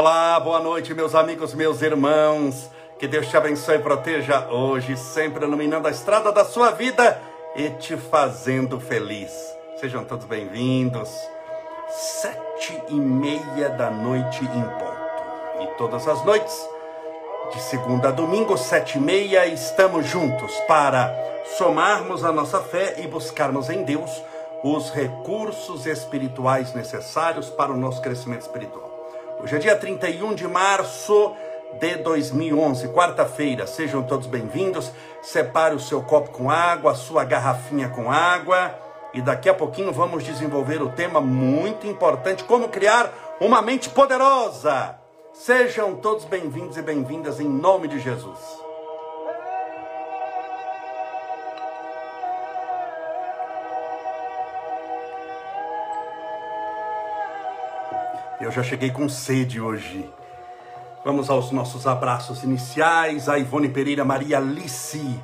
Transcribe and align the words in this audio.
Olá, 0.00 0.40
boa 0.40 0.60
noite, 0.60 0.94
meus 0.94 1.14
amigos, 1.14 1.52
meus 1.52 1.82
irmãos. 1.82 2.70
Que 2.98 3.06
Deus 3.06 3.28
te 3.28 3.36
abençoe 3.36 3.74
e 3.74 3.80
proteja 3.80 4.48
hoje, 4.48 4.96
sempre 4.96 5.44
iluminando 5.44 5.86
a 5.86 5.90
estrada 5.90 6.32
da 6.32 6.42
sua 6.42 6.70
vida 6.70 7.20
e 7.54 7.68
te 7.68 7.98
fazendo 7.98 8.80
feliz. 8.80 9.30
Sejam 9.78 10.02
todos 10.02 10.24
bem-vindos. 10.24 11.10
Sete 11.90 12.82
e 12.88 12.94
meia 12.94 13.68
da 13.68 13.90
noite 13.90 14.42
em 14.42 14.62
ponto. 14.62 15.64
E 15.64 15.66
todas 15.76 16.08
as 16.08 16.24
noites, 16.24 16.58
de 17.52 17.60
segunda 17.60 18.08
a 18.08 18.10
domingo, 18.10 18.56
sete 18.56 18.96
e 18.96 19.00
meia, 19.02 19.46
estamos 19.48 20.06
juntos 20.06 20.50
para 20.66 21.14
somarmos 21.58 22.24
a 22.24 22.32
nossa 22.32 22.60
fé 22.60 22.94
e 23.00 23.06
buscarmos 23.06 23.68
em 23.68 23.82
Deus 23.84 24.10
os 24.64 24.90
recursos 24.92 25.84
espirituais 25.84 26.72
necessários 26.72 27.50
para 27.50 27.70
o 27.70 27.76
nosso 27.76 28.00
crescimento 28.00 28.40
espiritual. 28.40 28.89
Hoje 29.42 29.56
é 29.56 29.58
dia 29.58 29.74
31 29.74 30.34
de 30.34 30.46
março 30.46 31.34
de 31.80 31.96
2011, 31.96 32.88
quarta-feira. 32.88 33.66
Sejam 33.66 34.02
todos 34.02 34.26
bem-vindos. 34.26 34.92
Separe 35.22 35.74
o 35.74 35.80
seu 35.80 36.02
copo 36.02 36.30
com 36.30 36.50
água, 36.50 36.92
a 36.92 36.94
sua 36.94 37.24
garrafinha 37.24 37.88
com 37.88 38.12
água. 38.12 38.78
E 39.14 39.22
daqui 39.22 39.48
a 39.48 39.54
pouquinho 39.54 39.92
vamos 39.92 40.24
desenvolver 40.24 40.82
o 40.82 40.90
tema 40.90 41.22
muito 41.22 41.86
importante: 41.86 42.44
como 42.44 42.68
criar 42.68 43.10
uma 43.40 43.62
mente 43.62 43.88
poderosa. 43.88 44.96
Sejam 45.32 45.96
todos 45.96 46.26
bem-vindos 46.26 46.76
e 46.76 46.82
bem-vindas 46.82 47.40
em 47.40 47.48
nome 47.48 47.88
de 47.88 47.98
Jesus. 47.98 48.69
Eu 58.40 58.50
já 58.50 58.62
cheguei 58.62 58.90
com 58.90 59.06
sede 59.06 59.60
hoje. 59.60 60.08
Vamos 61.04 61.28
aos 61.28 61.50
nossos 61.50 61.86
abraços 61.86 62.42
iniciais. 62.42 63.28
A 63.28 63.38
Ivone 63.38 63.68
Pereira, 63.68 64.02
Maria 64.02 64.38
Alice, 64.38 65.20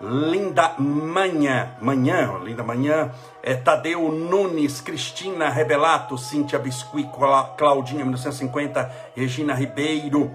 Linda 0.00 0.76
Manhã, 0.78 1.72
Manhã, 1.80 2.38
Linda 2.44 2.62
Manhã, 2.62 3.10
é, 3.42 3.56
Tadeu 3.56 4.12
Nunes, 4.12 4.80
Cristina 4.80 5.48
Rebelato, 5.48 6.16
Cíntia 6.16 6.60
Biscuit, 6.60 7.10
Claudinha, 7.58 8.04
1950, 8.04 8.88
Regina 9.16 9.52
Ribeiro, 9.52 10.30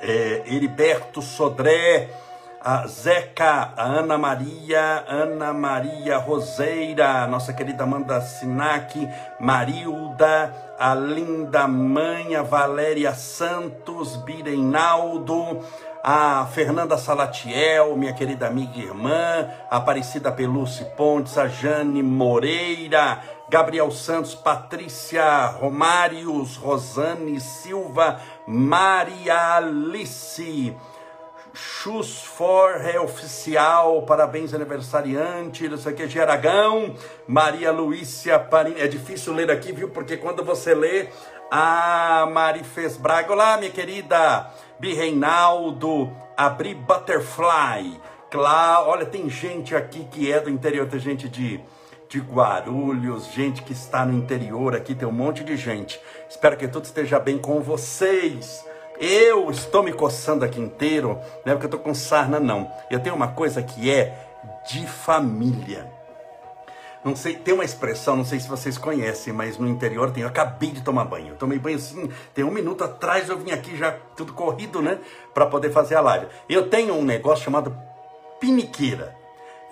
é, 0.00 0.42
Heriberto 0.44 1.22
Sodré, 1.22 2.10
a 2.64 2.86
Zeca, 2.86 3.72
a 3.76 3.84
Ana 3.84 4.16
Maria, 4.16 5.04
Ana 5.08 5.52
Maria 5.52 6.18
Roseira, 6.18 7.26
nossa 7.26 7.52
querida 7.52 7.82
Amanda 7.82 8.20
Sinac, 8.20 9.08
Marilda, 9.40 10.54
a 10.78 10.94
linda 10.94 11.66
mãe, 11.66 12.36
a 12.36 12.42
Valéria 12.42 13.14
Santos, 13.14 14.14
Bireinaldo, 14.16 15.60
a 16.04 16.46
Fernanda 16.52 16.96
Salatiel, 16.96 17.96
minha 17.96 18.12
querida 18.12 18.46
amiga 18.46 18.78
e 18.78 18.82
irmã, 18.82 19.48
a 19.68 19.78
Aparecida 19.78 20.30
Peluce 20.30 20.84
Pontes, 20.96 21.36
a 21.36 21.48
Jane 21.48 22.02
Moreira, 22.02 23.20
Gabriel 23.50 23.90
Santos, 23.90 24.36
Patrícia 24.36 25.46
Romários, 25.46 26.56
Rosane 26.56 27.40
Silva, 27.40 28.20
Maria 28.46 29.56
Alice, 29.56 30.74
Chus 31.54 32.22
for 32.22 32.80
é 32.80 32.98
oficial, 32.98 34.02
parabéns 34.02 34.54
aniversariante, 34.54 35.66
isso 35.66 35.88
aqui 35.88 36.04
é 36.04 36.06
de 36.06 36.18
Aragão, 36.18 36.94
Maria 37.26 37.70
Luícia 37.70 38.38
Parim, 38.38 38.74
é 38.78 38.88
difícil 38.88 39.34
ler 39.34 39.50
aqui, 39.50 39.70
viu, 39.70 39.90
porque 39.90 40.16
quando 40.16 40.42
você 40.42 40.74
lê, 40.74 41.08
a 41.50 42.26
Marifes 42.32 42.96
Braga, 42.96 43.32
olá 43.32 43.58
minha 43.58 43.70
querida, 43.70 44.50
Bi 44.80 44.94
Reinaldo, 44.94 46.10
Abri 46.34 46.74
Butterfly, 46.74 48.00
claro, 48.30 48.88
olha, 48.88 49.04
tem 49.04 49.28
gente 49.28 49.76
aqui 49.76 50.04
que 50.10 50.32
é 50.32 50.40
do 50.40 50.48
interior, 50.48 50.88
tem 50.88 51.00
gente 51.00 51.28
de, 51.28 51.60
de 52.08 52.18
Guarulhos, 52.18 53.26
gente 53.26 53.62
que 53.62 53.74
está 53.74 54.06
no 54.06 54.16
interior 54.16 54.74
aqui, 54.74 54.94
tem 54.94 55.06
um 55.06 55.12
monte 55.12 55.44
de 55.44 55.58
gente, 55.58 56.00
espero 56.30 56.56
que 56.56 56.66
tudo 56.66 56.86
esteja 56.86 57.20
bem 57.20 57.36
com 57.36 57.60
vocês, 57.60 58.64
eu 59.02 59.50
estou 59.50 59.82
me 59.82 59.92
coçando 59.92 60.44
aqui 60.44 60.60
inteiro, 60.60 61.18
não 61.44 61.52
é 61.52 61.56
porque 61.56 61.66
eu 61.66 61.76
estou 61.76 61.80
com 61.80 61.92
sarna, 61.92 62.38
não. 62.38 62.70
Eu 62.88 63.00
tenho 63.00 63.16
uma 63.16 63.26
coisa 63.26 63.60
que 63.60 63.90
é 63.90 64.16
de 64.70 64.86
família. 64.86 65.92
Não 67.04 67.16
sei, 67.16 67.34
tem 67.34 67.52
uma 67.52 67.64
expressão, 67.64 68.14
não 68.14 68.24
sei 68.24 68.38
se 68.38 68.48
vocês 68.48 68.78
conhecem, 68.78 69.32
mas 69.32 69.58
no 69.58 69.66
interior 69.66 70.12
tem. 70.12 70.22
Eu 70.22 70.28
acabei 70.28 70.70
de 70.70 70.82
tomar 70.82 71.04
banho. 71.04 71.30
Eu 71.30 71.36
tomei 71.36 71.58
banho 71.58 71.78
assim, 71.78 72.08
tem 72.32 72.44
um 72.44 72.52
minuto 72.52 72.84
atrás 72.84 73.28
eu 73.28 73.36
vim 73.36 73.50
aqui 73.50 73.76
já 73.76 73.90
tudo 74.16 74.32
corrido, 74.32 74.80
né? 74.80 75.00
Para 75.34 75.46
poder 75.46 75.72
fazer 75.72 75.96
a 75.96 76.00
live. 76.00 76.28
Eu 76.48 76.70
tenho 76.70 76.94
um 76.94 77.04
negócio 77.04 77.44
chamado 77.44 77.76
piniqueira. 78.38 79.16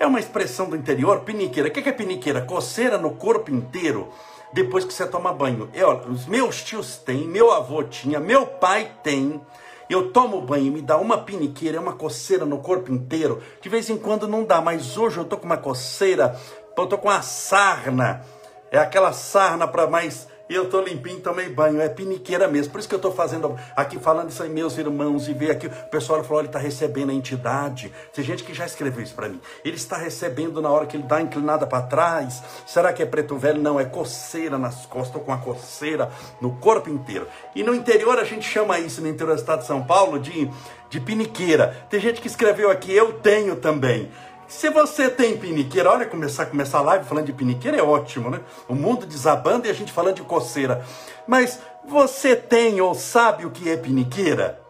É 0.01 0.07
uma 0.07 0.19
expressão 0.19 0.69
do 0.69 0.75
interior, 0.75 1.21
piniqueira. 1.21 1.69
O 1.69 1.73
que 1.73 1.89
é 1.89 1.93
piniqueira? 1.93 2.41
Coceira 2.41 2.99
no 2.99 3.13
corpo 3.13 3.53
inteiro 3.53 4.09
depois 4.53 4.85
que 4.85 4.93
você 4.93 5.07
toma 5.07 5.33
banho. 5.33 5.71
Eu, 5.73 5.91
os 6.11 6.27
meus 6.27 6.63
tios 6.63 6.97
têm, 6.97 7.27
meu 7.27 7.51
avô 7.53 7.83
tinha, 7.83 8.19
meu 8.19 8.47
pai 8.47 8.93
tem. 9.03 9.41
Eu 9.89 10.13
tomo 10.13 10.41
banho 10.41 10.67
e 10.67 10.71
me 10.71 10.83
dá 10.83 10.97
uma 10.97 11.19
piniqueira, 11.19 11.77
é 11.77 11.81
uma 11.81 11.95
coceira 11.95 12.45
no 12.45 12.59
corpo 12.59 12.93
inteiro. 12.93 13.43
De 13.61 13.69
vez 13.69 13.91
em 13.91 13.99
quando 13.99 14.29
não 14.29 14.45
dá, 14.45 14.61
mas 14.61 14.97
hoje 14.97 15.19
eu 15.19 15.25
tô 15.25 15.37
com 15.37 15.47
uma 15.47 15.57
coceira, 15.57 16.39
eu 16.77 16.87
tô 16.87 16.97
com 16.97 17.09
uma 17.09 17.23
sarna. 17.23 18.25
É 18.71 18.79
aquela 18.79 19.13
sarna 19.13 19.67
para 19.67 19.89
mais 19.89 20.29
e 20.51 20.55
eu 20.57 20.69
tô 20.69 20.81
limpinho, 20.81 21.21
tomei 21.21 21.49
banho, 21.49 21.81
é 21.81 21.89
piniqueira 21.89 22.49
mesmo. 22.49 22.73
Por 22.73 22.81
isso 22.81 22.89
que 22.89 22.95
eu 22.97 22.99
tô 22.99 23.13
fazendo 23.13 23.57
aqui, 23.77 24.01
falando 24.01 24.31
isso 24.31 24.43
aí, 24.43 24.49
meus 24.49 24.77
irmãos, 24.77 25.29
e 25.29 25.33
ver 25.33 25.53
aqui, 25.53 25.69
o 25.69 25.71
pessoal 25.91 26.25
falou, 26.25 26.41
ele 26.41 26.49
está 26.49 26.59
recebendo 26.59 27.11
a 27.11 27.15
entidade. 27.15 27.93
Tem 28.13 28.25
gente 28.25 28.43
que 28.43 28.53
já 28.53 28.67
escreveu 28.67 29.01
isso 29.01 29.15
para 29.15 29.29
mim. 29.29 29.41
Ele 29.65 29.77
está 29.77 29.97
recebendo 29.97 30.61
na 30.61 30.69
hora 30.69 30.87
que 30.87 30.97
ele 30.97 31.05
dá 31.05 31.23
inclinada 31.23 31.69
para 31.69 31.87
trás. 31.87 32.43
Será 32.67 32.93
que 32.93 33.01
é 33.01 33.07
preto 33.07 33.39
velho? 33.39 33.63
Não, 33.63 33.79
é 33.79 33.85
coceira 33.85 34.59
nas 34.59 34.87
costas, 34.87 35.13
tô 35.13 35.21
com 35.21 35.31
uma 35.31 35.41
coceira 35.41 36.11
no 36.41 36.57
corpo 36.57 36.91
inteiro. 36.91 37.29
E 37.55 37.63
no 37.63 37.73
interior 37.73 38.19
a 38.19 38.25
gente 38.25 38.43
chama 38.45 38.77
isso, 38.81 39.01
no 39.01 39.07
interior 39.07 39.37
do 39.37 39.41
estado 39.41 39.61
de 39.61 39.69
São 39.69 39.85
Paulo, 39.85 40.19
de, 40.19 40.51
de 40.89 40.99
piniqueira. 40.99 41.87
Tem 41.89 42.01
gente 42.01 42.21
que 42.21 42.27
escreveu 42.27 42.73
aqui, 42.73 42.93
eu 42.93 43.13
tenho 43.13 43.55
também. 43.55 44.11
Se 44.51 44.69
você 44.69 45.09
tem 45.09 45.39
piniqueira, 45.39 45.93
olha, 45.93 46.05
começar, 46.05 46.45
começar 46.47 46.79
a 46.79 46.83
live 46.83 47.05
falando 47.05 47.27
de 47.27 47.33
piniqueira 47.33 47.77
é 47.77 47.83
ótimo, 47.83 48.29
né? 48.29 48.41
O 48.69 48.75
mundo 48.75 49.07
desabando 49.07 49.69
e 49.69 49.71
a 49.71 49.73
gente 49.73 49.93
falando 49.93 50.17
de 50.17 50.23
coceira. 50.23 50.85
Mas 51.25 51.61
você 51.87 52.35
tem 52.35 52.81
ou 52.81 52.93
sabe 52.93 53.47
o 53.47 53.51
que 53.53 53.71
é 53.71 53.77
piniqueira? 53.77 54.61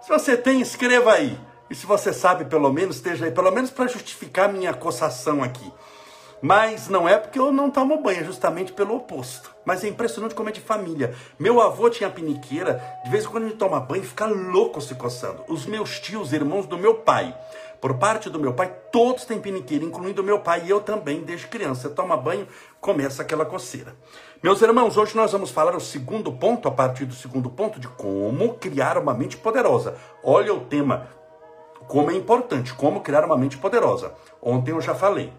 Se 0.00 0.08
você 0.08 0.38
tem, 0.38 0.62
escreva 0.62 1.12
aí. 1.12 1.38
E 1.68 1.74
se 1.74 1.84
você 1.84 2.14
sabe, 2.14 2.46
pelo 2.46 2.72
menos, 2.72 2.96
esteja 2.96 3.26
aí, 3.26 3.30
pelo 3.30 3.50
menos 3.50 3.70
para 3.70 3.86
justificar 3.86 4.50
minha 4.50 4.72
coçação 4.72 5.42
aqui. 5.42 5.70
Mas 6.40 6.88
não 6.88 7.08
é 7.08 7.18
porque 7.18 7.38
eu 7.38 7.52
não 7.52 7.70
tomo 7.70 8.00
banho, 8.00 8.20
é 8.20 8.24
justamente 8.24 8.72
pelo 8.72 8.96
oposto. 8.96 9.54
Mas 9.64 9.84
é 9.84 9.88
impressionante 9.88 10.34
como 10.34 10.48
é 10.48 10.52
de 10.52 10.60
família. 10.60 11.14
Meu 11.38 11.60
avô 11.60 11.90
tinha 11.90 12.08
piniqueira, 12.08 12.82
de 13.04 13.10
vez 13.10 13.24
em 13.24 13.28
quando 13.28 13.44
gente 13.44 13.56
toma 13.56 13.80
banho, 13.80 14.02
fica 14.02 14.26
louco 14.26 14.80
se 14.80 14.94
coçando. 14.94 15.44
Os 15.48 15.66
meus 15.66 15.98
tios, 15.98 16.32
irmãos 16.32 16.66
do 16.66 16.78
meu 16.78 16.94
pai, 16.94 17.36
por 17.86 17.98
parte 17.98 18.28
do 18.28 18.40
meu 18.40 18.52
pai, 18.52 18.74
todos 18.90 19.24
têm 19.24 19.40
piniqueira, 19.40 19.84
incluindo 19.84 20.20
meu 20.20 20.40
pai 20.40 20.64
e 20.66 20.70
eu 20.70 20.80
também, 20.80 21.20
desde 21.20 21.46
criança. 21.46 21.88
Toma 21.88 22.16
banho, 22.16 22.48
começa 22.80 23.22
aquela 23.22 23.46
coceira. 23.46 23.94
Meus 24.42 24.60
irmãos, 24.60 24.96
hoje 24.96 25.14
nós 25.14 25.30
vamos 25.30 25.50
falar 25.50 25.76
o 25.76 25.80
segundo 25.80 26.32
ponto, 26.32 26.66
a 26.66 26.72
partir 26.72 27.04
do 27.04 27.14
segundo 27.14 27.48
ponto, 27.48 27.78
de 27.78 27.86
como 27.86 28.54
criar 28.54 28.98
uma 28.98 29.14
mente 29.14 29.36
poderosa. 29.36 29.94
Olha 30.20 30.52
o 30.52 30.62
tema, 30.62 31.06
como 31.86 32.10
é 32.10 32.14
importante, 32.14 32.74
como 32.74 33.02
criar 33.02 33.24
uma 33.24 33.38
mente 33.38 33.56
poderosa. 33.56 34.14
Ontem 34.42 34.72
eu 34.72 34.80
já 34.80 34.92
falei 34.92 35.32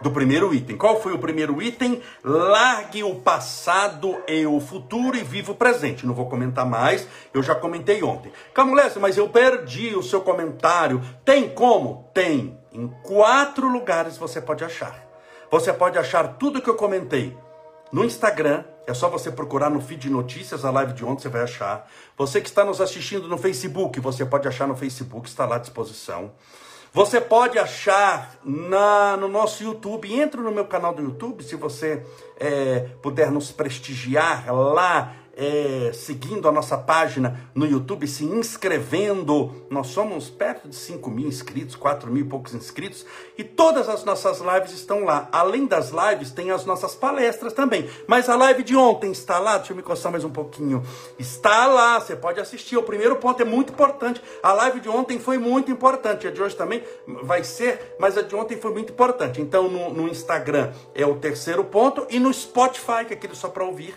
do 0.00 0.10
primeiro 0.10 0.54
item. 0.54 0.76
Qual 0.76 1.00
foi 1.00 1.12
o 1.12 1.18
primeiro 1.18 1.62
item? 1.62 2.02
Largue 2.22 3.02
o 3.04 3.16
passado 3.16 4.16
e 4.28 4.46
o 4.46 4.60
futuro 4.60 5.16
e 5.16 5.22
viva 5.22 5.52
o 5.52 5.56
presente. 5.56 6.06
Não 6.06 6.14
vou 6.14 6.28
comentar 6.28 6.66
mais, 6.66 7.06
eu 7.32 7.42
já 7.42 7.54
comentei 7.54 8.02
ontem. 8.02 8.32
Camulés, 8.52 8.96
mas 8.96 9.16
eu 9.16 9.28
perdi 9.28 9.94
o 9.94 10.02
seu 10.02 10.20
comentário. 10.20 11.02
Tem 11.24 11.48
como? 11.48 12.10
Tem. 12.12 12.58
Em 12.72 12.88
quatro 13.02 13.68
lugares 13.68 14.16
você 14.18 14.40
pode 14.40 14.64
achar. 14.64 15.04
Você 15.50 15.72
pode 15.72 15.98
achar 15.98 16.36
tudo 16.36 16.60
que 16.60 16.68
eu 16.68 16.74
comentei 16.74 17.36
no 17.92 18.04
Instagram, 18.04 18.64
é 18.88 18.92
só 18.92 19.08
você 19.08 19.30
procurar 19.30 19.70
no 19.70 19.80
feed 19.80 20.02
de 20.02 20.10
notícias, 20.10 20.64
a 20.64 20.70
live 20.72 20.92
de 20.94 21.04
ontem 21.04 21.22
você 21.22 21.28
vai 21.28 21.42
achar. 21.42 21.88
Você 22.18 22.40
que 22.40 22.48
está 22.48 22.64
nos 22.64 22.80
assistindo 22.80 23.28
no 23.28 23.38
Facebook, 23.38 24.00
você 24.00 24.26
pode 24.26 24.48
achar 24.48 24.66
no 24.66 24.74
Facebook, 24.74 25.28
está 25.28 25.46
lá 25.46 25.56
à 25.56 25.58
disposição. 25.60 26.32
Você 26.94 27.20
pode 27.20 27.58
achar 27.58 28.36
na, 28.44 29.16
no 29.16 29.26
nosso 29.26 29.64
YouTube. 29.64 30.14
Entra 30.14 30.40
no 30.40 30.52
meu 30.52 30.64
canal 30.64 30.94
do 30.94 31.02
YouTube, 31.02 31.42
se 31.42 31.56
você 31.56 32.06
é, 32.38 32.86
puder 33.02 33.32
nos 33.32 33.50
prestigiar 33.50 34.54
lá 34.54 35.12
é, 35.36 35.90
seguindo 35.92 36.48
a 36.48 36.52
nossa 36.52 36.76
página 36.78 37.48
no 37.54 37.66
YouTube, 37.66 38.06
se 38.06 38.24
inscrevendo. 38.24 39.66
Nós 39.68 39.88
somos 39.88 40.30
perto 40.30 40.68
de 40.68 40.76
5 40.76 41.10
mil 41.10 41.26
inscritos, 41.26 41.74
4 41.76 42.10
mil 42.10 42.24
e 42.24 42.28
poucos 42.28 42.54
inscritos, 42.54 43.04
e 43.36 43.44
todas 43.44 43.88
as 43.88 44.04
nossas 44.04 44.40
lives 44.40 44.72
estão 44.72 45.04
lá. 45.04 45.28
Além 45.32 45.66
das 45.66 45.90
lives, 45.90 46.30
tem 46.30 46.50
as 46.50 46.64
nossas 46.64 46.94
palestras 46.94 47.52
também. 47.52 47.88
Mas 48.06 48.28
a 48.28 48.36
live 48.36 48.62
de 48.62 48.76
ontem 48.76 49.10
está 49.10 49.38
lá, 49.38 49.58
deixa 49.58 49.72
eu 49.72 49.76
me 49.76 49.82
coçar 49.82 50.12
mais 50.12 50.24
um 50.24 50.30
pouquinho. 50.30 50.82
Está 51.18 51.66
lá, 51.66 52.00
você 52.00 52.14
pode 52.14 52.40
assistir. 52.40 52.76
O 52.76 52.82
primeiro 52.82 53.16
ponto 53.16 53.40
é 53.42 53.44
muito 53.44 53.72
importante. 53.72 54.22
A 54.42 54.52
live 54.52 54.80
de 54.80 54.88
ontem 54.88 55.18
foi 55.18 55.38
muito 55.38 55.70
importante, 55.70 56.26
a 56.26 56.30
de 56.30 56.42
hoje 56.42 56.56
também 56.56 56.82
vai 57.06 57.42
ser, 57.42 57.96
mas 57.98 58.16
a 58.16 58.22
de 58.22 58.34
ontem 58.34 58.56
foi 58.56 58.72
muito 58.72 58.92
importante. 58.92 59.40
Então, 59.40 59.68
no, 59.68 59.92
no 59.92 60.08
Instagram 60.08 60.72
é 60.94 61.04
o 61.06 61.16
terceiro 61.16 61.64
ponto, 61.64 62.06
e 62.10 62.18
no 62.18 62.32
Spotify, 62.32 63.04
que 63.06 63.14
é 63.14 63.16
aquele 63.16 63.34
só 63.34 63.48
para 63.48 63.64
ouvir 63.64 63.94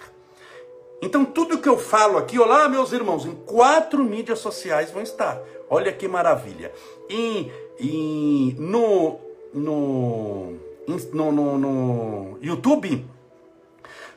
então, 1.02 1.24
tudo 1.24 1.60
que 1.60 1.70
eu 1.70 1.78
falo 1.78 2.18
aqui, 2.18 2.40
olá, 2.40 2.68
meus 2.68 2.92
irmãos, 2.92 3.26
em 3.26 3.36
quatro 3.36 4.04
mídias 4.04 4.40
sociais 4.40 4.92
vão 4.92 5.04
estar. 5.04 5.40
Olha 5.70 5.92
que 5.92 6.08
maravilha. 6.08 6.72
E, 7.10 8.56
no, 8.58 9.20
no, 9.54 10.54
no, 10.88 11.32
no, 11.32 11.58
no 11.58 12.38
YouTube, 12.42 13.06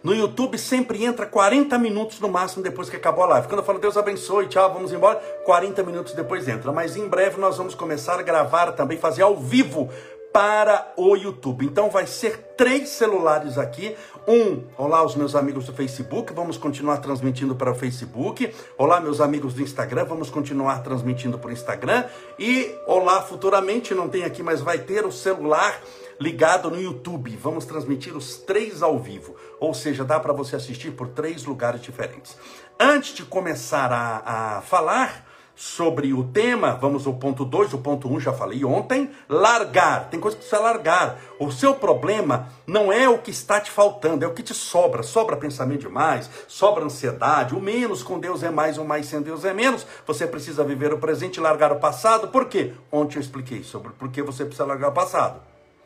no 0.02 0.14
YouTube 0.14 0.56
sempre 0.56 1.04
entra 1.04 1.26
40 1.26 1.76
minutos 1.78 2.20
no 2.20 2.28
máximo 2.28 2.62
depois 2.62 2.88
que 2.88 2.96
acabou 2.96 3.24
a 3.24 3.28
live. 3.28 3.48
Quando 3.48 3.58
eu 3.60 3.64
falo 3.64 3.78
Deus 3.78 3.98
abençoe, 3.98 4.46
tchau, 4.46 4.72
vamos 4.72 4.92
embora, 4.92 5.18
40 5.44 5.82
minutos 5.82 6.14
depois 6.14 6.48
entra. 6.48 6.72
Mas 6.72 6.96
em 6.96 7.06
breve 7.06 7.38
nós 7.38 7.58
vamos 7.58 7.74
começar 7.74 8.18
a 8.18 8.22
gravar 8.22 8.72
também, 8.72 8.96
fazer 8.96 9.22
ao 9.22 9.36
vivo 9.36 9.90
para 10.32 10.92
o 10.96 11.16
YouTube. 11.16 11.64
Então 11.64 11.90
vai 11.90 12.06
ser 12.06 12.54
três 12.56 12.88
celulares 12.90 13.58
aqui. 13.58 13.96
Um, 14.26 14.64
olá 14.76 15.04
os 15.04 15.16
meus 15.16 15.34
amigos 15.34 15.66
do 15.66 15.72
Facebook, 15.72 16.32
vamos 16.32 16.56
continuar 16.56 16.98
transmitindo 16.98 17.56
para 17.56 17.72
o 17.72 17.74
Facebook. 17.74 18.52
Olá 18.78 19.00
meus 19.00 19.20
amigos 19.20 19.54
do 19.54 19.62
Instagram, 19.62 20.04
vamos 20.04 20.30
continuar 20.30 20.82
transmitindo 20.82 21.38
para 21.38 21.50
o 21.50 21.52
Instagram. 21.52 22.04
E 22.38 22.74
olá 22.86 23.22
futuramente, 23.22 23.94
não 23.94 24.08
tem 24.08 24.24
aqui, 24.24 24.42
mas 24.42 24.60
vai 24.60 24.78
ter 24.78 25.04
o 25.04 25.12
celular 25.12 25.80
ligado 26.20 26.70
no 26.70 26.80
YouTube. 26.80 27.34
Vamos 27.36 27.64
transmitir 27.64 28.16
os 28.16 28.36
três 28.36 28.82
ao 28.82 28.98
vivo, 28.98 29.34
ou 29.58 29.72
seja, 29.72 30.04
dá 30.04 30.20
para 30.20 30.32
você 30.32 30.54
assistir 30.54 30.92
por 30.92 31.08
três 31.08 31.44
lugares 31.44 31.80
diferentes. 31.80 32.36
Antes 32.78 33.14
de 33.14 33.24
começar 33.24 33.90
a, 33.90 34.58
a 34.58 34.60
falar, 34.60 35.29
sobre 35.60 36.14
o 36.14 36.24
tema, 36.24 36.72
vamos 36.72 37.06
ao 37.06 37.12
ponto 37.12 37.44
2, 37.44 37.74
o 37.74 37.78
ponto 37.78 38.08
1 38.08 38.14
um, 38.14 38.18
já 38.18 38.32
falei 38.32 38.64
ontem, 38.64 39.10
largar. 39.28 40.08
Tem 40.08 40.18
coisa 40.18 40.34
que 40.34 40.42
você 40.42 40.56
largar. 40.56 41.20
O 41.38 41.52
seu 41.52 41.74
problema 41.74 42.48
não 42.66 42.90
é 42.90 43.06
o 43.06 43.18
que 43.18 43.30
está 43.30 43.60
te 43.60 43.70
faltando, 43.70 44.24
é 44.24 44.26
o 44.26 44.32
que 44.32 44.42
te 44.42 44.54
sobra. 44.54 45.02
Sobra 45.02 45.36
pensamento 45.36 45.80
demais, 45.80 46.30
sobra 46.48 46.82
ansiedade. 46.82 47.54
O 47.54 47.60
menos 47.60 48.02
com 48.02 48.18
Deus 48.18 48.42
é 48.42 48.48
mais, 48.48 48.78
o 48.78 48.86
mais 48.86 49.04
sem 49.04 49.20
Deus 49.20 49.44
é 49.44 49.52
menos. 49.52 49.86
Você 50.06 50.26
precisa 50.26 50.64
viver 50.64 50.94
o 50.94 50.98
presente 50.98 51.36
e 51.36 51.40
largar 51.42 51.72
o 51.72 51.78
passado. 51.78 52.28
Por 52.28 52.46
quê? 52.46 52.72
Ontem 52.90 53.16
eu 53.16 53.20
expliquei 53.20 53.62
sobre 53.62 53.92
por 53.92 54.08
que 54.08 54.22
você 54.22 54.46
precisa 54.46 54.64
largar 54.64 54.88
o 54.88 54.94
passado. 54.94 55.42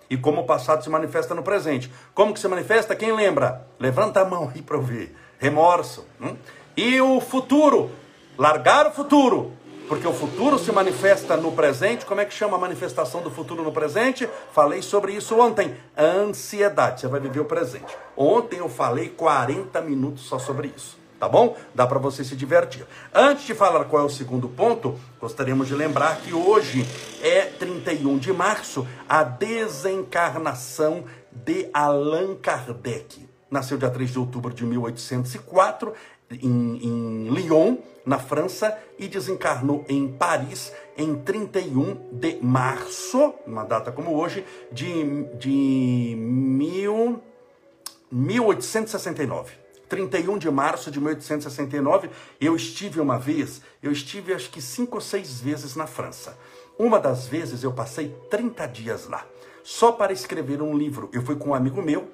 E 0.09 0.17
como 0.17 0.43
o 0.43 0.47
passado 0.47 0.85
se 0.85 0.89
manifesta 0.89 1.35
no 1.35 1.43
presente. 1.43 1.93
Como 2.15 2.33
que 2.33 2.39
se 2.39 2.47
manifesta? 2.47 2.95
Quem 2.95 3.11
lembra? 3.11 3.67
Levanta 3.81 4.21
a 4.21 4.25
mão 4.25 4.53
aí 4.55 4.63
para 4.63 4.77
eu 4.77 4.83
ver. 4.83 5.17
Remorso. 5.41 6.07
Hum? 6.21 6.37
E 6.77 7.01
o 7.01 7.21
futuro? 7.21 7.91
Largar 8.39 8.87
o 8.87 8.93
futuro 8.93 9.64
porque 9.89 10.07
o 10.07 10.13
futuro 10.13 10.59
se 10.59 10.73
manifesta 10.73 11.37
no 11.37 11.53
presente. 11.53 12.07
Como 12.07 12.21
é 12.21 12.25
que 12.25 12.35
chama 12.35 12.57
a 12.57 12.61
manifestação 12.61 13.23
do 13.23 13.31
futuro 13.31 13.63
no 13.63 13.73
presente? 13.73 14.29
Falei 14.53 14.83
sobre 14.83 15.13
isso 15.13 15.39
ontem. 15.39 15.75
Ansiedade. 15.97 17.01
Você 17.01 17.09
vai 17.09 17.21
viver 17.21 17.41
o 17.41 17.45
presente. 17.45 17.97
Ontem 18.17 18.59
eu 18.59 18.69
falei 18.69 19.09
40 19.09 19.81
minutos 19.83 20.25
só 20.25 20.39
sobre 20.39 20.73
isso. 20.75 20.99
Tá 21.19 21.29
bom? 21.29 21.57
Dá 21.75 21.87
para 21.87 21.99
você 21.99 22.25
se 22.25 22.37
divertir. 22.37 22.85
Antes 23.15 23.47
de 23.47 23.55
falar 23.55 23.85
qual 23.85 24.03
é 24.03 24.07
o 24.07 24.11
segundo 24.11 24.49
ponto, 24.49 24.99
gostaríamos 25.21 25.69
de 25.69 25.75
lembrar 25.75 26.17
que 26.21 26.35
hoje 26.35 26.87
é 27.23 27.43
31 27.43 28.19
de 28.19 28.33
março, 28.33 28.87
a 29.09 29.23
desencarnação 29.23 31.05
de 31.33 31.69
Allan 31.73 32.35
Kardec. 32.37 33.29
Nasceu 33.51 33.79
dia 33.79 33.91
3 33.91 34.11
de 34.11 34.19
outubro 34.19 34.53
de 34.53 34.65
1804 34.65 35.95
em, 36.31 36.77
em 36.83 37.29
Lyon, 37.31 37.77
na 38.05 38.19
França, 38.19 38.77
e 38.99 39.09
desencarnou 39.09 39.85
em 39.89 40.09
Paris 40.09 40.73
em 40.97 41.17
31 41.17 42.11
de 42.13 42.39
março, 42.43 43.35
uma 43.47 43.65
data 43.65 43.91
como 43.91 44.15
hoje, 44.15 44.45
de, 44.71 45.25
de 45.39 46.15
mil, 46.17 47.21
1869. 48.11 49.65
31 49.89 50.39
de 50.39 50.51
março 50.51 50.91
de 50.91 50.99
1869, 50.99 52.11
eu 52.41 52.57
estive 52.57 53.01
uma 53.01 53.19
vez, 53.19 53.61
eu 53.83 53.93
estive 53.93 54.33
acho 54.33 54.51
que 54.51 54.61
cinco 54.61 54.97
ou 54.97 55.01
seis 55.01 55.41
vezes 55.41 55.77
na 55.77 55.87
França. 55.87 56.37
Uma 56.79 56.99
das 56.99 57.27
vezes 57.27 57.63
eu 57.63 57.73
passei 57.73 58.15
30 58.31 58.67
dias 58.67 59.07
lá, 59.07 59.27
só 59.63 59.93
para 59.93 60.13
escrever 60.13 60.61
um 60.61 60.77
livro. 60.77 61.09
Eu 61.13 61.23
fui 61.23 61.37
com 61.37 61.51
um 61.51 61.55
amigo 61.55 61.81
meu, 61.81 62.11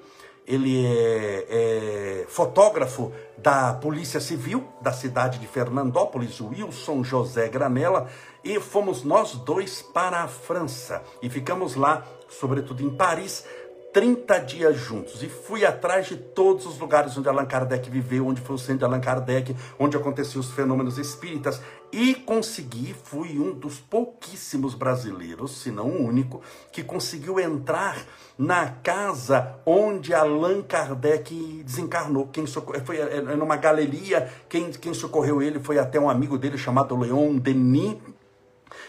ele 0.51 0.85
é, 0.85 1.45
é, 1.49 2.25
fotógrafo 2.27 3.13
da 3.37 3.73
Polícia 3.73 4.19
Civil 4.19 4.67
da 4.81 4.91
cidade 4.91 5.39
de 5.39 5.47
Fernandópolis, 5.47 6.41
Wilson 6.41 7.05
José 7.05 7.47
Granella, 7.47 8.09
e 8.43 8.59
fomos 8.59 9.01
nós 9.01 9.33
dois 9.33 9.81
para 9.81 10.23
a 10.23 10.27
França. 10.27 11.01
E 11.21 11.29
ficamos 11.29 11.75
lá, 11.75 12.05
sobretudo 12.27 12.83
em 12.83 12.89
Paris, 12.89 13.45
30 13.93 14.39
dias 14.39 14.77
juntos. 14.77 15.21
E 15.21 15.29
fui 15.29 15.65
atrás 15.65 16.07
de 16.07 16.15
todos 16.15 16.65
os 16.65 16.79
lugares 16.79 17.17
onde 17.17 17.27
Allan 17.27 17.45
Kardec 17.45 17.89
viveu, 17.89 18.27
onde 18.27 18.41
foi 18.41 18.55
o 18.55 18.59
centro 18.59 18.79
de 18.79 18.85
Allan 18.85 19.01
Kardec, 19.01 19.55
onde 19.77 19.97
aconteciam 19.97 20.39
os 20.39 20.51
fenômenos 20.51 20.97
espíritas. 20.97 21.61
E 21.91 22.15
consegui, 22.15 22.95
fui 23.03 23.37
um 23.37 23.53
dos 23.53 23.79
pouquíssimos 23.79 24.73
brasileiros, 24.73 25.61
se 25.61 25.71
não 25.71 25.87
o 25.87 26.05
único, 26.05 26.41
que 26.71 26.83
conseguiu 26.83 27.37
entrar 27.37 27.97
na 28.37 28.69
casa 28.69 29.55
onde 29.65 30.13
Allan 30.13 30.61
Kardec 30.61 31.61
desencarnou. 31.65 32.27
Quem 32.27 32.47
socorreu, 32.47 32.85
foi 32.85 32.97
é, 32.97 33.17
é, 33.17 33.35
numa 33.35 33.57
galeria, 33.57 34.31
quem, 34.47 34.71
quem 34.71 34.93
socorreu 34.93 35.41
ele 35.41 35.59
foi 35.59 35.77
até 35.77 35.99
um 35.99 36.09
amigo 36.09 36.37
dele 36.37 36.57
chamado 36.57 36.97
Leon 36.97 37.37
Denis, 37.37 37.97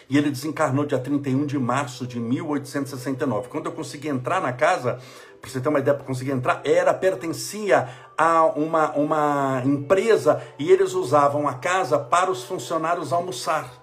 e 0.08 0.16
ele 0.16 0.30
desencarnou 0.30 0.86
dia 0.86 0.98
31 0.98 1.46
de 1.46 1.58
março 1.58 2.06
de 2.06 2.18
1869. 2.20 3.48
Quando 3.48 3.66
eu 3.66 3.72
consegui 3.72 4.08
entrar 4.08 4.40
na 4.40 4.52
casa, 4.52 4.98
para 5.40 5.50
você 5.50 5.60
ter 5.60 5.68
uma 5.68 5.80
ideia, 5.80 5.96
para 5.96 6.06
conseguir 6.06 6.30
entrar, 6.30 6.60
era, 6.64 6.94
pertencia 6.94 7.88
a 8.16 8.44
uma, 8.44 8.92
uma 8.92 9.62
empresa 9.64 10.42
e 10.58 10.70
eles 10.70 10.94
usavam 10.94 11.48
a 11.48 11.54
casa 11.54 11.98
para 11.98 12.30
os 12.30 12.44
funcionários 12.44 13.12
almoçar. 13.12 13.81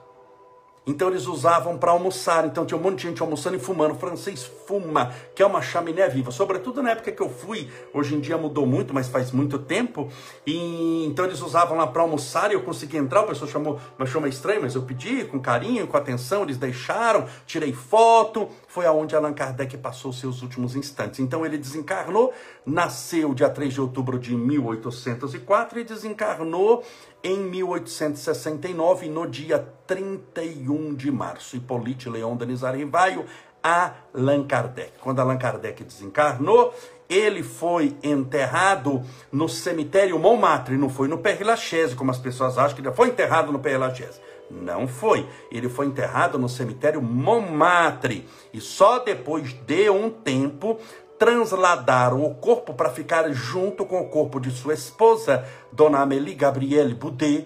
Então 0.86 1.10
eles 1.10 1.28
usavam 1.28 1.78
para 1.78 1.92
almoçar. 1.92 2.46
Então 2.46 2.66
tinha 2.66 2.78
um 2.78 2.82
monte 2.82 2.98
de 2.98 3.08
gente 3.08 3.22
almoçando 3.22 3.56
e 3.56 3.60
fumando. 3.60 3.94
O 3.94 3.98
francês 3.98 4.44
fuma, 4.66 5.14
que 5.36 5.44
é 5.44 5.46
uma 5.46 5.62
chaminé 5.62 6.08
viva. 6.10 6.32
Sobretudo 6.32 6.82
na 6.82 6.92
época 6.92 7.12
que 7.12 7.22
eu 7.22 7.30
fui. 7.30 7.70
Hoje 7.94 8.16
em 8.16 8.20
dia 8.20 8.38
mudou 8.38 8.66
muito, 8.66 8.94
mas 8.94 9.08
faz 9.08 9.32
muito 9.32 9.60
tempo. 9.60 10.10
E 10.46 11.06
então 11.06 11.26
eles 11.26 11.42
usavam 11.42 11.78
lá 11.78 11.88
para 11.88 12.02
almoçar 12.02 12.52
e 12.52 12.54
eu 12.54 12.62
consegui 12.62 12.98
entrar. 12.98 13.22
O 13.22 13.28
pessoal 13.28 13.50
chamou, 13.50 13.76
me 13.98 14.04
achou 14.04 14.26
estranho, 14.28 14.62
mas 14.62 14.76
eu 14.76 14.82
pedi 14.82 15.26
com 15.26 15.40
carinho, 15.40 15.88
com 15.88 15.98
atenção. 15.98 16.44
Eles 16.44 16.58
deixaram, 16.58 17.26
tirei 17.46 17.74
foto. 17.74 18.50
Foi 18.70 18.86
aonde 18.86 19.16
Allan 19.16 19.34
Kardec 19.34 19.76
passou 19.80 20.14
seus 20.14 20.44
últimos 20.44 20.76
instantes. 20.76 21.20
Então 21.20 21.44
ele 21.44 21.58
desencarnou, 21.58 22.32
nasceu 22.64 23.34
dia 23.34 23.50
3 23.50 23.74
de 23.74 23.82
outubro 23.82 24.20
de 24.20 24.36
1804 24.36 25.80
e 25.80 25.84
desencarnou 25.84 26.84
em 27.24 27.40
1869, 27.40 29.10
no 29.10 29.28
dia 29.28 29.68
31 29.88 30.94
de 30.94 31.12
março. 31.12 31.58
Hippolyte 31.58 32.08
Leon 32.08 32.36
Denis 32.36 32.62
Rivaio, 32.62 33.26
Allan 33.64 34.46
Kardec. 34.46 34.92
Quando 35.02 35.20
Allan 35.20 35.40
Kardec 35.40 35.84
desencarnou, 35.84 36.72
ele 37.10 37.42
foi 37.42 37.98
enterrado 38.04 39.02
no 39.32 39.50
cemitério 39.50 40.20
Montmartre, 40.20 40.78
não 40.78 40.90
foi 40.90 41.08
no 41.08 41.18
Père 41.18 41.44
Lachaise, 41.44 41.96
como 41.96 42.12
as 42.12 42.20
pessoas 42.20 42.56
acham 42.60 42.76
que 42.76 42.82
ele 42.82 42.94
foi 42.94 43.08
enterrado 43.08 43.52
no 43.52 43.58
Père 43.58 43.80
Lachaise. 43.80 44.22
Não 44.50 44.88
foi. 44.88 45.28
Ele 45.52 45.70
foi 45.70 45.86
enterrado 45.86 46.38
no 46.38 46.50
cemitério 46.50 47.02
Montmartre. 47.02 48.28
E 48.54 48.60
só 48.60 49.00
depois 49.00 49.54
de 49.54 49.90
um 49.90 50.10
tempo 50.10 50.80
transladaram 51.18 52.24
o 52.24 52.34
corpo 52.36 52.74
para 52.74 52.90
ficar 52.90 53.30
junto 53.32 53.86
com 53.86 54.02
o 54.02 54.08
corpo 54.08 54.40
de 54.40 54.50
sua 54.52 54.74
esposa, 54.74 55.46
Dona 55.72 56.00
Amélie 56.00 56.34
Gabrielle 56.34 56.94
Boudet, 56.94 57.46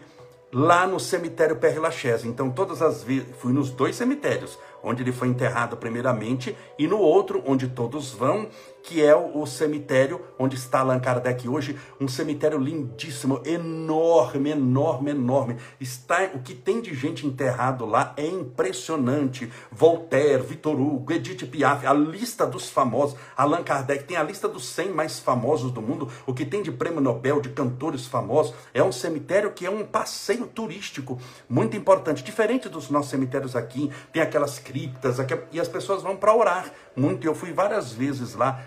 lá 0.53 0.85
no 0.85 0.99
cemitério 0.99 1.55
Père 1.55 1.79
Lachaise. 1.79 2.27
Então, 2.27 2.51
todas 2.51 2.83
as 2.83 3.03
vezes, 3.03 3.35
fui 3.39 3.51
nos 3.51 3.71
dois 3.71 3.95
cemitérios, 3.95 4.59
onde 4.83 5.01
ele 5.01 5.11
foi 5.11 5.27
enterrado 5.27 5.75
primeiramente, 5.75 6.55
e 6.77 6.85
no 6.85 6.99
outro, 6.99 7.41
onde 7.47 7.67
todos 7.67 8.11
vão, 8.11 8.47
que 8.83 9.01
é 9.01 9.15
o, 9.15 9.45
cemitério 9.45 10.21
onde 10.37 10.55
está 10.55 10.81
Allan 10.81 10.99
Kardec 10.99 11.47
hoje, 11.47 11.79
um 11.99 12.07
cemitério 12.07 12.59
lindíssimo, 12.59 13.41
enorme, 13.45 14.51
enorme, 14.51 15.11
enorme. 15.11 15.57
Está 15.79 16.29
o 16.33 16.39
que 16.39 16.53
tem 16.53 16.81
de 16.81 16.93
gente 16.93 17.25
enterrado 17.25 17.85
lá 17.85 18.13
é 18.17 18.25
impressionante. 18.25 19.49
Voltaire, 19.71 20.43
Victor 20.43 20.79
Hugo, 20.79 21.13
Edith 21.13 21.47
Piaf, 21.47 21.85
a 21.85 21.93
lista 21.93 22.45
dos 22.45 22.69
famosos, 22.69 23.17
Allan 23.37 23.63
Kardec 23.63 24.03
tem 24.03 24.17
a 24.17 24.23
lista 24.23 24.49
dos 24.49 24.65
100 24.67 24.89
mais 24.89 25.17
famosos 25.17 25.71
do 25.71 25.81
mundo, 25.81 26.09
o 26.27 26.33
que 26.33 26.45
tem 26.45 26.61
de 26.61 26.71
prêmio 26.71 26.99
Nobel, 26.99 27.39
de 27.39 27.49
cantores 27.49 28.05
famosos. 28.05 28.53
É 28.73 28.83
um 28.83 28.91
cemitério 28.91 29.53
que 29.53 29.65
é 29.65 29.69
um 29.69 29.85
passeio 29.85 30.45
turístico 30.45 31.17
muito 31.47 31.77
importante, 31.77 32.23
diferente 32.23 32.67
dos 32.67 32.89
nossos 32.89 33.11
cemitérios 33.11 33.55
aqui, 33.55 33.89
tem 34.11 34.21
aquelas 34.21 34.59
criptas, 34.59 35.17
e 35.51 35.59
as 35.59 35.67
pessoas 35.69 36.03
vão 36.03 36.17
para 36.17 36.35
orar 36.35 36.71
muito. 36.95 37.25
Eu 37.25 37.35
fui 37.35 37.51
várias 37.51 37.93
vezes 37.93 38.35
lá. 38.35 38.61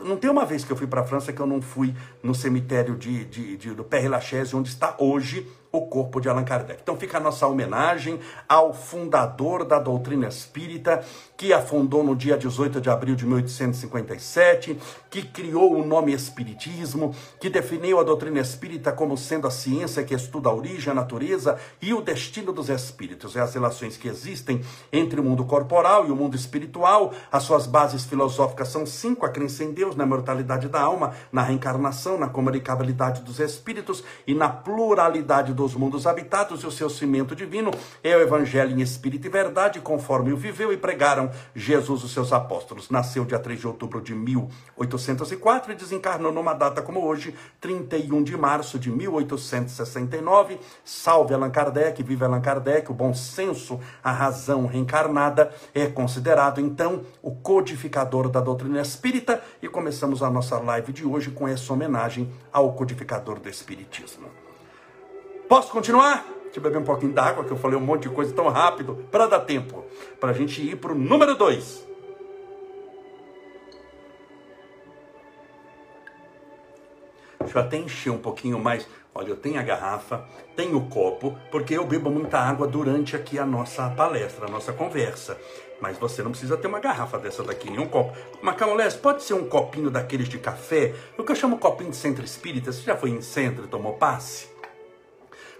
Não 0.00 0.16
tem 0.16 0.30
uma 0.30 0.44
vez 0.44 0.64
que 0.64 0.72
eu 0.72 0.76
fui 0.76 0.86
para 0.86 1.00
a 1.00 1.04
França 1.04 1.32
que 1.32 1.40
eu 1.40 1.46
não 1.46 1.60
fui 1.60 1.94
no 2.22 2.34
cemitério 2.34 2.96
de, 2.96 3.24
de, 3.24 3.56
de 3.56 3.74
do 3.74 3.84
Père 3.84 4.08
Lachaise, 4.08 4.54
onde 4.54 4.68
está 4.68 4.94
hoje 4.98 5.46
o 5.76 5.86
corpo 5.86 6.20
de 6.20 6.28
Allan 6.28 6.44
Kardec. 6.44 6.80
Então 6.82 6.96
fica 6.96 7.18
a 7.18 7.20
nossa 7.20 7.46
homenagem 7.46 8.18
ao 8.48 8.72
fundador 8.72 9.64
da 9.64 9.78
doutrina 9.78 10.26
espírita, 10.26 11.04
que 11.36 11.52
a 11.52 11.60
fundou 11.60 12.02
no 12.02 12.16
dia 12.16 12.36
18 12.36 12.80
de 12.80 12.88
abril 12.88 13.14
de 13.14 13.26
1857, 13.26 14.78
que 15.10 15.22
criou 15.22 15.74
o 15.74 15.86
nome 15.86 16.12
Espiritismo, 16.12 17.14
que 17.40 17.50
definiu 17.50 18.00
a 18.00 18.04
doutrina 18.04 18.40
espírita 18.40 18.92
como 18.92 19.16
sendo 19.16 19.46
a 19.46 19.50
ciência 19.50 20.04
que 20.04 20.14
estuda 20.14 20.48
a 20.48 20.54
origem, 20.54 20.90
a 20.90 20.94
natureza 20.94 21.58
e 21.80 21.92
o 21.92 22.00
destino 22.00 22.52
dos 22.52 22.68
espíritos, 22.68 23.34
e 23.34 23.38
as 23.38 23.54
relações 23.54 23.96
que 23.96 24.08
existem 24.08 24.62
entre 24.92 25.20
o 25.20 25.24
mundo 25.24 25.44
corporal 25.44 26.06
e 26.06 26.10
o 26.10 26.16
mundo 26.16 26.36
espiritual. 26.36 27.12
As 27.30 27.42
suas 27.42 27.66
bases 27.66 28.04
filosóficas 28.04 28.68
são 28.68 28.86
cinco: 28.86 29.26
a 29.26 29.28
crença 29.28 29.64
em 29.64 29.72
Deus, 29.72 29.96
na 29.96 30.06
mortalidade 30.06 30.68
da 30.68 30.80
alma, 30.80 31.14
na 31.30 31.42
reencarnação, 31.42 32.18
na 32.18 32.28
comunicabilidade 32.28 33.22
dos 33.22 33.40
espíritos 33.40 34.02
e 34.26 34.34
na 34.34 34.48
pluralidade 34.48 35.52
dos 35.52 35.65
mundos 35.74 36.06
habitados, 36.06 36.62
e 36.62 36.66
o 36.66 36.70
seu 36.70 36.88
cimento 36.88 37.34
divino 37.34 37.70
é 38.02 38.16
o 38.16 38.20
evangelho 38.20 38.76
em 38.76 38.80
espírito 38.80 39.26
e 39.26 39.30
verdade, 39.30 39.80
conforme 39.80 40.32
o 40.32 40.36
viveu 40.36 40.72
e 40.72 40.76
pregaram 40.76 41.30
Jesus 41.54 42.04
os 42.04 42.12
seus 42.12 42.32
apóstolos. 42.32 42.90
Nasceu 42.90 43.24
dia 43.24 43.38
3 43.38 43.60
de 43.60 43.66
outubro 43.66 44.00
de 44.00 44.14
1804 44.14 45.72
e 45.72 45.74
desencarnou 45.74 46.32
numa 46.32 46.54
data 46.54 46.82
como 46.82 47.04
hoje, 47.04 47.34
31 47.60 48.22
de 48.22 48.36
março 48.36 48.78
de 48.78 48.90
1869. 48.90 50.58
Salve 50.84 51.34
Allan 51.34 51.50
Kardec, 51.50 52.02
vive 52.02 52.24
Allan 52.24 52.40
Kardec, 52.40 52.90
o 52.90 52.94
bom 52.94 53.12
senso, 53.14 53.80
a 54.02 54.12
razão 54.12 54.66
reencarnada 54.66 55.52
é 55.74 55.86
considerado 55.86 56.60
então 56.60 57.02
o 57.22 57.34
codificador 57.34 58.28
da 58.28 58.40
doutrina 58.40 58.80
espírita 58.80 59.42
e 59.62 59.68
começamos 59.68 60.22
a 60.22 60.30
nossa 60.30 60.58
live 60.58 60.92
de 60.92 61.04
hoje 61.04 61.30
com 61.30 61.48
essa 61.48 61.72
homenagem 61.72 62.30
ao 62.52 62.72
codificador 62.72 63.40
do 63.40 63.48
espiritismo. 63.48 64.45
Posso 65.48 65.70
continuar? 65.70 66.26
Deixa 66.42 66.58
eu 66.58 66.62
beber 66.62 66.78
um 66.78 66.84
pouquinho 66.84 67.12
d'água, 67.12 67.44
que 67.44 67.52
eu 67.52 67.56
falei 67.56 67.78
um 67.78 67.80
monte 67.80 68.08
de 68.08 68.08
coisa 68.08 68.32
tão 68.32 68.48
rápido, 68.48 69.06
para 69.12 69.26
dar 69.26 69.40
tempo. 69.40 69.84
Para 70.18 70.30
a 70.30 70.32
gente 70.32 70.60
ir 70.60 70.76
para 70.76 70.90
o 70.90 70.94
número 70.94 71.36
2. 71.36 71.86
Deixa 77.40 77.58
eu 77.58 77.62
até 77.62 77.76
encher 77.76 78.10
um 78.10 78.18
pouquinho 78.18 78.58
mais. 78.58 78.88
Olha, 79.14 79.28
eu 79.28 79.36
tenho 79.36 79.60
a 79.60 79.62
garrafa, 79.62 80.24
tenho 80.56 80.76
o 80.78 80.88
copo, 80.88 81.38
porque 81.50 81.74
eu 81.74 81.86
bebo 81.86 82.10
muita 82.10 82.38
água 82.38 82.66
durante 82.66 83.14
aqui 83.14 83.38
a 83.38 83.46
nossa 83.46 83.88
palestra, 83.90 84.46
a 84.46 84.50
nossa 84.50 84.72
conversa. 84.72 85.38
Mas 85.80 85.96
você 85.96 86.24
não 86.24 86.32
precisa 86.32 86.56
ter 86.56 86.66
uma 86.66 86.80
garrafa 86.80 87.18
dessa 87.18 87.44
daqui, 87.44 87.70
nem 87.70 87.78
um 87.78 87.88
copo. 87.88 88.16
Macamolés, 88.42 88.96
pode 88.96 89.22
ser 89.22 89.34
um 89.34 89.46
copinho 89.46 89.90
daqueles 89.90 90.28
de 90.28 90.38
café? 90.38 90.92
O 91.16 91.22
que 91.22 91.30
eu 91.30 91.36
chamo 91.36 91.56
copinho 91.56 91.90
de 91.90 91.96
centro 91.96 92.24
espírita. 92.24 92.72
Você 92.72 92.82
já 92.82 92.96
foi 92.96 93.10
em 93.10 93.22
centro 93.22 93.64
e 93.64 93.68
tomou 93.68 93.92
passe? 93.92 94.55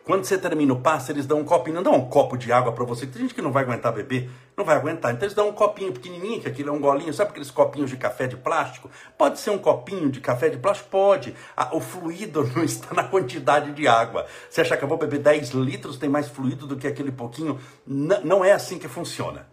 Quando 0.07 0.25
você 0.25 0.39
termina 0.39 0.73
o 0.73 0.81
passe, 0.81 1.11
eles 1.11 1.27
dão 1.27 1.41
um 1.41 1.45
copinho, 1.45 1.75
não 1.75 1.83
dão 1.83 1.95
um 1.97 2.09
copo 2.09 2.39
de 2.39 2.53
água 2.53 2.71
para 2.71 2.85
você. 2.85 3.09
Tem 3.09 3.23
gente 3.23 3.35
que 3.35 3.43
não 3.43 3.51
vai 3.51 3.65
aguentar 3.65 3.93
beber, 3.93 4.31
não 4.57 4.65
vai 4.65 4.77
aguentar. 4.77 5.13
Então 5.13 5.27
eles 5.27 5.35
dão 5.35 5.49
um 5.49 5.53
copinho 5.53 5.93
pequenininho, 5.93 6.41
que 6.41 6.47
aquilo 6.47 6.69
é 6.69 6.73
um 6.73 6.79
golinho, 6.79 7.13
sabe 7.13 7.31
aqueles 7.31 7.51
copinhos 7.51 7.91
de 7.91 7.97
café 7.97 8.29
de 8.29 8.37
plástico? 8.37 8.89
Pode 9.19 9.41
ser 9.41 9.51
um 9.51 9.59
copinho 9.59 10.09
de 10.09 10.21
café 10.21 10.49
de 10.49 10.59
plástico? 10.59 10.91
Pode. 10.91 11.35
o 11.73 11.81
fluido 11.81 12.49
não 12.55 12.63
está 12.63 12.95
na 12.95 13.03
quantidade 13.03 13.73
de 13.73 13.89
água. 13.89 14.27
Você 14.49 14.61
acha 14.61 14.77
que 14.77 14.85
eu 14.85 14.89
vou 14.89 14.97
beber 14.97 15.19
10 15.19 15.51
litros, 15.51 15.99
tem 15.99 16.09
mais 16.09 16.29
fluido 16.29 16.69
do 16.69 16.77
que 16.77 16.87
aquele 16.87 17.11
pouquinho? 17.11 17.59
Não 17.85 18.45
é 18.45 18.53
assim 18.53 18.79
que 18.79 18.87
funciona. 18.87 19.49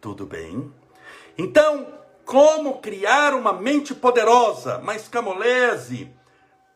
Tudo 0.00 0.24
bem? 0.24 0.72
Então, 1.36 1.86
como 2.24 2.78
criar 2.78 3.34
uma 3.34 3.52
mente 3.52 3.94
poderosa? 3.94 4.80
Mas 4.82 5.06
Camolese 5.06 6.10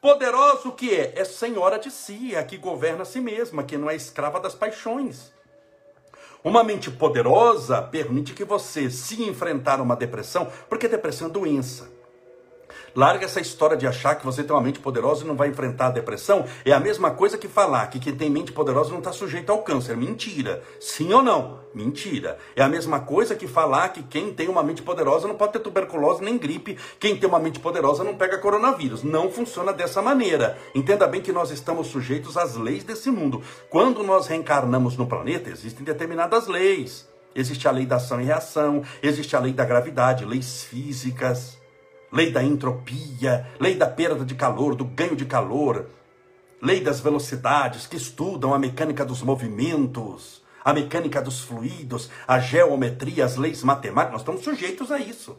Poderosa 0.02 0.68
o 0.68 0.73
que 0.73 0.92
é? 0.92 1.12
É 1.14 1.25
senhora 1.25 1.78
de 1.78 1.88
si, 1.88 2.35
é 2.35 2.38
a 2.40 2.44
que 2.44 2.56
governa 2.56 3.02
a 3.02 3.04
si 3.04 3.21
mesma, 3.21 3.62
que 3.62 3.76
não 3.76 3.88
é 3.88 3.94
escrava 3.94 4.40
das 4.40 4.52
paixões. 4.52 5.32
Uma 6.42 6.64
mente 6.64 6.90
poderosa 6.90 7.80
permite 7.80 8.35
que 8.35 8.42
você, 8.42 8.90
se 8.90 9.23
enfrentar 9.23 9.80
uma 9.80 9.94
depressão, 9.94 10.50
porque 10.68 10.88
depressão 10.88 11.28
é 11.28 11.30
doença. 11.30 11.88
Larga 12.94 13.25
essa 13.25 13.40
história 13.40 13.76
de 13.76 13.87
achar 13.87 14.14
que 14.16 14.25
você 14.25 14.44
tem 14.44 14.54
uma 14.54 14.61
mente 14.61 14.78
poderosa 14.78 15.25
e 15.25 15.26
não 15.26 15.34
vai 15.34 15.49
enfrentar 15.49 15.87
a 15.87 15.90
depressão. 15.90 16.44
É 16.64 16.72
a 16.72 16.80
mesma 16.80 17.11
coisa 17.11 17.38
que 17.38 17.49
falar 17.49 17.87
que 17.87 17.99
quem 17.99 18.14
tem 18.14 18.28
mente 18.28 18.52
poderosa 18.52 18.90
não 18.90 18.99
está 18.99 19.12
sujeito 19.12 19.50
ao 19.50 19.62
câncer. 19.62 19.96
Mentira. 19.96 20.62
Sim 20.78 21.12
ou 21.14 21.22
não? 21.22 21.61
Mentira. 21.75 22.37
É 22.54 22.62
a 22.62 22.68
mesma 22.68 23.00
coisa 23.00 23.34
que 23.34 23.49
falar 23.49 23.88
que 23.90 24.02
quem 24.02 24.34
tem 24.34 24.49
uma 24.49 24.62
mente 24.62 24.82
poderosa 24.82 25.26
não 25.26 25.34
pode 25.34 25.54
ter 25.54 25.61
tuberculose 25.61 26.22
nem 26.22 26.37
gripe. 26.37 26.76
Quem 27.00 27.16
tem 27.16 27.28
uma 27.28 27.38
mente 27.38 27.58
poderosa 27.58 28.04
não 28.04 28.14
pega 28.14 28.37
coronavírus. 28.37 29.02
Não 29.02 29.30
funciona 29.30 29.72
dessa 29.72 30.02
maneira. 30.02 30.58
Entenda 30.75 31.06
bem 31.06 31.22
que 31.22 31.32
nós 31.32 31.50
estamos 31.50 31.87
sujeitos 31.87 32.37
às 32.37 32.56
leis 32.56 32.84
desse 32.84 33.11
mundo. 33.11 33.42
Quando 33.70 34.02
nós 34.02 34.26
reencarnamos 34.26 34.99
no 34.99 35.06
planeta, 35.06 35.49
existem 35.49 35.82
determinadas 35.82 36.46
leis. 36.46 37.08
Existe 37.34 37.66
a 37.66 37.70
lei 37.70 37.87
da 37.87 37.96
ação 37.96 38.20
e 38.20 38.25
reação, 38.25 38.82
existe 39.02 39.34
a 39.34 39.40
lei 39.40 39.54
da 39.54 39.64
gravidade, 39.64 40.26
leis 40.26 40.64
físicas 40.64 41.62
lei 42.12 42.31
da 42.31 42.42
entropia, 42.42 43.47
lei 43.59 43.75
da 43.75 43.87
perda 43.87 44.25
de 44.25 44.35
calor, 44.35 44.75
do 44.75 44.85
ganho 44.85 45.16
de 45.16 45.25
calor, 45.25 45.87
lei 46.61 46.81
das 46.81 47.00
velocidades, 47.00 47.87
que 47.87 47.97
estudam 47.97 48.52
a 48.52 48.59
mecânica 48.59 49.04
dos 49.04 49.23
movimentos, 49.23 50.42
a 50.62 50.73
mecânica 50.73 51.23
dos 51.23 51.40
fluidos, 51.40 52.11
a 52.28 52.38
geometria, 52.38 53.25
as 53.25 53.37
leis 53.37 53.64
matemáticas, 53.64 54.12
nós 54.12 54.21
estamos 54.21 54.42
sujeitos 54.42 54.92
a 54.92 54.99
isso. 54.99 55.37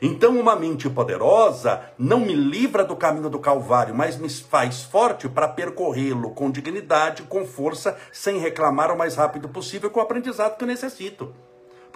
Então, 0.00 0.38
uma 0.38 0.54
mente 0.54 0.88
poderosa 0.88 1.82
não 1.98 2.20
me 2.20 2.32
livra 2.32 2.84
do 2.84 2.94
caminho 2.94 3.28
do 3.28 3.40
Calvário, 3.40 3.94
mas 3.94 4.16
me 4.16 4.30
faz 4.30 4.82
forte 4.84 5.28
para 5.28 5.48
percorrê-lo 5.48 6.30
com 6.30 6.50
dignidade, 6.50 7.24
com 7.24 7.44
força, 7.44 7.96
sem 8.12 8.38
reclamar 8.38 8.92
o 8.92 8.98
mais 8.98 9.16
rápido 9.16 9.48
possível 9.48 9.90
com 9.90 9.98
o 9.98 10.02
aprendizado 10.02 10.56
que 10.56 10.62
eu 10.62 10.68
necessito. 10.68 11.34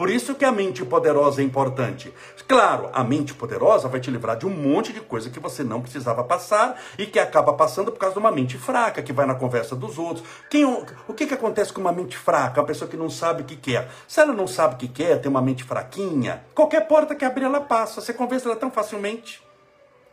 Por 0.02 0.10
isso 0.10 0.34
que 0.34 0.44
a 0.44 0.50
mente 0.50 0.84
poderosa 0.84 1.40
é 1.40 1.44
importante. 1.44 2.12
Claro, 2.48 2.90
a 2.92 3.04
mente 3.04 3.32
poderosa 3.32 3.86
vai 3.86 4.00
te 4.00 4.10
livrar 4.10 4.36
de 4.36 4.44
um 4.44 4.50
monte 4.50 4.92
de 4.92 5.00
coisa 5.00 5.30
que 5.30 5.38
você 5.38 5.62
não 5.62 5.80
precisava 5.80 6.24
passar 6.24 6.76
e 6.98 7.06
que 7.06 7.20
acaba 7.20 7.52
passando 7.52 7.92
por 7.92 8.00
causa 8.00 8.14
de 8.14 8.18
uma 8.18 8.32
mente 8.32 8.58
fraca, 8.58 9.00
que 9.00 9.12
vai 9.12 9.26
na 9.26 9.36
conversa 9.36 9.76
dos 9.76 10.00
outros. 10.00 10.26
Quem, 10.50 10.64
o 10.64 11.14
que, 11.14 11.24
que 11.24 11.34
acontece 11.34 11.72
com 11.72 11.80
uma 11.80 11.92
mente 11.92 12.18
fraca? 12.18 12.60
Uma 12.60 12.66
pessoa 12.66 12.90
que 12.90 12.96
não 12.96 13.08
sabe 13.08 13.42
o 13.42 13.44
que 13.44 13.54
quer. 13.54 13.88
Se 14.08 14.18
ela 14.18 14.32
não 14.32 14.48
sabe 14.48 14.74
o 14.74 14.78
que 14.78 14.88
quer, 14.88 15.20
tem 15.20 15.30
uma 15.30 15.40
mente 15.40 15.62
fraquinha, 15.62 16.44
qualquer 16.52 16.88
porta 16.88 17.14
que 17.14 17.24
abrir 17.24 17.44
ela 17.44 17.60
passa. 17.60 18.00
Você 18.00 18.12
convence 18.12 18.44
ela 18.44 18.56
tão 18.56 18.72
facilmente. 18.72 19.40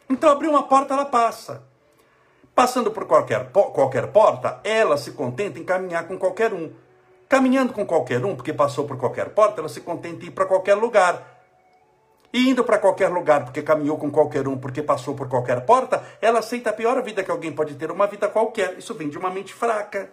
Então, 0.08 0.30
abrir 0.30 0.50
uma 0.50 0.68
porta, 0.68 0.94
ela 0.94 1.06
passa. 1.06 1.64
Passando 2.54 2.92
por 2.92 3.06
qualquer, 3.06 3.50
qualquer 3.52 4.12
porta, 4.12 4.60
ela 4.64 4.98
se 4.98 5.14
contenta 5.14 5.58
em 5.58 5.64
caminhar 5.64 6.08
com 6.08 6.16
qualquer 6.16 6.54
um. 6.54 6.74
Caminhando 7.30 7.74
com 7.74 7.86
qualquer 7.86 8.26
um, 8.26 8.36
porque 8.36 8.52
passou 8.52 8.86
por 8.86 8.98
qualquer 8.98 9.30
porta, 9.30 9.62
ela 9.62 9.70
se 9.70 9.82
contenta 9.82 10.26
em 10.26 10.30
ir 10.30 10.32
para 10.32 10.48
qualquer 10.48 10.74
lugar. 10.74 11.38
E 12.34 12.50
indo 12.50 12.64
para 12.64 12.80
qualquer 12.80 13.10
lugar, 13.10 13.46
porque 13.46 13.62
caminhou 13.62 13.98
com 14.00 14.10
qualquer 14.10 14.48
um, 14.48 14.58
porque 14.58 14.82
passou 14.82 15.16
por 15.16 15.30
qualquer 15.30 15.64
porta, 15.64 16.04
ela 16.20 16.40
aceita 16.40 16.72
a 16.72 16.74
pior 16.74 17.02
vida 17.04 17.24
que 17.24 17.30
alguém 17.30 17.52
pode 17.52 17.76
ter, 17.76 17.92
uma 17.92 18.08
vida 18.08 18.28
qualquer. 18.28 18.78
Isso 18.80 18.96
vem 18.96 19.10
de 19.10 19.18
uma 19.18 19.30
mente 19.30 19.54
fraca 19.54 20.10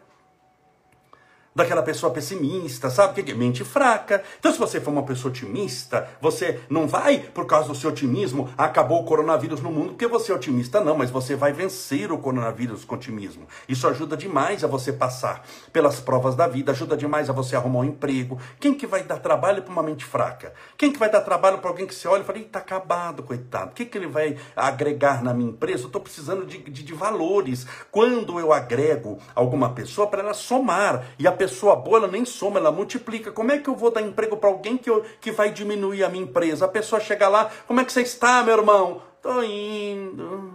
daquela 1.57 1.83
pessoa 1.83 2.13
pessimista, 2.13 2.91
sabe? 2.91 3.23
Que 3.23 3.33
é 3.33 3.35
mente 3.35 3.65
fraca. 3.65 4.23
Então, 4.39 4.53
se 4.53 4.59
você 4.59 4.79
for 4.79 4.91
uma 4.91 5.03
pessoa 5.03 5.33
otimista, 5.33 6.07
você 6.21 6.61
não 6.69 6.87
vai, 6.87 7.19
por 7.19 7.47
causa 7.47 7.69
do 7.69 7.75
seu 7.75 7.89
otimismo, 7.91 8.51
acabou 8.59 9.01
o 9.01 9.05
coronavírus 9.05 9.63
no 9.63 9.73
mundo 9.73 9.89
porque 9.89 10.07
você 10.07 10.31
é 10.31 10.35
otimista, 10.35 10.83
não, 10.83 10.95
mas 10.95 11.11
você 11.11 11.35
vai 11.35 11.55
vencer 11.55 12.13
o 12.13 12.19
coronavírus 12.19 12.85
com 12.85 12.95
otimismo. 12.95 13.47
Isso 13.67 13.89
ajuda 13.89 14.17
demais 14.17 14.63
a 14.63 14.67
você 14.67 14.93
passar 14.93 15.47
pelas 15.73 15.99
provas 15.99 16.35
da 16.35 16.47
vida, 16.47 16.73
ajuda 16.73 16.95
demais 16.95 17.31
a 17.31 17.33
você 17.33 17.57
arrumar 17.57 17.81
um 17.81 17.85
emprego. 17.85 18.39
Quem 18.61 18.75
que 18.75 18.87
vai 18.87 19.03
dar 19.03 19.19
trabalho 19.19 19.63
para 19.63 19.73
uma 19.73 19.83
mente 19.83 20.05
fraca? 20.05 20.53
Quem 20.77 20.93
que 20.93 20.99
vai 20.99 21.11
dar 21.11 21.23
trabalho 21.23 21.59
para 21.59 21.71
alguém 21.71 21.87
que 21.87 21.95
você 21.95 22.07
olha 22.07 22.21
e 22.21 22.25
fala, 22.25 22.39
está 22.39 22.59
acabado, 22.59 23.23
coitado. 23.23 23.71
O 23.71 23.75
que, 23.75 23.87
que 23.87 23.97
ele 23.97 24.09
vai 24.09 24.37
agregar 24.55 25.25
na 25.25 25.33
minha 25.33 25.51
empresa? 25.51 25.85
Eu 25.85 25.87
estou 25.87 26.03
precisando 26.03 26.45
de, 26.45 26.59
de, 26.59 26.83
de 26.83 26.93
valores. 26.93 27.67
Quando 27.91 28.39
eu 28.39 28.53
agrego 28.53 29.19
alguma 29.35 29.71
pessoa 29.71 30.07
para 30.07 30.23
ela 30.23 30.35
somar 30.35 31.07
e 31.19 31.27
a 31.27 31.33
pessoa 31.33 31.46
pessoa 31.47 31.77
boa, 31.77 31.99
ela 31.99 32.09
nem 32.09 32.25
soma, 32.25 32.59
ela 32.59 32.73
multiplica. 32.73 33.31
Como 33.31 33.53
é 33.53 33.59
que 33.59 33.71
eu 33.71 33.77
vou 33.77 33.91
dar 33.91 34.03
emprego 34.03 34.37
para 34.37 34.51
alguém 34.51 34.77
que, 34.77 34.91
eu, 34.91 35.05
que 35.21 35.31
vai 35.31 35.53
diminuir 35.53 36.03
a 36.03 36.09
minha 36.09 36.25
empresa? 36.25 36.65
A 36.65 36.69
pessoa 36.69 37.01
chega 37.01 37.29
lá, 37.29 37.51
como 37.69 37.81
é 37.81 37.85
que 37.85 37.93
você 37.93 38.03
está, 38.03 38.43
meu 38.43 38.57
irmão? 38.57 39.01
Tô 39.23 39.43
indo, 39.43 40.53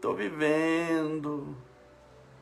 tô 0.00 0.14
vivendo, 0.14 1.56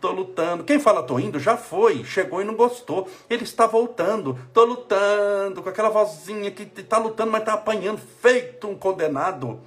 tô 0.00 0.12
lutando. 0.12 0.64
Quem 0.64 0.78
fala 0.78 1.02
tô 1.02 1.18
indo 1.18 1.38
já 1.38 1.56
foi, 1.56 2.04
chegou 2.04 2.42
e 2.42 2.44
não 2.44 2.54
gostou. 2.54 3.09
Ele 3.28 3.44
está 3.44 3.66
voltando, 3.66 4.38
tô 4.52 4.64
lutando, 4.64 5.62
com 5.62 5.68
aquela 5.68 5.88
vozinha 5.88 6.50
que 6.50 6.66
tá 6.66 6.99
lutando, 6.99 7.32
mas 7.32 7.44
tá 7.44 7.54
apanhando, 7.54 8.00
feito 8.20 8.68
um 8.68 8.76
condenado. 8.76 9.61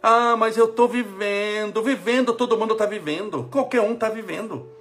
Ah, 0.00 0.36
mas 0.36 0.56
eu 0.56 0.68
tô 0.68 0.86
vivendo, 0.86 1.82
vivendo, 1.82 2.32
todo 2.32 2.58
mundo 2.58 2.76
tá 2.76 2.86
vivendo, 2.86 3.48
qualquer 3.50 3.80
um 3.80 3.96
tá 3.96 4.08
vivendo. 4.08 4.71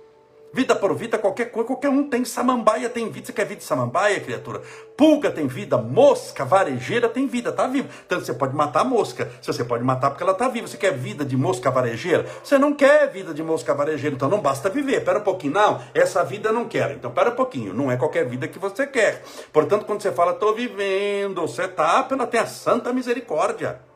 Vida 0.54 0.76
por 0.76 0.94
vida, 0.94 1.18
qualquer 1.18 1.46
coisa, 1.46 1.68
qualquer 1.68 1.88
um 1.88 2.10
tem. 2.10 2.26
Samambaia 2.26 2.90
tem 2.90 3.10
vida. 3.10 3.28
Você 3.28 3.34
quer 3.34 3.46
vida 3.46 3.60
de 3.60 3.64
samambaia, 3.64 4.20
criatura? 4.20 4.62
Pulga 4.98 5.32
tem 5.32 5.48
vida, 5.48 5.78
mosca, 5.78 6.44
varejeira 6.44 7.08
tem 7.08 7.26
vida, 7.26 7.54
tá 7.54 7.68
viva. 7.68 7.88
Então 8.06 8.20
você 8.20 8.34
pode 8.34 8.54
matar 8.54 8.82
a 8.82 8.84
mosca. 8.84 9.32
Se 9.42 9.48
você 9.48 9.64
pode 9.64 9.84
matar 9.84 10.10
porque 10.10 10.24
ela 10.24 10.34
tá 10.34 10.50
viva. 10.50 10.68
Você 10.68 10.76
quer 10.76 10.92
vida 10.92 11.24
de 11.24 11.38
mosca 11.38 11.72
varejeira? 11.72 12.26
Você 12.44 12.58
não 12.58 12.74
quer 12.74 13.10
vida 13.10 13.34
de 13.34 13.42
mosca 13.42 13.74
varejeira, 13.74 14.14
então 14.14 14.28
não 14.28 14.42
basta 14.42 14.70
viver. 14.70 15.06
Pera 15.06 15.20
um 15.20 15.24
pouquinho. 15.24 15.54
Não, 15.54 15.82
essa 15.94 16.22
vida 16.24 16.50
eu 16.50 16.54
não 16.54 16.68
quero. 16.68 16.94
Então 16.96 17.12
pera 17.12 17.30
um 17.30 17.36
pouquinho. 17.36 17.74
Não 17.74 17.90
é 17.90 17.96
qualquer 17.96 18.28
vida 18.28 18.46
que 18.46 18.60
você 18.60 18.86
quer. 18.86 19.24
Portanto, 19.54 19.86
quando 19.86 20.02
você 20.02 20.12
fala, 20.12 20.34
tô 20.34 20.54
vivendo, 20.54 21.42
você 21.42 21.66
tá 21.68 22.04
pela 22.04 22.30
a 22.32 22.46
santa 22.46 22.92
misericórdia 22.92 23.91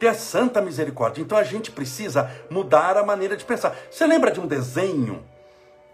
ter 0.00 0.14
santa 0.14 0.62
misericórdia. 0.62 1.20
Então 1.20 1.36
a 1.36 1.44
gente 1.44 1.70
precisa 1.70 2.28
mudar 2.48 2.96
a 2.96 3.04
maneira 3.04 3.36
de 3.36 3.44
pensar. 3.44 3.76
Você 3.90 4.06
lembra 4.06 4.32
de 4.32 4.40
um 4.40 4.46
desenho? 4.46 5.22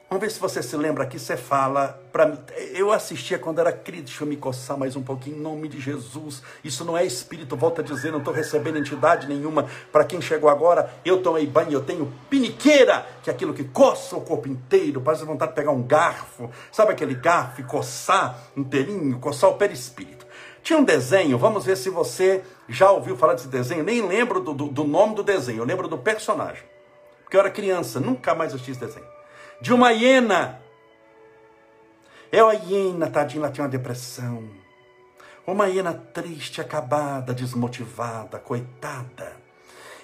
Vamos 0.09 0.23
ver 0.23 0.31
se 0.31 0.39
você 0.39 0.63
se 0.63 0.77
lembra 0.77 1.03
aqui, 1.03 1.19
você 1.19 1.37
fala 1.37 2.01
para 2.13 2.27
mim. 2.27 2.39
Eu 2.73 2.93
assistia 2.93 3.41
quando 3.41 3.59
era 3.59 3.73
criança, 3.73 4.05
deixa 4.05 4.23
eu 4.23 4.29
me 4.29 4.37
coçar 4.37 4.79
mais 4.79 4.95
um 4.95 5.03
pouquinho, 5.03 5.37
em 5.37 5.41
nome 5.41 5.67
de 5.67 5.81
Jesus. 5.81 6.45
Isso 6.63 6.85
não 6.85 6.97
é 6.97 7.05
espírito, 7.05 7.57
volta 7.57 7.83
a 7.83 7.85
dizer, 7.85 8.13
não 8.13 8.21
estou 8.21 8.33
recebendo 8.33 8.79
entidade 8.79 9.27
nenhuma. 9.27 9.67
Para 9.91 10.05
quem 10.05 10.21
chegou 10.21 10.49
agora, 10.49 10.95
eu 11.05 11.21
tomei 11.21 11.45
banho, 11.45 11.73
eu 11.73 11.83
tenho 11.83 12.13
piniqueira, 12.31 13.05
que 13.21 13.31
é 13.31 13.33
aquilo 13.33 13.53
que 13.53 13.65
coça 13.65 14.15
o 14.15 14.21
corpo 14.21 14.47
inteiro, 14.49 15.01
parece 15.01 15.25
vontade 15.25 15.51
de 15.51 15.57
pegar 15.57 15.73
um 15.73 15.83
garfo, 15.83 16.49
sabe 16.71 16.93
aquele 16.93 17.17
garfo 17.17 17.61
e 17.61 17.65
coçar 17.65 18.39
inteirinho, 18.57 19.19
coçar 19.19 19.51
o 19.51 19.55
perispírito. 19.55 20.25
Tinha 20.67 20.81
um 20.81 20.85
desenho, 20.85 21.39
vamos 21.39 21.65
ver 21.65 21.77
se 21.77 21.89
você 21.89 22.43
já 22.69 22.91
ouviu 22.91 23.17
falar 23.17 23.35
desse 23.35 23.47
desenho. 23.47 23.85
Nem 23.85 24.05
lembro 24.05 24.41
do, 24.41 24.53
do, 24.53 24.67
do 24.67 24.83
nome 24.83 25.15
do 25.15 25.23
desenho, 25.23 25.59
eu 25.59 25.65
lembro 25.65 25.87
do 25.87 25.97
personagem. 25.97 26.65
Porque 27.23 27.37
eu 27.37 27.41
era 27.41 27.51
criança, 27.51 28.01
nunca 28.01 28.35
mais 28.35 28.53
assisti 28.53 28.73
esse 28.73 28.81
desenho. 28.81 29.07
De 29.61 29.73
uma 29.73 29.93
hiena. 29.93 30.61
É 32.33 32.41
a 32.41 32.51
hiena, 32.51 33.09
tadinha, 33.09 33.45
ela 33.45 33.53
tinha 33.53 33.63
uma 33.63 33.71
depressão. 33.71 34.43
Uma 35.47 35.69
hiena 35.69 35.95
triste, 36.13 36.61
acabada, 36.61 37.33
desmotivada, 37.33 38.41
coitada. 38.41 39.35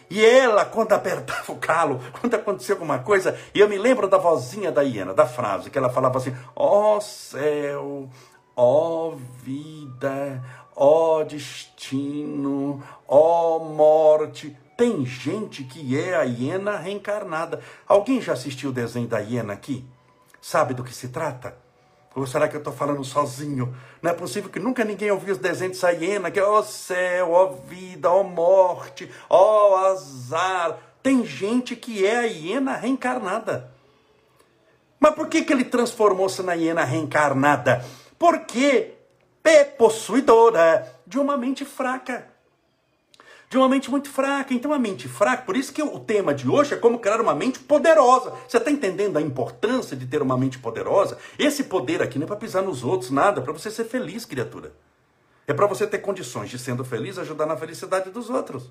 E 0.09 0.25
ela, 0.25 0.64
quando 0.64 0.92
apertava 0.92 1.50
o 1.50 1.57
calo, 1.57 2.00
quando 2.21 2.35
acontecia 2.35 2.76
alguma 2.76 3.00
coisa, 3.00 3.37
e 3.52 3.59
eu 3.59 3.69
me 3.69 3.78
lembro 3.78 4.07
da 4.07 4.16
vozinha 4.16 4.71
da 4.71 4.83
hiena, 4.83 5.12
da 5.12 5.26
frase, 5.26 5.71
que 5.71 5.78
ela 5.78 5.90
falava 5.90 6.19
assim: 6.19 6.37
Ó 6.54 6.99
oh, 6.99 7.00
céu, 7.00 8.09
Ó 8.54 9.09
oh 9.09 9.16
vida, 9.42 10.42
ó 10.76 11.21
oh 11.21 11.25
destino, 11.25 12.82
ó 13.09 13.56
oh 13.56 13.64
morte. 13.64 14.56
Tem 14.76 15.04
gente 15.06 15.64
que 15.64 15.99
é 15.99 16.14
a 16.16 16.23
hiena 16.23 16.76
reencarnada. 16.76 17.61
Alguém 17.87 18.21
já 18.21 18.32
assistiu 18.32 18.71
o 18.71 18.73
desenho 18.73 19.06
da 19.06 19.18
hiena 19.18 19.52
aqui? 19.52 19.85
Sabe 20.40 20.75
do 20.75 20.82
que 20.82 20.94
se 20.94 21.09
trata? 21.09 21.56
Ou 22.14 22.26
será 22.26 22.47
que 22.47 22.54
eu 22.56 22.59
estou 22.59 22.73
falando 22.73 23.02
sozinho? 23.04 23.75
Não 24.02 24.11
é 24.11 24.14
possível 24.14 24.50
que 24.50 24.59
nunca 24.59 24.85
ninguém 24.85 25.11
ouviu 25.11 25.32
os 25.32 25.40
desenhos 25.40 25.78
dessa 25.78 25.92
hiena, 25.92 26.30
que 26.30 26.38
é 26.38 26.44
ó 26.44 26.62
céu, 26.62 27.32
ó 27.32 27.47
vida, 27.47 28.11
ó 28.11 28.23
morte, 28.23 29.11
ó 29.30 29.87
azar. 29.87 30.78
Tem 31.02 31.25
gente 31.25 31.75
que 31.75 32.04
é 32.06 32.18
a 32.18 32.23
hiena 32.23 32.76
reencarnada. 32.76 33.73
Mas 35.00 35.14
por 35.14 35.28
que, 35.28 35.42
que 35.42 35.52
ele 35.52 35.64
transformou-se 35.64 36.42
na 36.42 36.52
hiena 36.52 36.85
reencarnada? 36.85 37.85
Porque 38.22 38.92
é 39.42 39.64
possuidora 39.64 40.94
de 41.04 41.18
uma 41.18 41.36
mente 41.36 41.64
fraca. 41.64 42.28
De 43.50 43.58
uma 43.58 43.68
mente 43.68 43.90
muito 43.90 44.08
fraca. 44.08 44.54
Então, 44.54 44.72
a 44.72 44.78
mente 44.78 45.08
fraca, 45.08 45.42
por 45.42 45.56
isso 45.56 45.72
que 45.72 45.82
o 45.82 45.98
tema 45.98 46.32
de 46.32 46.48
hoje 46.48 46.72
é 46.72 46.76
como 46.76 47.00
criar 47.00 47.20
uma 47.20 47.34
mente 47.34 47.58
poderosa. 47.58 48.32
Você 48.46 48.58
está 48.58 48.70
entendendo 48.70 49.16
a 49.16 49.20
importância 49.20 49.96
de 49.96 50.06
ter 50.06 50.22
uma 50.22 50.38
mente 50.38 50.56
poderosa? 50.60 51.18
Esse 51.36 51.64
poder 51.64 52.00
aqui 52.00 52.16
não 52.16 52.22
é 52.22 52.28
para 52.28 52.36
pisar 52.36 52.62
nos 52.62 52.84
outros, 52.84 53.10
nada, 53.10 53.40
é 53.40 53.42
para 53.42 53.52
você 53.52 53.72
ser 53.72 53.86
feliz, 53.86 54.24
criatura. 54.24 54.72
É 55.44 55.52
para 55.52 55.66
você 55.66 55.85
ter 55.85 55.98
condições 55.98 56.48
de, 56.48 56.61
sendo 56.61 56.85
feliz, 56.85 57.18
ajudar 57.18 57.46
na 57.46 57.56
felicidade 57.56 58.08
dos 58.08 58.30
outros. 58.30 58.70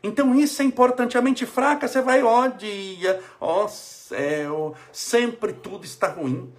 Então 0.00 0.32
isso 0.32 0.62
é 0.62 0.64
importante. 0.64 1.18
A 1.18 1.20
mente 1.20 1.44
fraca, 1.44 1.88
você 1.88 2.00
vai, 2.00 2.22
ó 2.22 2.46
dia, 2.46 3.20
ó 3.40 3.66
céu, 3.66 4.76
sempre 4.92 5.52
tudo 5.54 5.84
está 5.84 6.06
ruim. 6.06 6.52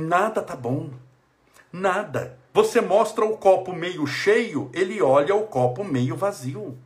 Nada 0.00 0.42
tá 0.42 0.54
bom. 0.54 0.90
Nada. 1.72 2.38
Você 2.52 2.80
mostra 2.80 3.24
o 3.24 3.36
copo 3.36 3.72
meio 3.72 4.06
cheio, 4.06 4.70
ele 4.72 5.02
olha 5.02 5.34
o 5.34 5.46
copo 5.46 5.84
meio 5.84 6.16
vazio. 6.16 6.78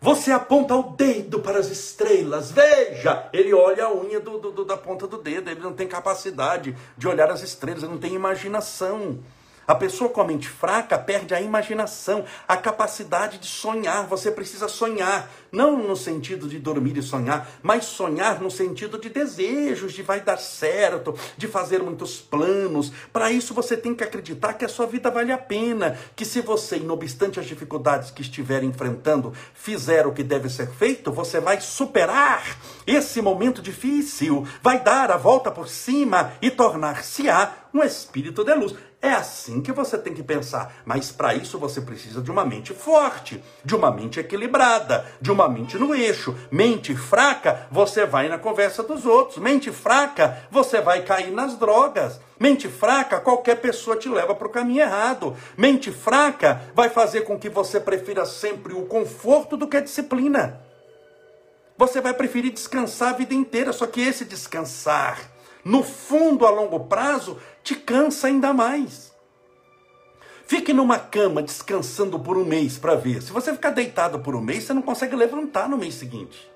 Você 0.00 0.32
aponta 0.32 0.74
o 0.74 0.94
dedo 0.94 1.40
para 1.40 1.58
as 1.58 1.66
estrelas, 1.66 2.50
veja! 2.50 3.28
Ele 3.34 3.52
olha 3.52 3.84
a 3.84 3.94
unha 3.94 4.18
do, 4.18 4.38
do, 4.38 4.64
da 4.64 4.76
ponta 4.76 5.06
do 5.06 5.18
dedo, 5.18 5.50
ele 5.50 5.60
não 5.60 5.74
tem 5.74 5.86
capacidade 5.86 6.74
de 6.96 7.06
olhar 7.06 7.30
as 7.30 7.42
estrelas, 7.42 7.82
ele 7.82 7.92
não 7.92 7.98
tem 7.98 8.14
imaginação. 8.14 9.18
A 9.66 9.74
pessoa 9.74 10.10
com 10.10 10.20
a 10.20 10.26
mente 10.26 10.48
fraca 10.48 10.98
perde 10.98 11.32
a 11.32 11.40
imaginação, 11.40 12.24
a 12.48 12.56
capacidade 12.56 13.38
de 13.38 13.46
sonhar. 13.46 14.06
Você 14.06 14.30
precisa 14.30 14.66
sonhar, 14.66 15.30
não 15.52 15.76
no 15.76 15.94
sentido 15.94 16.48
de 16.48 16.58
dormir 16.58 16.96
e 16.96 17.02
sonhar, 17.02 17.48
mas 17.62 17.84
sonhar 17.84 18.40
no 18.40 18.50
sentido 18.50 18.98
de 18.98 19.08
desejos, 19.08 19.92
de 19.92 20.02
vai 20.02 20.20
dar 20.20 20.38
certo, 20.38 21.14
de 21.36 21.46
fazer 21.46 21.82
muitos 21.82 22.20
planos. 22.20 22.92
Para 23.12 23.30
isso 23.30 23.54
você 23.54 23.76
tem 23.76 23.94
que 23.94 24.02
acreditar 24.02 24.54
que 24.54 24.64
a 24.64 24.68
sua 24.68 24.86
vida 24.86 25.10
vale 25.10 25.30
a 25.30 25.38
pena, 25.38 25.96
que 26.16 26.24
se 26.24 26.40
você, 26.40 26.76
não 26.76 26.94
obstante 26.94 27.38
as 27.38 27.46
dificuldades 27.46 28.10
que 28.10 28.22
estiver 28.22 28.64
enfrentando, 28.64 29.32
fizer 29.54 30.06
o 30.06 30.12
que 30.12 30.24
deve 30.24 30.48
ser 30.48 30.68
feito, 30.68 31.12
você 31.12 31.38
vai 31.38 31.60
superar 31.60 32.58
esse 32.86 33.22
momento 33.22 33.62
difícil, 33.62 34.46
vai 34.62 34.82
dar 34.82 35.10
a 35.12 35.16
volta 35.16 35.50
por 35.50 35.68
cima 35.68 36.32
e 36.42 36.50
tornar-se-á 36.50 37.68
um 37.72 37.82
espírito 37.82 38.42
de 38.42 38.54
luz. 38.54 38.74
É 39.02 39.12
assim 39.12 39.62
que 39.62 39.72
você 39.72 39.96
tem 39.96 40.12
que 40.12 40.22
pensar. 40.22 40.74
Mas 40.84 41.10
para 41.10 41.34
isso 41.34 41.58
você 41.58 41.80
precisa 41.80 42.20
de 42.20 42.30
uma 42.30 42.44
mente 42.44 42.74
forte, 42.74 43.42
de 43.64 43.74
uma 43.74 43.90
mente 43.90 44.20
equilibrada, 44.20 45.06
de 45.20 45.32
uma 45.32 45.48
mente 45.48 45.78
no 45.78 45.94
eixo. 45.94 46.36
Mente 46.50 46.94
fraca, 46.94 47.66
você 47.70 48.04
vai 48.04 48.28
na 48.28 48.38
conversa 48.38 48.82
dos 48.82 49.06
outros. 49.06 49.38
Mente 49.38 49.72
fraca, 49.72 50.44
você 50.50 50.82
vai 50.82 51.02
cair 51.02 51.30
nas 51.30 51.56
drogas. 51.56 52.20
Mente 52.38 52.68
fraca, 52.68 53.20
qualquer 53.20 53.56
pessoa 53.56 53.96
te 53.96 54.08
leva 54.08 54.34
para 54.34 54.46
o 54.46 54.50
caminho 54.50 54.82
errado. 54.82 55.34
Mente 55.56 55.90
fraca 55.90 56.60
vai 56.74 56.90
fazer 56.90 57.22
com 57.22 57.38
que 57.38 57.48
você 57.48 57.80
prefira 57.80 58.26
sempre 58.26 58.74
o 58.74 58.84
conforto 58.84 59.56
do 59.56 59.66
que 59.66 59.78
a 59.78 59.82
disciplina. 59.82 60.60
Você 61.78 62.02
vai 62.02 62.12
preferir 62.12 62.52
descansar 62.52 63.14
a 63.14 63.16
vida 63.16 63.32
inteira, 63.32 63.72
só 63.72 63.86
que 63.86 64.02
esse 64.02 64.26
descansar, 64.26 65.18
no 65.64 65.82
fundo, 65.82 66.46
a 66.46 66.50
longo 66.50 66.80
prazo, 66.80 67.38
te 67.62 67.74
cansa 67.74 68.26
ainda 68.26 68.52
mais. 68.52 69.10
Fique 70.46 70.72
numa 70.72 70.98
cama 70.98 71.42
descansando 71.42 72.18
por 72.18 72.36
um 72.36 72.44
mês 72.44 72.76
para 72.76 72.96
ver. 72.96 73.22
Se 73.22 73.32
você 73.32 73.52
ficar 73.52 73.70
deitado 73.70 74.18
por 74.18 74.34
um 74.34 74.40
mês, 74.40 74.64
você 74.64 74.74
não 74.74 74.82
consegue 74.82 75.14
levantar 75.14 75.68
no 75.68 75.78
mês 75.78 75.94
seguinte. 75.94 76.50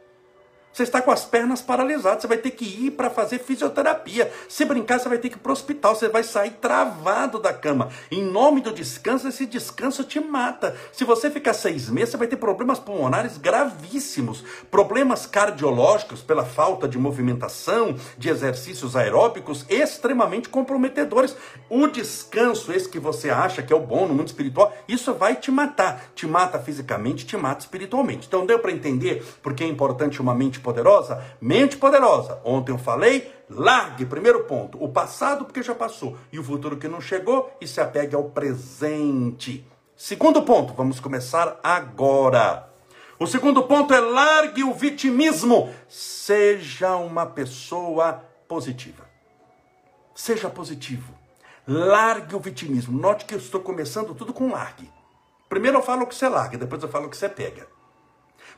Você 0.74 0.82
está 0.82 1.00
com 1.00 1.12
as 1.12 1.24
pernas 1.24 1.62
paralisadas, 1.62 2.22
você 2.22 2.26
vai 2.26 2.36
ter 2.36 2.50
que 2.50 2.64
ir 2.64 2.90
para 2.90 3.08
fazer 3.08 3.38
fisioterapia. 3.38 4.28
Se 4.48 4.64
brincar, 4.64 4.98
você 4.98 5.08
vai 5.08 5.18
ter 5.18 5.28
que 5.28 5.36
ir 5.36 5.38
para 5.38 5.50
o 5.50 5.52
hospital, 5.52 5.94
você 5.94 6.08
vai 6.08 6.24
sair 6.24 6.50
travado 6.50 7.38
da 7.38 7.52
cama. 7.52 7.90
Em 8.10 8.24
nome 8.24 8.60
do 8.60 8.72
descanso, 8.72 9.28
esse 9.28 9.46
descanso 9.46 10.02
te 10.02 10.18
mata. 10.18 10.76
Se 10.92 11.04
você 11.04 11.30
ficar 11.30 11.54
seis 11.54 11.88
meses, 11.88 12.10
você 12.10 12.16
vai 12.16 12.26
ter 12.26 12.38
problemas 12.38 12.80
pulmonares 12.80 13.38
gravíssimos, 13.38 14.42
problemas 14.68 15.26
cardiológicos 15.26 16.22
pela 16.22 16.44
falta 16.44 16.88
de 16.88 16.98
movimentação, 16.98 17.96
de 18.18 18.28
exercícios 18.28 18.96
aeróbicos 18.96 19.64
extremamente 19.68 20.48
comprometedores. 20.48 21.36
O 21.70 21.86
descanso, 21.86 22.72
esse 22.72 22.88
que 22.88 22.98
você 22.98 23.30
acha 23.30 23.62
que 23.62 23.72
é 23.72 23.76
o 23.76 23.86
bom 23.86 24.08
no 24.08 24.14
mundo 24.14 24.26
espiritual, 24.26 24.76
isso 24.88 25.14
vai 25.14 25.36
te 25.36 25.52
matar. 25.52 26.06
Te 26.16 26.26
mata 26.26 26.58
fisicamente, 26.58 27.24
te 27.24 27.36
mata 27.36 27.60
espiritualmente. 27.60 28.26
Então 28.26 28.44
deu 28.44 28.58
para 28.58 28.72
entender 28.72 29.24
porque 29.40 29.62
é 29.62 29.68
importante 29.68 30.20
uma 30.20 30.34
mente 30.34 30.63
poderosa? 30.64 31.22
Mente 31.40 31.76
poderosa. 31.76 32.40
Ontem 32.42 32.72
eu 32.72 32.78
falei, 32.78 33.32
largue, 33.48 34.06
primeiro 34.06 34.44
ponto, 34.44 34.82
o 34.82 34.88
passado 34.88 35.44
porque 35.44 35.62
já 35.62 35.74
passou 35.74 36.16
e 36.32 36.38
o 36.38 36.42
futuro 36.42 36.76
que 36.76 36.88
não 36.88 37.00
chegou 37.00 37.52
e 37.60 37.68
se 37.68 37.80
apegue 37.80 38.16
ao 38.16 38.24
presente. 38.24 39.64
Segundo 39.94 40.42
ponto, 40.42 40.72
vamos 40.72 40.98
começar 40.98 41.60
agora. 41.62 42.68
O 43.20 43.26
segundo 43.28 43.62
ponto 43.62 43.94
é 43.94 44.00
largue 44.00 44.64
o 44.64 44.74
vitimismo. 44.74 45.72
Seja 45.88 46.96
uma 46.96 47.26
pessoa 47.26 48.24
positiva. 48.48 49.04
Seja 50.14 50.50
positivo. 50.50 51.14
Largue 51.66 52.34
o 52.34 52.40
vitimismo. 52.40 52.98
Note 52.98 53.24
que 53.24 53.34
eu 53.34 53.38
estou 53.38 53.60
começando 53.60 54.14
tudo 54.14 54.32
com 54.32 54.50
largue. 54.50 54.90
Primeiro 55.48 55.78
eu 55.78 55.82
falo 55.82 56.02
o 56.02 56.06
que 56.06 56.14
você 56.14 56.28
larga, 56.28 56.58
depois 56.58 56.82
eu 56.82 56.88
falo 56.88 57.06
o 57.06 57.10
que 57.10 57.16
você 57.16 57.28
pega. 57.28 57.68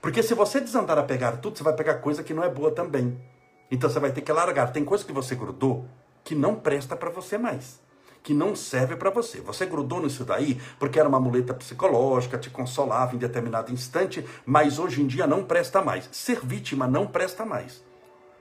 Porque 0.06 0.22
se 0.22 0.34
você 0.34 0.60
desandar 0.60 0.96
a 1.00 1.02
pegar 1.02 1.38
tudo, 1.38 1.58
você 1.58 1.64
vai 1.64 1.72
pegar 1.72 1.94
coisa 1.94 2.22
que 2.22 2.32
não 2.32 2.44
é 2.44 2.48
boa 2.48 2.70
também. 2.70 3.20
Então 3.68 3.90
você 3.90 3.98
vai 3.98 4.12
ter 4.12 4.20
que 4.20 4.30
largar. 4.30 4.72
Tem 4.72 4.84
coisa 4.84 5.04
que 5.04 5.12
você 5.12 5.34
grudou 5.34 5.84
que 6.22 6.32
não 6.32 6.54
presta 6.54 6.94
para 6.94 7.10
você 7.10 7.36
mais. 7.36 7.80
Que 8.22 8.32
não 8.32 8.54
serve 8.54 8.94
para 8.94 9.10
você. 9.10 9.40
Você 9.40 9.66
grudou 9.66 10.00
nisso 10.00 10.24
daí 10.24 10.60
porque 10.78 11.00
era 11.00 11.08
uma 11.08 11.18
muleta 11.18 11.52
psicológica, 11.52 12.38
te 12.38 12.48
consolava 12.48 13.16
em 13.16 13.18
determinado 13.18 13.72
instante, 13.72 14.24
mas 14.46 14.78
hoje 14.78 15.02
em 15.02 15.08
dia 15.08 15.26
não 15.26 15.42
presta 15.42 15.82
mais. 15.82 16.08
Ser 16.12 16.38
vítima 16.38 16.86
não 16.86 17.08
presta 17.08 17.44
mais. 17.44 17.82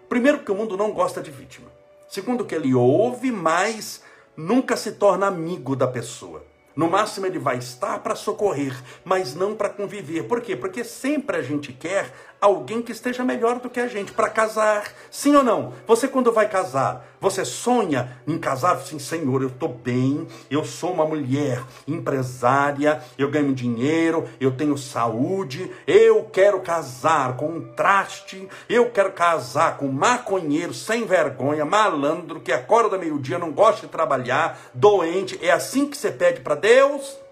Primeiro, 0.08 0.44
que 0.44 0.52
o 0.52 0.56
mundo 0.56 0.78
não 0.78 0.92
gosta 0.92 1.20
de 1.20 1.32
vítima. 1.32 1.72
Segundo, 2.08 2.46
que 2.46 2.54
ele 2.54 2.76
ouve, 2.76 3.32
mas 3.32 4.04
nunca 4.38 4.78
se 4.78 4.92
torna 4.92 5.26
amigo 5.26 5.76
da 5.76 5.88
pessoa. 5.88 6.46
No 6.76 6.90
máximo 6.90 7.26
ele 7.26 7.40
vai 7.40 7.58
estar 7.58 8.00
para 8.00 8.16
socorrer, 8.16 8.76
mas 9.04 9.34
não 9.34 9.56
para 9.56 9.70
conviver. 9.70 10.24
Por 10.24 10.42
quê? 10.42 10.56
Porque 10.56 10.84
sempre 10.84 11.38
a 11.38 11.42
gente 11.42 11.72
quer 11.72 12.12
alguém 12.40 12.82
que 12.82 12.92
esteja 12.92 13.24
melhor 13.24 13.60
do 13.60 13.70
que 13.70 13.80
a 13.80 13.88
gente 13.88 14.12
para 14.12 14.30
casar. 14.30 14.92
Sim 15.10 15.36
ou 15.36 15.44
não? 15.44 15.74
Você 15.88 16.08
quando 16.08 16.32
vai 16.32 16.48
casar, 16.48 17.06
você 17.20 17.44
sonha 17.44 18.18
em 18.28 18.38
casar? 18.38 18.80
Sim, 18.82 19.00
Senhor, 19.00 19.42
eu 19.42 19.48
estou 19.48 19.70
bem, 19.70 20.28
eu 20.50 20.64
sou 20.64 20.94
uma 20.94 21.06
mulher 21.06 21.64
empresária, 21.88 23.02
eu 23.18 23.30
ganho 23.30 23.54
dinheiro, 23.54 24.28
eu 24.40 24.52
tenho 24.52 24.78
saúde, 24.78 25.72
eu 25.88 26.24
quero 26.32 26.60
casar 26.62 27.36
com 27.36 27.48
um 27.48 27.74
traste, 27.74 28.48
eu 28.70 28.92
quero 28.92 29.12
casar 29.12 29.78
com 29.78 29.88
um 29.88 29.92
maconheiro 29.92 30.74
sem 30.74 31.06
vergonha, 31.06 31.66
malandro, 31.66 32.40
que 32.40 32.52
acorda 32.52 32.98
meio-dia, 32.98 33.40
não 33.40 33.52
gosta 33.52 33.88
de 33.88 33.92
trabalhar, 33.92 34.60
doente. 34.74 35.40
É 35.42 35.52
assim 35.52 35.88
que 35.88 35.98
você 35.98 36.12
pede 36.12 36.42
para 36.42 36.56
Deus? 36.56 37.25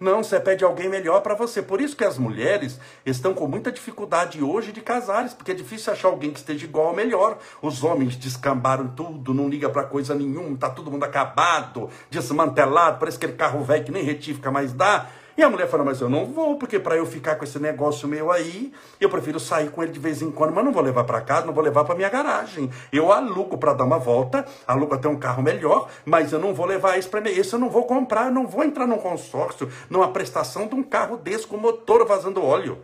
Não, 0.00 0.24
você 0.24 0.40
pede 0.40 0.64
alguém 0.64 0.88
melhor 0.88 1.20
para 1.20 1.34
você. 1.34 1.60
Por 1.60 1.78
isso 1.78 1.94
que 1.94 2.04
as 2.04 2.16
mulheres 2.16 2.80
estão 3.04 3.34
com 3.34 3.46
muita 3.46 3.70
dificuldade 3.70 4.42
hoje 4.42 4.72
de 4.72 4.80
casares, 4.80 5.34
porque 5.34 5.50
é 5.50 5.54
difícil 5.54 5.92
achar 5.92 6.08
alguém 6.08 6.30
que 6.30 6.38
esteja 6.38 6.64
igual 6.64 6.86
ou 6.86 6.96
melhor. 6.96 7.36
Os 7.60 7.84
homens 7.84 8.16
descambaram 8.16 8.88
tudo, 8.88 9.34
não 9.34 9.46
liga 9.46 9.68
para 9.68 9.84
coisa 9.84 10.14
nenhuma, 10.14 10.56
tá 10.56 10.70
todo 10.70 10.90
mundo 10.90 11.04
acabado, 11.04 11.90
desmantelado, 12.10 12.98
parece 12.98 13.18
aquele 13.18 13.34
carro 13.34 13.62
velho 13.62 13.84
que 13.84 13.92
nem 13.92 14.02
retífica 14.02 14.50
mais 14.50 14.72
dá. 14.72 15.06
E 15.40 15.42
a 15.42 15.48
mulher 15.48 15.66
fala, 15.70 15.82
mas 15.82 16.02
eu 16.02 16.10
não 16.10 16.26
vou, 16.26 16.58
porque 16.58 16.78
para 16.78 16.98
eu 16.98 17.06
ficar 17.06 17.36
com 17.36 17.44
esse 17.44 17.58
negócio 17.58 18.06
meu 18.06 18.30
aí, 18.30 18.74
eu 19.00 19.08
prefiro 19.08 19.40
sair 19.40 19.70
com 19.70 19.82
ele 19.82 19.90
de 19.90 19.98
vez 19.98 20.20
em 20.20 20.30
quando, 20.30 20.52
mas 20.52 20.62
não 20.62 20.70
vou 20.70 20.82
levar 20.82 21.04
para 21.04 21.18
casa, 21.22 21.46
não 21.46 21.54
vou 21.54 21.64
levar 21.64 21.82
para 21.82 21.94
minha 21.94 22.10
garagem. 22.10 22.70
Eu 22.92 23.10
alugo 23.10 23.56
para 23.56 23.72
dar 23.72 23.84
uma 23.84 23.98
volta, 23.98 24.44
alugo 24.66 24.94
até 24.94 25.08
um 25.08 25.16
carro 25.16 25.42
melhor, 25.42 25.88
mas 26.04 26.30
eu 26.30 26.38
não 26.38 26.52
vou 26.52 26.66
levar 26.66 26.98
isso 26.98 27.08
para 27.08 27.22
mim. 27.22 27.30
Esse 27.30 27.54
eu 27.54 27.58
não 27.58 27.70
vou 27.70 27.84
comprar, 27.84 28.26
eu 28.26 28.32
não 28.32 28.46
vou 28.46 28.62
entrar 28.62 28.86
num 28.86 28.98
consórcio, 28.98 29.66
numa 29.88 30.08
prestação 30.08 30.66
de 30.66 30.74
um 30.74 30.82
carro 30.82 31.16
desse 31.16 31.46
com 31.46 31.56
motor 31.56 32.06
vazando 32.06 32.44
óleo. 32.44 32.76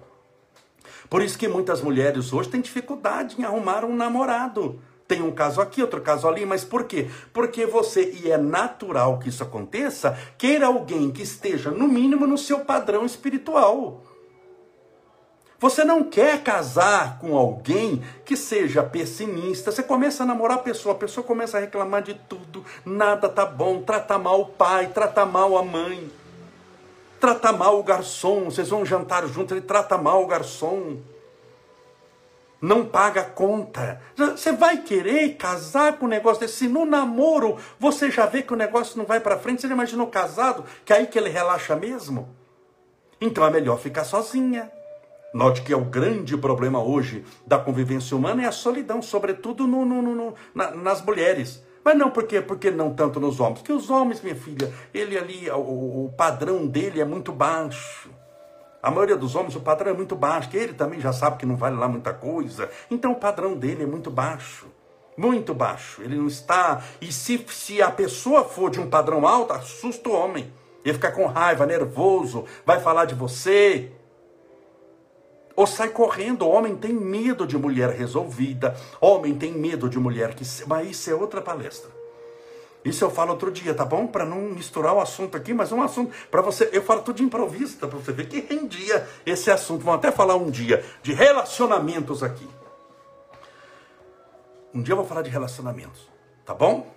Por 1.10 1.20
isso 1.20 1.38
que 1.38 1.48
muitas 1.48 1.82
mulheres 1.82 2.32
hoje 2.32 2.48
têm 2.48 2.62
dificuldade 2.62 3.36
em 3.38 3.44
arrumar 3.44 3.84
um 3.84 3.94
namorado. 3.94 4.80
Tem 5.08 5.22
um 5.22 5.30
caso 5.30 5.60
aqui, 5.60 5.80
outro 5.80 6.00
caso 6.00 6.26
ali, 6.26 6.44
mas 6.44 6.64
por 6.64 6.84
quê? 6.84 7.08
Porque 7.32 7.64
você, 7.64 8.10
e 8.10 8.30
é 8.30 8.36
natural 8.36 9.18
que 9.18 9.28
isso 9.28 9.42
aconteça, 9.42 10.18
queira 10.36 10.66
alguém 10.66 11.12
que 11.12 11.22
esteja, 11.22 11.70
no 11.70 11.86
mínimo, 11.86 12.26
no 12.26 12.36
seu 12.36 12.60
padrão 12.60 13.06
espiritual. 13.06 14.02
Você 15.58 15.84
não 15.84 16.04
quer 16.04 16.42
casar 16.42 17.18
com 17.18 17.36
alguém 17.36 18.02
que 18.24 18.36
seja 18.36 18.82
pessimista. 18.82 19.72
Você 19.72 19.82
começa 19.82 20.22
a 20.22 20.26
namorar 20.26 20.58
a 20.58 20.62
pessoa, 20.62 20.94
a 20.94 20.98
pessoa 20.98 21.24
começa 21.24 21.56
a 21.56 21.60
reclamar 21.60 22.02
de 22.02 22.12
tudo, 22.12 22.64
nada 22.84 23.28
tá 23.28 23.46
bom, 23.46 23.80
trata 23.80 24.18
mal 24.18 24.40
o 24.40 24.46
pai, 24.46 24.88
trata 24.88 25.24
mal 25.24 25.56
a 25.56 25.62
mãe, 25.62 26.10
trata 27.18 27.52
mal 27.52 27.78
o 27.78 27.82
garçom. 27.82 28.46
Vocês 28.46 28.68
vão 28.68 28.84
jantar 28.84 29.26
junto, 29.26 29.54
ele 29.54 29.62
trata 29.62 29.96
mal 29.96 30.22
o 30.22 30.26
garçom 30.26 30.98
não 32.60 32.84
paga 32.84 33.22
conta. 33.22 34.00
Você 34.16 34.52
vai 34.52 34.78
querer 34.78 35.36
casar 35.36 35.98
com 35.98 36.06
um 36.06 36.08
negócio 36.08 36.40
desse? 36.40 36.54
Se 36.54 36.68
no 36.68 36.84
namoro 36.84 37.56
você 37.78 38.10
já 38.10 38.26
vê 38.26 38.42
que 38.42 38.52
o 38.52 38.56
negócio 38.56 38.98
não 38.98 39.04
vai 39.04 39.20
para 39.20 39.38
frente, 39.38 39.60
você 39.60 39.68
já 39.68 39.74
imaginou 39.74 40.06
casado, 40.06 40.64
que 40.84 40.92
é 40.92 40.96
aí 40.96 41.06
que 41.06 41.18
ele 41.18 41.28
relaxa 41.28 41.76
mesmo? 41.76 42.28
Então 43.20 43.44
é 43.46 43.50
melhor 43.50 43.78
ficar 43.78 44.04
sozinha. 44.04 44.70
Note 45.32 45.62
que 45.62 45.72
é 45.72 45.76
o 45.76 45.84
grande 45.84 46.36
problema 46.36 46.82
hoje 46.82 47.24
da 47.46 47.58
convivência 47.58 48.16
humana 48.16 48.42
é 48.42 48.46
a 48.46 48.52
solidão, 48.52 49.02
sobretudo 49.02 49.66
no, 49.66 49.84
no, 49.84 50.02
no, 50.02 50.34
na, 50.54 50.70
nas 50.70 51.02
mulheres. 51.02 51.62
Mas 51.84 51.96
não 51.96 52.10
por 52.10 52.24
quê? 52.24 52.40
Porque 52.40 52.70
não 52.70 52.94
tanto 52.94 53.20
nos 53.20 53.38
homens. 53.38 53.60
Porque 53.60 53.72
os 53.72 53.90
homens, 53.90 54.20
minha 54.20 54.34
filha, 54.34 54.72
ele 54.92 55.16
ali, 55.16 55.48
o, 55.50 56.06
o 56.06 56.14
padrão 56.16 56.66
dele 56.66 57.00
é 57.00 57.04
muito 57.04 57.32
baixo. 57.32 58.10
A 58.86 58.90
maioria 58.92 59.16
dos 59.16 59.34
homens, 59.34 59.56
o 59.56 59.60
padrão 59.60 59.90
é 59.90 59.94
muito 59.94 60.14
baixo, 60.14 60.48
que 60.48 60.56
ele 60.56 60.72
também 60.72 61.00
já 61.00 61.12
sabe 61.12 61.38
que 61.38 61.44
não 61.44 61.56
vale 61.56 61.74
lá 61.74 61.88
muita 61.88 62.14
coisa. 62.14 62.70
Então 62.88 63.10
o 63.10 63.16
padrão 63.16 63.56
dele 63.56 63.82
é 63.82 63.86
muito 63.86 64.12
baixo. 64.12 64.68
Muito 65.16 65.52
baixo. 65.52 66.02
Ele 66.02 66.14
não 66.14 66.28
está. 66.28 66.80
E 67.00 67.10
se, 67.10 67.44
se 67.48 67.82
a 67.82 67.90
pessoa 67.90 68.44
for 68.44 68.70
de 68.70 68.78
um 68.78 68.88
padrão 68.88 69.26
alto, 69.26 69.54
assusta 69.54 70.08
o 70.08 70.12
homem. 70.12 70.52
Ele 70.84 70.94
fica 70.94 71.10
com 71.10 71.26
raiva, 71.26 71.66
nervoso, 71.66 72.44
vai 72.64 72.78
falar 72.78 73.06
de 73.06 73.16
você. 73.16 73.90
Ou 75.56 75.66
sai 75.66 75.88
correndo. 75.88 76.42
O 76.42 76.50
homem 76.50 76.76
tem 76.76 76.92
medo 76.92 77.44
de 77.44 77.58
mulher 77.58 77.90
resolvida. 77.90 78.76
Homem 79.00 79.34
tem 79.34 79.50
medo 79.52 79.88
de 79.88 79.98
mulher 79.98 80.32
que. 80.32 80.44
Mas 80.68 80.90
isso 80.90 81.10
é 81.10 81.14
outra 81.16 81.42
palestra. 81.42 81.95
Isso 82.86 83.02
eu 83.02 83.10
falo 83.10 83.32
outro 83.32 83.50
dia, 83.50 83.74
tá 83.74 83.84
bom? 83.84 84.06
Para 84.06 84.24
não 84.24 84.42
misturar 84.42 84.94
o 84.94 85.00
assunto 85.00 85.36
aqui, 85.36 85.52
mas 85.52 85.72
um 85.72 85.82
assunto 85.82 86.14
para 86.30 86.40
você. 86.40 86.70
Eu 86.72 86.82
falo 86.82 87.02
tudo 87.02 87.16
de 87.16 87.24
improviso, 87.24 87.76
tá? 87.78 87.88
para 87.88 87.98
você 87.98 88.12
ver 88.12 88.28
que 88.28 88.40
rendia 88.40 89.04
esse 89.26 89.50
assunto. 89.50 89.84
Vamos 89.84 89.98
até 89.98 90.12
falar 90.12 90.36
um 90.36 90.48
dia 90.48 90.84
de 91.02 91.12
relacionamentos 91.12 92.22
aqui. 92.22 92.48
Um 94.72 94.80
dia 94.80 94.92
eu 94.92 94.96
vou 94.96 95.04
falar 95.04 95.22
de 95.22 95.30
relacionamentos, 95.30 96.08
tá 96.44 96.54
bom? 96.54 96.94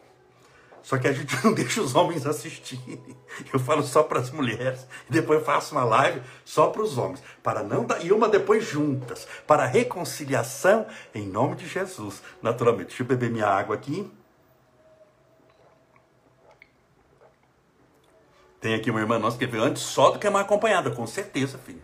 Só 0.83 0.95
que 0.99 1.07
a 1.07 1.11
gente 1.11 1.35
não 1.43 1.53
deixa 1.53 1.81
os 1.81 1.95
homens 1.95 2.27
assistirem. 2.27 3.17
Eu 3.51 3.59
falo 3.59 3.81
só 3.81 4.03
para 4.03 4.19
as 4.19 4.29
mulheres. 4.29 4.85
E 5.09 5.11
depois 5.11 5.39
eu 5.39 5.45
faço 5.45 5.73
uma 5.73 5.83
live 5.83 6.21
só 6.45 6.67
para 6.67 6.83
os 6.83 6.99
homens. 6.99 7.23
Para 7.41 7.63
não 7.63 7.83
dar. 7.83 8.05
E 8.05 8.13
uma 8.13 8.29
depois 8.29 8.63
juntas. 8.63 9.27
Para 9.47 9.65
reconciliação 9.65 10.85
em 11.15 11.25
nome 11.25 11.55
de 11.55 11.67
Jesus. 11.67 12.21
Naturalmente. 12.43 12.89
Deixa 12.89 13.01
eu 13.01 13.07
beber 13.07 13.31
minha 13.31 13.47
água 13.47 13.75
aqui. 13.75 14.09
Tem 18.59 18.73
aqui 18.73 18.91
uma 18.91 18.99
irmã 18.99 19.17
nossa 19.17 19.37
que 19.37 19.47
veio 19.47 19.63
antes 19.63 19.81
só 19.81 20.11
do 20.11 20.19
que 20.19 20.29
mal 20.29 20.41
acompanhada, 20.41 20.91
com 20.91 21.07
certeza, 21.07 21.57
filho. 21.57 21.81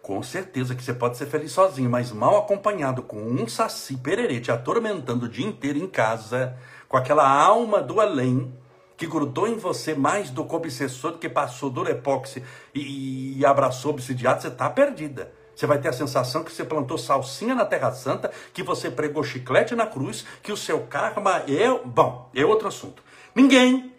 Com 0.00 0.22
certeza 0.22 0.76
que 0.76 0.82
você 0.82 0.94
pode 0.94 1.16
ser 1.16 1.26
feliz 1.26 1.50
sozinho, 1.50 1.90
mas 1.90 2.12
mal 2.12 2.36
acompanhado 2.36 3.02
com 3.02 3.20
um 3.20 3.48
saci 3.48 3.96
pererê 3.96 4.40
te 4.40 4.52
atormentando 4.52 5.26
o 5.26 5.28
dia 5.28 5.44
inteiro 5.44 5.78
em 5.78 5.88
casa, 5.88 6.56
com 6.88 6.96
aquela 6.96 7.28
alma 7.28 7.82
do 7.82 8.00
além 8.00 8.54
que 8.96 9.06
grudou 9.06 9.48
em 9.48 9.56
você 9.56 9.94
mais 9.94 10.30
do 10.30 10.44
que 10.44 10.54
obsessor, 10.54 11.12
do 11.12 11.18
que 11.18 11.28
passou 11.28 11.68
do 11.68 11.86
epóxi 11.88 12.44
e, 12.72 13.36
e 13.38 13.44
abraçou 13.44 13.90
obsidiado, 13.90 14.40
você 14.40 14.48
está 14.48 14.70
perdida. 14.70 15.32
Você 15.54 15.66
vai 15.66 15.78
ter 15.78 15.88
a 15.88 15.92
sensação 15.92 16.44
que 16.44 16.52
você 16.52 16.64
plantou 16.64 16.96
salsinha 16.96 17.54
na 17.54 17.64
Terra 17.64 17.90
Santa, 17.90 18.30
que 18.54 18.62
você 18.62 18.90
pregou 18.90 19.24
chiclete 19.24 19.74
na 19.74 19.86
cruz, 19.86 20.24
que 20.42 20.52
o 20.52 20.56
seu 20.56 20.80
karma 20.82 21.42
é. 21.48 21.68
Bom, 21.84 22.30
é 22.34 22.44
outro 22.44 22.68
assunto. 22.68 23.02
Ninguém 23.34 23.95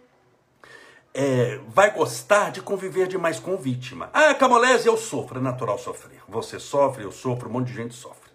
é, 1.20 1.58
vai 1.66 1.92
gostar 1.92 2.52
de 2.52 2.62
conviver 2.62 3.08
demais 3.08 3.40
com 3.40 3.56
vítima. 3.56 4.08
Ah, 4.12 4.32
Camolese, 4.34 4.86
eu 4.86 4.96
sofro, 4.96 5.40
é 5.40 5.42
natural 5.42 5.76
sofrer. 5.76 6.22
Você 6.28 6.60
sofre, 6.60 7.02
eu 7.02 7.10
sofro, 7.10 7.48
um 7.48 7.52
monte 7.54 7.66
de 7.66 7.74
gente 7.74 7.92
sofre. 7.92 8.30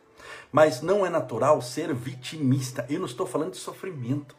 Mas 0.51 0.81
não 0.81 1.05
é 1.05 1.09
natural 1.09 1.61
ser 1.61 1.93
vitimista. 1.93 2.85
Eu 2.89 2.99
não 2.99 3.05
estou 3.05 3.25
falando 3.25 3.51
de 3.51 3.57
sofrimento. 3.57 4.35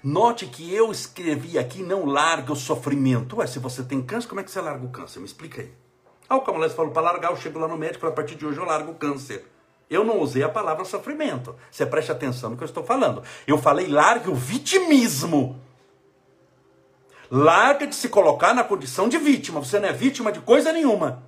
Note 0.00 0.46
que 0.46 0.72
eu 0.72 0.92
escrevi 0.92 1.58
aqui, 1.58 1.82
não 1.82 2.06
larga 2.06 2.52
o 2.52 2.56
sofrimento. 2.56 3.38
Ué, 3.38 3.48
se 3.48 3.58
você 3.58 3.82
tem 3.82 4.00
câncer, 4.00 4.28
como 4.28 4.40
é 4.40 4.44
que 4.44 4.50
você 4.52 4.60
larga 4.60 4.86
o 4.86 4.90
câncer? 4.90 5.18
Me 5.18 5.26
explica 5.26 5.60
aí. 5.60 5.74
Ah, 6.28 6.36
o 6.36 6.42
Camolese 6.42 6.76
falou 6.76 6.92
para 6.92 7.02
largar, 7.02 7.32
eu 7.32 7.36
chego 7.36 7.58
lá 7.58 7.66
no 7.66 7.76
médico, 7.76 8.06
a 8.06 8.12
partir 8.12 8.36
de 8.36 8.46
hoje 8.46 8.58
eu 8.58 8.64
largo 8.64 8.92
o 8.92 8.94
câncer. 8.94 9.44
Eu 9.90 10.04
não 10.04 10.20
usei 10.20 10.44
a 10.44 10.48
palavra 10.48 10.84
sofrimento. 10.84 11.56
Você 11.68 11.84
preste 11.84 12.12
atenção 12.12 12.50
no 12.50 12.56
que 12.56 12.62
eu 12.62 12.66
estou 12.66 12.84
falando. 12.84 13.24
Eu 13.44 13.58
falei 13.58 13.88
largue 13.88 14.30
o 14.30 14.36
vitimismo. 14.36 15.60
Larga 17.34 17.86
de 17.86 17.94
se 17.94 18.10
colocar 18.10 18.52
na 18.52 18.62
condição 18.62 19.08
de 19.08 19.16
vítima. 19.16 19.58
Você 19.58 19.80
não 19.80 19.88
é 19.88 19.92
vítima 19.92 20.30
de 20.30 20.40
coisa 20.40 20.70
nenhuma. 20.70 21.22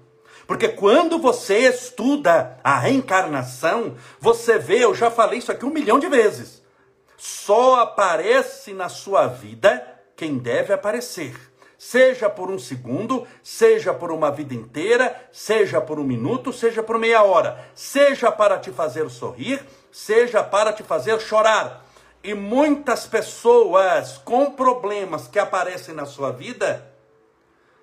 Porque 0.47 0.69
quando 0.69 1.19
você 1.19 1.61
estuda 1.61 2.61
a 2.63 2.79
reencarnação, 2.79 3.95
você 4.21 4.59
vê, 4.59 4.85
eu 4.85 4.95
já 4.95 5.11
falei 5.11 5.39
isso 5.39 5.51
aqui 5.51 5.65
um 5.65 5.71
milhão 5.71 5.99
de 5.99 6.07
vezes. 6.07 6.63
Só 7.17 7.81
aparece 7.81 8.75
na 8.75 8.91
sua 8.91 9.29
vida 9.29 9.83
quem 10.15 10.37
deve 10.37 10.75
aparecer. 10.75 11.35
Seja 11.79 12.29
por 12.29 12.51
um 12.51 12.59
segundo, 12.59 13.27
seja 13.43 13.95
por 13.95 14.13
uma 14.13 14.31
vida 14.31 14.55
inteira, 14.55 15.29
seja 15.33 15.81
por 15.81 15.99
um 15.99 16.05
minuto, 16.05 16.53
seja 16.53 16.83
por 16.83 16.99
meia 16.99 17.23
hora, 17.23 17.67
seja 17.75 18.31
para 18.31 18.59
te 18.59 18.71
fazer 18.71 19.09
sorrir, 19.09 19.65
seja 19.91 20.45
para 20.45 20.71
te 20.71 20.83
fazer 20.83 21.19
chorar. 21.19 21.84
E 22.25 22.33
muitas 22.33 23.07
pessoas 23.07 24.17
com 24.17 24.51
problemas 24.53 25.29
que 25.29 25.39
aparecem 25.39 25.95
na 25.95 26.07
sua 26.07 26.33
vida 26.33 26.91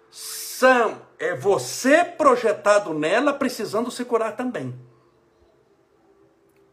são 0.09 0.99
é 1.19 1.35
você 1.35 2.03
projetado 2.03 2.91
nela 2.91 3.33
precisando 3.33 3.91
se 3.91 4.03
curar 4.03 4.35
também. 4.35 4.73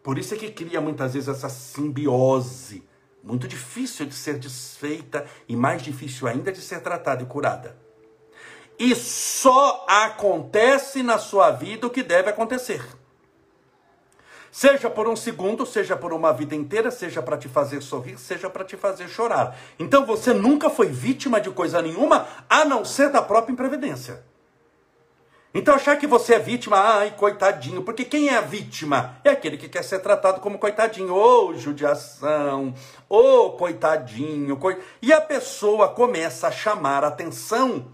Por 0.02 0.16
isso 0.16 0.32
é 0.32 0.38
que 0.38 0.50
cria 0.50 0.80
muitas 0.80 1.12
vezes 1.12 1.28
essa 1.28 1.50
simbiose, 1.50 2.88
muito 3.22 3.46
difícil 3.46 4.06
de 4.06 4.14
ser 4.14 4.38
desfeita 4.38 5.26
e 5.46 5.54
mais 5.54 5.82
difícil 5.82 6.26
ainda 6.26 6.50
de 6.50 6.62
ser 6.62 6.80
tratada 6.80 7.22
e 7.22 7.26
curada. 7.26 7.76
E 8.78 8.94
só 8.94 9.84
acontece 9.86 11.02
na 11.02 11.18
sua 11.18 11.50
vida 11.50 11.86
o 11.86 11.90
que 11.90 12.02
deve 12.02 12.30
acontecer. 12.30 12.82
Seja 14.58 14.90
por 14.90 15.06
um 15.06 15.14
segundo, 15.14 15.64
seja 15.64 15.96
por 15.96 16.12
uma 16.12 16.32
vida 16.32 16.52
inteira, 16.52 16.90
seja 16.90 17.22
para 17.22 17.38
te 17.38 17.48
fazer 17.48 17.80
sorrir, 17.80 18.18
seja 18.18 18.50
para 18.50 18.64
te 18.64 18.76
fazer 18.76 19.06
chorar. 19.06 19.56
Então 19.78 20.04
você 20.04 20.34
nunca 20.34 20.68
foi 20.68 20.88
vítima 20.88 21.40
de 21.40 21.48
coisa 21.48 21.80
nenhuma, 21.80 22.26
a 22.50 22.64
não 22.64 22.84
ser 22.84 23.08
da 23.08 23.22
própria 23.22 23.52
imprevidência. 23.52 24.20
Então 25.54 25.76
achar 25.76 25.96
que 25.96 26.08
você 26.08 26.34
é 26.34 26.38
vítima, 26.40 26.76
ai, 26.76 27.14
coitadinho, 27.16 27.84
porque 27.84 28.04
quem 28.04 28.30
é 28.30 28.36
a 28.36 28.40
vítima? 28.40 29.20
É 29.22 29.30
aquele 29.30 29.56
que 29.56 29.68
quer 29.68 29.84
ser 29.84 30.00
tratado 30.00 30.40
como 30.40 30.58
coitadinho, 30.58 31.14
ou 31.14 31.50
oh, 31.50 31.54
judiação, 31.54 32.74
ou 33.08 33.46
oh, 33.46 33.52
coitadinho, 33.52 34.56
coi... 34.56 34.76
e 35.00 35.12
a 35.12 35.20
pessoa 35.20 35.90
começa 35.90 36.48
a 36.48 36.50
chamar 36.50 37.04
atenção 37.04 37.86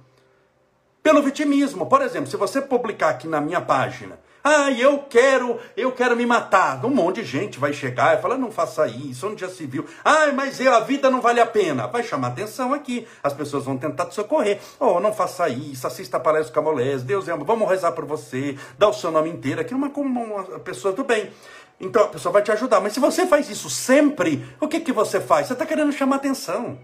pelo 1.02 1.22
vitimismo. 1.22 1.84
Por 1.84 2.00
exemplo, 2.00 2.30
se 2.30 2.38
você 2.38 2.62
publicar 2.62 3.10
aqui 3.10 3.28
na 3.28 3.38
minha 3.38 3.60
página, 3.60 4.18
ah, 4.46 4.70
eu 4.70 4.98
quero, 5.08 5.58
eu 5.74 5.90
quero 5.90 6.14
me 6.14 6.26
matar. 6.26 6.84
Um 6.84 6.90
monte 6.90 7.22
de 7.22 7.26
gente 7.26 7.58
vai 7.58 7.72
chegar 7.72 8.18
e 8.18 8.20
falar, 8.20 8.36
não 8.36 8.52
faça 8.52 8.86
isso, 8.86 9.26
onde 9.26 9.40
já 9.40 9.48
se 9.48 9.64
viu. 9.64 9.86
Ah, 10.04 10.30
mas 10.34 10.60
eu, 10.60 10.74
a 10.74 10.80
vida 10.80 11.10
não 11.10 11.22
vale 11.22 11.40
a 11.40 11.46
pena. 11.46 11.86
Vai 11.86 12.02
chamar 12.02 12.28
atenção 12.28 12.74
aqui. 12.74 13.08
As 13.22 13.32
pessoas 13.32 13.64
vão 13.64 13.78
tentar 13.78 14.04
te 14.04 14.14
socorrer. 14.14 14.60
Oh, 14.78 15.00
não 15.00 15.14
faça 15.14 15.48
isso, 15.48 15.86
assista 15.86 16.18
a 16.18 16.20
palestra 16.20 16.52
Camolés, 16.52 17.02
Deus 17.02 17.26
ama, 17.26 17.42
vamos 17.42 17.66
rezar 17.66 17.92
por 17.92 18.04
você, 18.04 18.58
dá 18.78 18.86
o 18.86 18.92
seu 18.92 19.10
nome 19.10 19.30
inteiro 19.30 19.62
aqui, 19.62 19.72
uma, 19.72 19.88
uma 19.88 20.60
pessoa 20.60 20.92
do 20.92 21.04
bem. 21.04 21.32
Então 21.80 22.04
a 22.04 22.08
pessoa 22.08 22.30
vai 22.30 22.42
te 22.42 22.52
ajudar. 22.52 22.80
Mas 22.80 22.92
se 22.92 23.00
você 23.00 23.26
faz 23.26 23.48
isso 23.48 23.70
sempre, 23.70 24.46
o 24.60 24.68
que, 24.68 24.80
que 24.80 24.92
você 24.92 25.22
faz? 25.22 25.46
Você 25.46 25.54
está 25.54 25.64
querendo 25.64 25.90
chamar 25.90 26.16
atenção. 26.16 26.78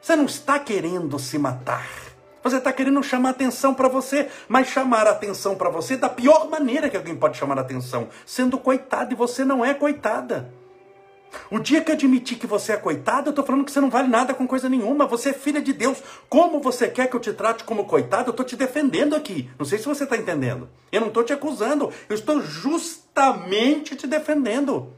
Você 0.00 0.16
não 0.16 0.24
está 0.24 0.58
querendo 0.58 1.18
se 1.20 1.38
matar. 1.38 2.07
Você 2.42 2.56
está 2.56 2.72
querendo 2.72 3.02
chamar 3.02 3.30
atenção 3.30 3.74
para 3.74 3.88
você, 3.88 4.28
mas 4.48 4.68
chamar 4.68 5.06
atenção 5.06 5.56
para 5.56 5.70
você 5.70 5.96
da 5.96 6.08
pior 6.08 6.48
maneira 6.48 6.88
que 6.88 6.96
alguém 6.96 7.16
pode 7.16 7.36
chamar 7.36 7.58
atenção, 7.58 8.08
sendo 8.24 8.58
coitado 8.58 9.12
e 9.12 9.16
você 9.16 9.44
não 9.44 9.64
é 9.64 9.74
coitada. 9.74 10.52
O 11.50 11.58
dia 11.58 11.82
que 11.82 11.92
admitir 11.92 12.38
que 12.38 12.46
você 12.46 12.72
é 12.72 12.76
coitada, 12.76 13.28
eu 13.28 13.30
estou 13.30 13.44
falando 13.44 13.64
que 13.64 13.72
você 13.72 13.80
não 13.80 13.90
vale 13.90 14.08
nada 14.08 14.34
com 14.34 14.46
coisa 14.46 14.68
nenhuma. 14.68 15.06
Você 15.06 15.30
é 15.30 15.32
filha 15.32 15.60
de 15.60 15.72
Deus. 15.72 16.02
Como 16.28 16.60
você 16.60 16.88
quer 16.88 17.08
que 17.08 17.16
eu 17.16 17.20
te 17.20 17.32
trate 17.32 17.64
como 17.64 17.84
coitada? 17.84 18.28
Eu 18.28 18.30
estou 18.30 18.44
te 18.44 18.56
defendendo 18.56 19.14
aqui. 19.14 19.48
Não 19.58 19.66
sei 19.66 19.78
se 19.78 19.86
você 19.86 20.04
está 20.04 20.16
entendendo. 20.16 20.68
Eu 20.90 21.00
não 21.00 21.08
estou 21.08 21.24
te 21.24 21.32
acusando. 21.32 21.92
Eu 22.08 22.14
estou 22.14 22.40
justamente 22.40 23.96
te 23.96 24.06
defendendo. 24.06 24.92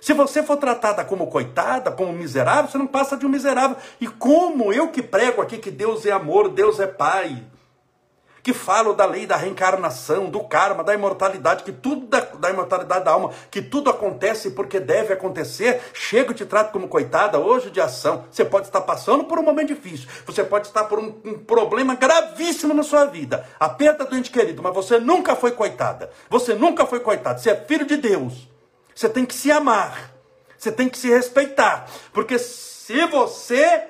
Se 0.00 0.12
você 0.12 0.42
for 0.42 0.56
tratada 0.56 1.04
como 1.04 1.26
coitada, 1.28 1.90
como 1.90 2.12
miserável, 2.12 2.70
você 2.70 2.78
não 2.78 2.86
passa 2.86 3.16
de 3.16 3.26
um 3.26 3.28
miserável. 3.28 3.76
E 4.00 4.06
como 4.06 4.72
eu 4.72 4.88
que 4.88 5.02
prego 5.02 5.42
aqui 5.42 5.58
que 5.58 5.70
Deus 5.70 6.06
é 6.06 6.12
amor, 6.12 6.48
Deus 6.48 6.78
é 6.78 6.86
Pai, 6.86 7.42
que 8.46 8.52
falo 8.52 8.92
da 8.92 9.04
lei 9.04 9.26
da 9.26 9.34
reencarnação, 9.34 10.30
do 10.30 10.38
karma, 10.44 10.84
da 10.84 10.94
imortalidade, 10.94 11.64
que 11.64 11.72
tudo 11.72 12.06
da, 12.06 12.20
da 12.20 12.48
imortalidade 12.48 13.04
da 13.04 13.10
alma, 13.10 13.32
que 13.50 13.60
tudo 13.60 13.90
acontece 13.90 14.52
porque 14.52 14.78
deve 14.78 15.12
acontecer, 15.12 15.82
chego 15.92 16.30
e 16.30 16.34
te 16.36 16.46
trato 16.46 16.70
como 16.70 16.86
coitada 16.86 17.40
hoje 17.40 17.72
de 17.72 17.80
ação. 17.80 18.24
Você 18.30 18.44
pode 18.44 18.66
estar 18.66 18.82
passando 18.82 19.24
por 19.24 19.40
um 19.40 19.42
momento 19.42 19.74
difícil, 19.74 20.08
você 20.24 20.44
pode 20.44 20.68
estar 20.68 20.84
por 20.84 21.00
um, 21.00 21.12
um 21.24 21.34
problema 21.38 21.96
gravíssimo 21.96 22.72
na 22.72 22.84
sua 22.84 23.06
vida, 23.06 23.44
a 23.58 23.68
perda 23.68 24.04
do 24.04 24.16
ente 24.16 24.30
querido, 24.30 24.62
mas 24.62 24.72
você 24.72 25.00
nunca 25.00 25.34
foi 25.34 25.50
coitada. 25.50 26.08
Você 26.30 26.54
nunca 26.54 26.86
foi 26.86 27.00
coitado. 27.00 27.40
Você 27.40 27.50
é 27.50 27.56
filho 27.56 27.84
de 27.84 27.96
Deus. 27.96 28.46
Você 28.96 29.10
tem 29.10 29.26
que 29.26 29.34
se 29.34 29.52
amar. 29.52 30.10
Você 30.56 30.72
tem 30.72 30.88
que 30.88 30.96
se 30.96 31.10
respeitar. 31.10 31.86
Porque 32.14 32.38
se 32.38 33.04
você 33.04 33.88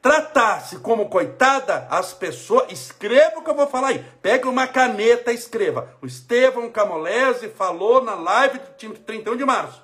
tratasse 0.00 0.78
como 0.78 1.08
coitada 1.08 1.88
as 1.90 2.12
pessoas, 2.14 2.70
escreva 2.70 3.38
o 3.38 3.42
que 3.42 3.50
eu 3.50 3.56
vou 3.56 3.66
falar 3.66 3.88
aí. 3.88 4.04
Pega 4.22 4.48
uma 4.48 4.68
caneta 4.68 5.32
e 5.32 5.34
escreva. 5.34 5.92
O 6.00 6.06
Estevão 6.06 6.70
Camolese 6.70 7.48
falou 7.48 8.04
na 8.04 8.14
live 8.14 8.60
do 8.60 9.00
31 9.00 9.36
de 9.36 9.44
março. 9.44 9.82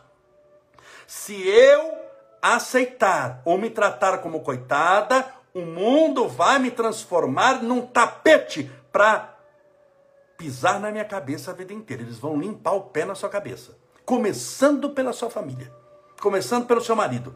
Se 1.08 1.48
eu 1.48 1.98
aceitar 2.40 3.42
ou 3.44 3.58
me 3.58 3.68
tratar 3.68 4.18
como 4.18 4.42
coitada, 4.42 5.26
o 5.52 5.62
mundo 5.62 6.28
vai 6.28 6.60
me 6.60 6.70
transformar 6.70 7.64
num 7.64 7.84
tapete 7.84 8.70
para 8.92 9.36
pisar 10.36 10.78
na 10.78 10.92
minha 10.92 11.04
cabeça 11.04 11.50
a 11.50 11.54
vida 11.54 11.72
inteira. 11.72 12.04
Eles 12.04 12.18
vão 12.18 12.38
limpar 12.38 12.74
o 12.74 12.82
pé 12.82 13.04
na 13.04 13.16
sua 13.16 13.28
cabeça 13.28 13.80
começando 14.10 14.90
pela 14.90 15.12
sua 15.12 15.30
família, 15.30 15.72
começando 16.20 16.66
pelo 16.66 16.80
seu 16.80 16.96
marido, 16.96 17.32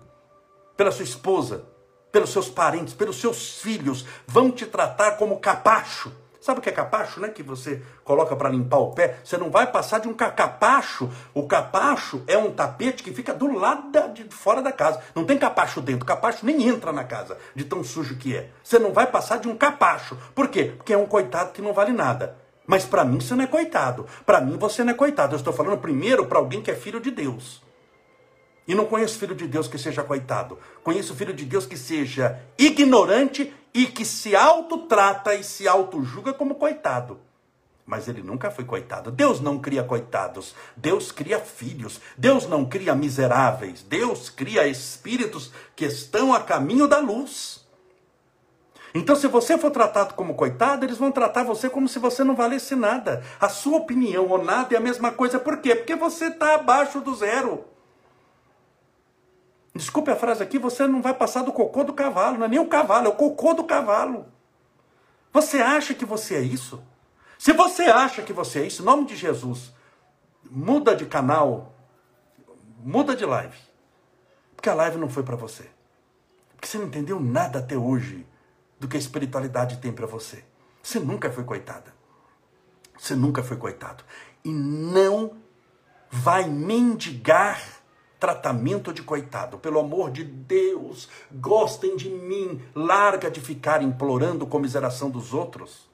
pela 0.77 0.91
sua 0.91 1.05
esposa, 1.05 1.67
pelos 2.11 2.31
seus 2.31 2.49
parentes, 2.49 2.93
pelos 2.93 3.21
seus 3.21 3.61
filhos, 3.61 4.05
vão 4.27 4.51
te 4.51 4.67
tratar 4.67 5.13
como 5.13 5.39
capacho. 5.39 6.11
Sabe 6.41 6.59
o 6.59 6.63
que 6.63 6.69
é 6.69 6.73
capacho, 6.73 7.21
né? 7.21 7.29
Que 7.29 7.45
você 7.45 7.81
coloca 8.03 8.35
para 8.35 8.49
limpar 8.49 8.79
o 8.79 8.91
pé. 8.91 9.21
Você 9.23 9.39
não 9.39 9.53
vai 9.53 9.71
passar 9.71 10.01
de 10.01 10.09
um 10.09 10.15
capacho. 10.15 11.09
O 11.33 11.47
capacho 11.47 12.25
é 12.27 12.37
um 12.37 12.51
tapete 12.51 13.05
que 13.05 13.15
fica 13.15 13.33
do 13.33 13.57
lado 13.57 14.13
de 14.13 14.25
fora 14.25 14.61
da 14.61 14.73
casa. 14.73 15.01
Não 15.15 15.25
tem 15.25 15.39
capacho 15.39 15.81
dentro. 15.81 16.05
Capacho 16.05 16.45
nem 16.45 16.67
entra 16.67 16.93
na 16.93 17.05
casa, 17.05 17.39
de 17.55 17.65
tão 17.65 17.85
sujo 17.85 18.17
que 18.17 18.37
é. 18.37 18.51
Você 18.65 18.81
não 18.81 18.93
vai 18.93 19.07
passar 19.07 19.39
de 19.39 19.47
um 19.47 19.57
capacho. 19.57 20.19
Por 20.35 20.49
quê? 20.49 20.75
Porque 20.77 20.93
é 20.93 20.99
um 20.99 21.07
coitado 21.07 21.53
que 21.53 21.63
não 21.63 21.73
vale 21.73 21.93
nada. 21.93 22.44
Mas 22.67 22.85
para 22.85 23.05
mim 23.05 23.21
você 23.21 23.35
não 23.35 23.45
é 23.45 23.47
coitado. 23.47 24.07
Para 24.25 24.41
mim 24.41 24.57
você 24.57 24.83
não 24.83 24.93
é 24.93 24.95
coitado. 24.95 25.35
Eu 25.35 25.39
estou 25.39 25.53
falando 25.53 25.79
primeiro 25.79 26.27
para 26.27 26.39
alguém 26.39 26.63
que 26.63 26.71
é 26.71 26.75
filho 26.75 27.01
de 27.01 27.11
Deus. 27.11 27.63
E 28.67 28.75
não 28.75 28.87
conheço 28.87 29.19
filho 29.19 29.35
de 29.35 29.47
Deus 29.47 29.69
que 29.69 29.77
seja 29.77 30.03
coitado. 30.03 30.59
Conheço 30.83 31.15
filho 31.15 31.35
de 31.35 31.45
Deus 31.45 31.67
que 31.67 31.77
seja 31.77 32.41
ignorante 32.59 33.53
e 33.75 33.87
que 33.87 34.05
se 34.05 34.35
autotrata 34.35 35.35
e 35.35 35.45
se 35.45 35.69
autojulga 35.69 36.33
como 36.33 36.55
coitado. 36.55 37.21
Mas 37.85 38.09
ele 38.09 38.23
nunca 38.23 38.51
foi 38.51 38.65
coitado. 38.65 39.11
Deus 39.11 39.41
não 39.41 39.59
cria 39.59 39.85
coitados. 39.85 40.55
Deus 40.75 41.13
cria 41.13 41.39
filhos. 41.39 42.01
Deus 42.17 42.47
não 42.47 42.65
cria 42.65 42.95
miseráveis. 42.95 43.83
Deus 43.83 44.31
cria 44.31 44.67
espíritos 44.67 45.53
que 45.77 45.85
estão 45.85 46.33
a 46.33 46.41
caminho 46.41 46.89
da 46.89 46.99
luz. 46.99 47.64
Então, 48.95 49.17
se 49.17 49.27
você 49.27 49.59
for 49.59 49.73
tratado 49.73 50.15
como 50.15 50.37
coitado, 50.37 50.87
eles 50.87 50.97
vão 50.97 51.11
tratar 51.11 51.43
você 51.43 51.69
como 51.69 51.89
se 51.89 51.99
você 51.99 52.23
não 52.23 52.37
valesse 52.37 52.77
nada. 52.77 53.25
A 53.41 53.49
sua 53.49 53.79
opinião 53.79 54.29
ou 54.29 54.43
nada 54.43 54.73
é 54.73 54.79
a 54.79 54.81
mesma 54.81 55.11
coisa. 55.11 55.41
Por 55.41 55.59
quê? 55.59 55.75
Porque 55.75 55.97
você 55.97 56.27
está 56.27 56.55
abaixo 56.55 57.01
do 57.01 57.13
zero. 57.13 57.65
Desculpe 59.75 60.13
a 60.13 60.17
frase 60.17 60.45
aqui, 60.45 60.61
você 60.61 60.87
não 60.87 61.03
vai 61.03 61.13
passar 61.13 61.43
do 61.43 61.53
cocô 61.53 61.83
do 61.83 61.93
cavalo. 61.93 62.39
Não 62.39 62.47
é 62.47 62.49
nem 62.49 62.61
o 62.61 62.69
cavalo, 62.69 63.07
é 63.07 63.09
o 63.09 63.17
cocô 63.17 63.53
do 63.53 63.65
cavalo. 63.65 64.27
Você 65.33 65.61
acha 65.61 65.93
que 65.93 66.05
você 66.05 66.37
é 66.37 66.41
isso? 66.41 66.81
Se 67.37 67.53
você 67.53 67.83
acha 67.87 68.23
que 68.23 68.33
você 68.33 68.61
é 68.61 68.67
isso, 68.69 68.83
em 68.83 68.85
nome 68.85 69.07
de 69.07 69.17
Jesus, 69.17 69.73
muda 70.49 70.95
de 70.95 71.05
canal, 71.05 71.75
muda 72.79 73.17
de 73.17 73.27
live. 73.27 73.59
Porque 74.55 74.71
a 74.71 74.75
live 74.75 74.99
não 74.99 75.09
foi 75.09 75.25
para 75.25 75.35
você. 75.35 75.69
Porque 76.55 76.69
você 76.69 76.79
não 76.79 76.87
entendeu 76.87 77.19
nada 77.19 77.59
até 77.59 77.77
hoje 77.77 78.25
do 78.79 78.89
que 78.89 78.97
a 78.97 79.01
espiritualidade 79.01 79.79
tem 79.79 79.93
para 79.93 80.07
você. 80.07 80.45
Você 80.83 81.01
nunca 81.01 81.31
foi 81.31 81.45
coitada. 81.45 81.95
Você 82.99 83.15
nunca 83.15 83.43
foi 83.43 83.57
coitado. 83.57 84.05
E 84.45 84.51
não 84.51 85.39
vai 86.11 86.49
mendigar 86.49 87.61
tratamento 88.21 88.93
de 88.93 89.03
coitado. 89.03 89.59
Pelo 89.59 89.81
amor 89.81 90.11
de 90.11 90.25
Deus, 90.25 91.09
gostem 91.33 91.97
de 91.97 92.09
mim. 92.09 92.63
Larga 92.75 93.31
de 93.31 93.41
ficar 93.41 93.83
implorando 93.83 94.47
comiseração 94.47 95.11
dos 95.11 95.35
outros. 95.35 95.89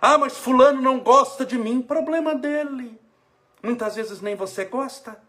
Ah, 0.00 0.18
mas 0.18 0.36
fulano 0.36 0.80
não 0.80 1.00
gosta 1.00 1.44
de 1.44 1.58
mim. 1.58 1.82
Problema 1.82 2.34
dele. 2.34 3.00
Muitas 3.62 3.96
vezes 3.96 4.20
nem 4.20 4.34
você 4.34 4.64
gosta. 4.64 5.20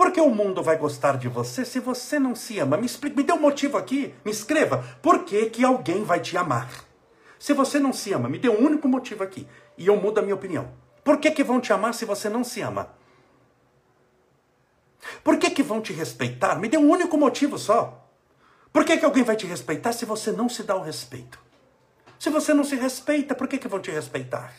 Por 0.00 0.12
que 0.12 0.20
o 0.22 0.30
mundo 0.30 0.62
vai 0.62 0.78
gostar 0.78 1.18
de 1.18 1.28
você 1.28 1.62
se 1.62 1.78
você 1.78 2.18
não 2.18 2.34
se 2.34 2.58
ama? 2.58 2.78
Me 2.78 2.86
explique, 2.86 3.14
me 3.14 3.22
dê 3.22 3.34
um 3.34 3.38
motivo 3.38 3.76
aqui, 3.76 4.14
me 4.24 4.30
escreva. 4.30 4.82
Por 5.02 5.24
que, 5.24 5.50
que 5.50 5.62
alguém 5.62 6.04
vai 6.04 6.20
te 6.20 6.38
amar? 6.38 6.70
Se 7.38 7.52
você 7.52 7.78
não 7.78 7.92
se 7.92 8.10
ama, 8.10 8.26
me 8.26 8.38
dê 8.38 8.48
um 8.48 8.64
único 8.64 8.88
motivo 8.88 9.22
aqui. 9.22 9.46
E 9.76 9.88
eu 9.88 9.96
mudo 9.98 10.18
a 10.18 10.22
minha 10.22 10.34
opinião. 10.34 10.72
Por 11.04 11.18
que, 11.18 11.30
que 11.30 11.44
vão 11.44 11.60
te 11.60 11.70
amar 11.70 11.92
se 11.92 12.06
você 12.06 12.30
não 12.30 12.42
se 12.42 12.62
ama? 12.62 12.94
Por 15.22 15.36
que, 15.36 15.50
que 15.50 15.62
vão 15.62 15.82
te 15.82 15.92
respeitar? 15.92 16.58
Me 16.58 16.70
dê 16.70 16.78
um 16.78 16.88
único 16.88 17.18
motivo 17.18 17.58
só. 17.58 18.08
Por 18.72 18.86
que, 18.86 18.96
que 18.96 19.04
alguém 19.04 19.22
vai 19.22 19.36
te 19.36 19.46
respeitar 19.46 19.92
se 19.92 20.06
você 20.06 20.32
não 20.32 20.48
se 20.48 20.62
dá 20.62 20.76
o 20.76 20.82
respeito? 20.82 21.38
Se 22.18 22.30
você 22.30 22.54
não 22.54 22.64
se 22.64 22.74
respeita, 22.74 23.34
por 23.34 23.46
que, 23.46 23.58
que 23.58 23.68
vão 23.68 23.80
te 23.80 23.90
respeitar? 23.90 24.50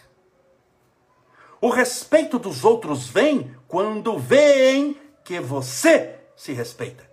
O 1.60 1.69
respeito 1.69 2.38
dos 2.38 2.63
outros 2.63 3.08
vem 3.08 3.56
quando 3.67 4.19
veem 4.19 5.00
que 5.32 5.39
você 5.39 6.15
se 6.36 6.52
respeita. 6.52 7.10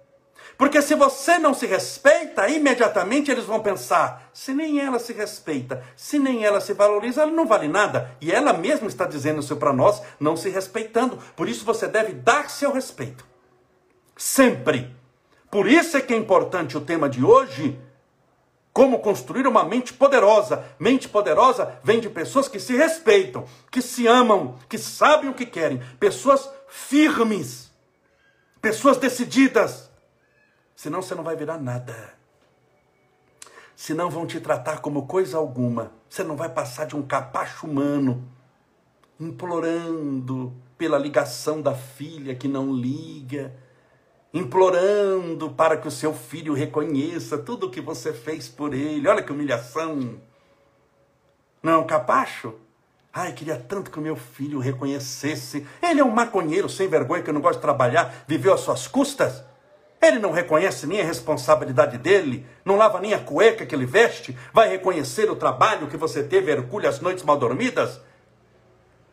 Porque 0.56 0.82
se 0.82 0.96
você 0.96 1.38
não 1.38 1.54
se 1.54 1.66
respeita, 1.66 2.48
imediatamente 2.48 3.30
eles 3.30 3.44
vão 3.44 3.60
pensar: 3.60 4.28
se 4.32 4.52
nem 4.52 4.80
ela 4.80 4.98
se 4.98 5.12
respeita, 5.12 5.84
se 5.96 6.18
nem 6.18 6.44
ela 6.44 6.60
se 6.60 6.72
valoriza, 6.72 7.22
ela 7.22 7.30
não 7.30 7.46
vale 7.46 7.68
nada. 7.68 8.10
E 8.20 8.32
ela 8.32 8.52
mesma 8.52 8.88
está 8.88 9.06
dizendo 9.06 9.38
isso 9.38 9.56
para 9.56 9.72
nós, 9.72 10.02
não 10.18 10.36
se 10.36 10.48
respeitando. 10.48 11.16
Por 11.36 11.48
isso 11.48 11.64
você 11.64 11.86
deve 11.86 12.12
dar 12.12 12.50
seu 12.50 12.72
respeito. 12.72 13.24
Sempre. 14.16 14.92
Por 15.48 15.68
isso 15.68 15.96
é 15.96 16.00
que 16.00 16.12
é 16.12 16.16
importante 16.16 16.76
o 16.76 16.80
tema 16.80 17.08
de 17.08 17.24
hoje. 17.24 17.78
Como 18.72 18.98
construir 18.98 19.46
uma 19.46 19.62
mente 19.62 19.92
poderosa. 19.92 20.64
Mente 20.78 21.08
poderosa 21.08 21.78
vem 21.84 22.00
de 22.00 22.10
pessoas 22.10 22.48
que 22.48 22.58
se 22.58 22.76
respeitam, 22.76 23.44
que 23.70 23.80
se 23.80 24.08
amam, 24.08 24.56
que 24.68 24.76
sabem 24.76 25.30
o 25.30 25.34
que 25.34 25.46
querem. 25.46 25.80
Pessoas 26.00 26.50
firmes. 26.66 27.67
Pessoas 28.68 28.98
decididas 28.98 29.90
Senão 30.76 31.00
você 31.00 31.14
não 31.14 31.24
vai 31.24 31.34
virar 31.34 31.56
nada. 31.56 32.12
Senão 33.74 34.10
vão 34.10 34.26
te 34.26 34.38
tratar 34.40 34.82
como 34.82 35.06
coisa 35.06 35.38
alguma. 35.38 35.90
Você 36.06 36.22
não 36.22 36.36
vai 36.36 36.50
passar 36.50 36.84
de 36.84 36.94
um 36.94 37.00
capacho 37.00 37.66
humano, 37.66 38.30
implorando 39.18 40.52
pela 40.76 40.98
ligação 40.98 41.62
da 41.62 41.74
filha 41.74 42.34
que 42.34 42.46
não 42.46 42.70
liga, 42.70 43.56
implorando 44.34 45.50
para 45.50 45.78
que 45.78 45.88
o 45.88 45.90
seu 45.90 46.12
filho 46.12 46.52
reconheça 46.52 47.38
tudo 47.38 47.68
o 47.68 47.70
que 47.70 47.80
você 47.80 48.12
fez 48.12 48.48
por 48.50 48.74
ele. 48.74 49.08
Olha 49.08 49.22
que 49.22 49.32
humilhação. 49.32 50.20
Não 51.62 51.80
é 51.80 51.84
capacho? 51.86 52.54
Ai, 53.20 53.32
queria 53.32 53.56
tanto 53.56 53.90
que 53.90 53.98
o 53.98 54.00
meu 54.00 54.14
filho 54.14 54.60
reconhecesse. 54.60 55.66
Ele 55.82 55.98
é 55.98 56.04
um 56.04 56.10
maconheiro 56.12 56.68
sem 56.68 56.86
vergonha 56.86 57.20
que 57.20 57.32
não 57.32 57.40
gosta 57.40 57.56
de 57.56 57.62
trabalhar, 57.62 58.14
viveu 58.28 58.54
às 58.54 58.60
suas 58.60 58.86
custas. 58.86 59.42
Ele 60.00 60.20
não 60.20 60.30
reconhece 60.30 60.86
nem 60.86 61.00
a 61.00 61.04
responsabilidade 61.04 61.98
dele, 61.98 62.46
não 62.64 62.76
lava 62.76 63.00
nem 63.00 63.14
a 63.14 63.18
cueca 63.18 63.66
que 63.66 63.74
ele 63.74 63.86
veste, 63.86 64.38
vai 64.52 64.68
reconhecer 64.68 65.28
o 65.28 65.34
trabalho 65.34 65.88
que 65.88 65.96
você 65.96 66.22
teve, 66.22 66.52
hercule 66.52 66.86
as 66.86 67.00
noites 67.00 67.24
mal 67.24 67.36
dormidas? 67.36 68.00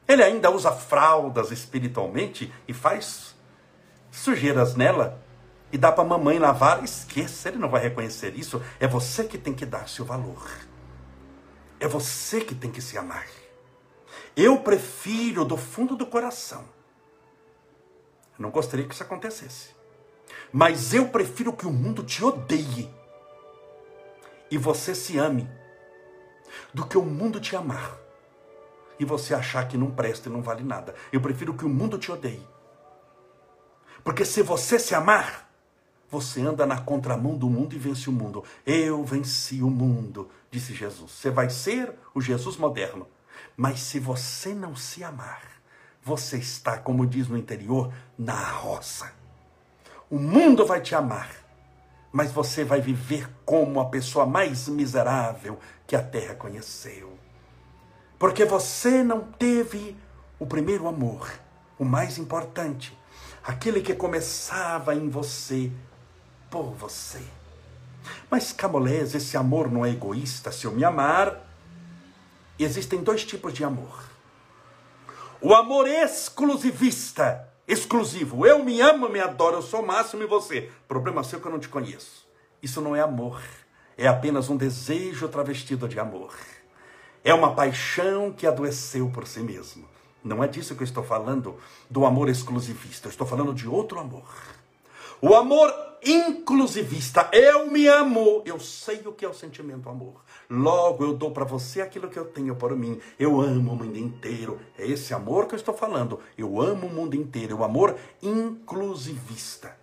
Ele 0.08 0.22
ainda 0.22 0.52
usa 0.52 0.72
fraldas 0.72 1.50
espiritualmente 1.50 2.54
e 2.68 2.74
faz 2.74 3.36
sujeiras 4.12 4.76
nela 4.76 5.20
e 5.72 5.80
dá 5.80 5.91
para 5.91 6.04
a 6.04 6.08
mamãe 6.08 6.38
lavar. 6.38 6.84
Esqueça, 6.84 7.50
ele 7.50 7.58
não 7.58 7.70
vai 7.70 7.82
reconhecer 7.82 8.38
isso. 8.38 8.62
É 8.80 8.88
você 8.88 9.24
que 9.24 9.39
tem 9.39 9.56
que 9.56 9.65
dar 9.65 9.89
seu 9.89 10.06
valor. 10.06 10.48
É 11.80 11.88
você 11.88 12.39
que 12.39 12.54
tem 12.54 12.70
que 12.70 12.84
se 12.84 13.00
amar. 13.00 13.26
Eu 14.36 14.60
prefiro 14.60 15.45
do 15.45 15.56
fundo 15.56 15.95
do 15.95 16.06
coração. 16.06 16.65
Eu 18.38 18.43
não 18.43 18.52
gostaria 18.52 18.86
que 18.86 18.93
isso 18.93 19.04
acontecesse. 19.04 19.69
Mas 20.52 20.93
eu 20.93 21.10
prefiro 21.10 21.54
que 21.54 21.65
o 21.65 21.71
mundo 21.71 22.04
te 22.04 22.24
odeie 22.24 22.89
e 24.50 24.58
você 24.58 24.93
se 24.93 25.17
ame, 25.17 25.50
do 26.74 26.86
que 26.86 26.98
o 26.98 27.04
mundo 27.04 27.39
te 27.39 27.56
amar 27.56 27.98
e 29.00 29.06
você 29.06 29.34
achar 29.34 29.67
que 29.67 29.78
não 29.78 29.91
presta 29.91 30.30
e 30.30 30.32
não 30.32 30.41
vale 30.41 30.63
nada. 30.63 30.95
Eu 31.12 31.19
prefiro 31.21 31.54
que 31.54 31.65
o 31.65 31.69
mundo 31.69 31.98
te 31.98 32.12
odeie. 32.12 32.45
Porque 34.04 34.24
se 34.24 34.41
você 34.41 34.78
se 34.78 34.93
amar, 34.93 35.50
você 36.10 36.41
anda 36.41 36.65
na 36.65 36.80
contramão 36.80 37.36
do 37.36 37.50
mundo 37.50 37.76
e 37.76 37.80
vence 37.80 38.10
o 38.10 38.13
mundo. 38.13 38.43
Eu 38.65 39.04
venci 39.04 39.62
o 39.62 39.69
mundo, 39.69 40.30
disse 40.52 40.74
Jesus. 40.74 41.12
Você 41.12 41.30
vai 41.30 41.50
ser 41.50 41.93
o 42.13 42.21
Jesus 42.21 42.56
moderno. 42.56 43.08
Mas 43.55 43.79
se 43.79 43.99
você 43.99 44.53
não 44.53 44.75
se 44.75 45.03
amar, 45.03 45.41
você 46.03 46.38
está, 46.38 46.77
como 46.77 47.05
diz 47.05 47.27
no 47.27 47.38
interior, 47.38 47.91
na 48.17 48.39
roça. 48.51 49.12
O 50.10 50.19
mundo 50.19 50.65
vai 50.65 50.81
te 50.81 50.93
amar, 50.93 51.31
mas 52.12 52.31
você 52.31 52.63
vai 52.63 52.79
viver 52.79 53.29
como 53.43 53.79
a 53.79 53.86
pessoa 53.86 54.25
mais 54.25 54.67
miserável 54.67 55.60
que 55.88 55.95
a 55.95 56.01
terra 56.01 56.36
conheceu. 56.36 57.17
Porque 58.19 58.45
você 58.45 59.03
não 59.03 59.21
teve 59.21 59.97
o 60.39 60.45
primeiro 60.45 60.88
amor, 60.88 61.29
o 61.77 61.84
mais 61.84 62.17
importante, 62.17 62.97
aquele 63.43 63.81
que 63.81 63.93
começava 63.93 64.95
em 64.95 65.10
você, 65.10 65.71
por 66.49 66.71
você. 66.73 67.23
Mas, 68.29 68.51
Camolés, 68.51 69.15
esse 69.15 69.36
amor 69.36 69.71
não 69.71 69.86
é 69.86 69.89
egoísta. 69.89 70.51
Se 70.51 70.65
eu 70.65 70.71
me 70.71 70.84
amar, 70.84 71.44
existem 72.63 73.04
dois 73.04 73.26
tipos 73.26 73.54
de 73.54 73.63
amor. 73.63 74.04
O 75.41 75.54
amor 75.54 75.88
exclusivista, 75.88 77.48
exclusivo. 77.68 78.46
Eu 78.46 78.63
me 78.63 78.80
amo, 78.82 79.10
me 79.10 79.20
adoro, 79.20 79.58
eu 79.58 79.62
sou 79.62 79.82
o 79.82 79.86
máximo 79.86 80.24
e 80.24 80.28
você. 80.28 80.72
Problema 80.88 81.24
seu 81.24 81.39
que 81.39 81.48
eu 81.48 81.52
não 81.52 81.60
te 81.60 81.70
conheço. 81.70 82.26
Isso 82.63 82.82
não 82.82 82.96
é 82.96 83.02
amor. 83.02 83.41
É 83.98 84.08
apenas 84.08 84.50
um 84.50 84.58
desejo 84.58 85.28
travestido 85.28 85.88
de 85.88 86.00
amor. 86.00 86.34
É 87.24 87.34
uma 87.34 87.54
paixão 87.54 88.32
que 88.32 88.48
adoeceu 88.48 89.10
por 89.10 89.28
si 89.28 89.39
mesmo. 89.39 89.88
Não 90.24 90.44
é 90.44 90.48
disso 90.48 90.76
que 90.76 90.82
eu 90.82 90.86
estou 90.86 91.04
falando, 91.04 91.60
do 91.89 92.06
amor 92.06 92.30
exclusivista. 92.30 93.08
Eu 93.08 93.12
estou 93.12 93.28
falando 93.28 93.54
de 93.54 93.68
outro 93.68 94.00
amor. 94.00 94.28
O 95.21 95.34
amor 95.36 95.73
inclusivista. 96.06 97.30
Eu 97.32 97.69
me 97.71 97.88
amo. 97.88 98.43
Eu 98.45 98.60
sei 98.60 99.01
o 99.06 99.12
que 99.12 99.25
é 99.25 99.30
o 99.30 99.34
sentimento 99.34 99.89
amor. 99.89 100.23
Logo 100.49 101.04
eu 101.04 101.13
dou 101.13 101.32
para 101.32 101.43
você 101.43 101.82
aquilo 101.82 102.10
que 102.10 102.17
eu 102.17 102.25
tenho 102.25 102.56
por 102.56 102.75
mim. 102.75 102.99
Eu 103.19 103.41
amo 103.41 103.73
o 103.73 103.75
mundo 103.75 103.97
inteiro. 103.97 104.60
É 104.78 104.86
esse 104.86 105.13
amor 105.13 105.47
que 105.47 105.56
eu 105.56 105.58
estou 105.58 105.73
falando. 105.73 106.19
Eu 106.38 106.62
amo 106.62 106.88
o 106.88 106.93
mundo 106.93 107.15
inteiro. 107.15 107.56
É 107.56 107.60
o 107.60 107.63
amor 107.63 107.95
inclusivista. 108.21 109.75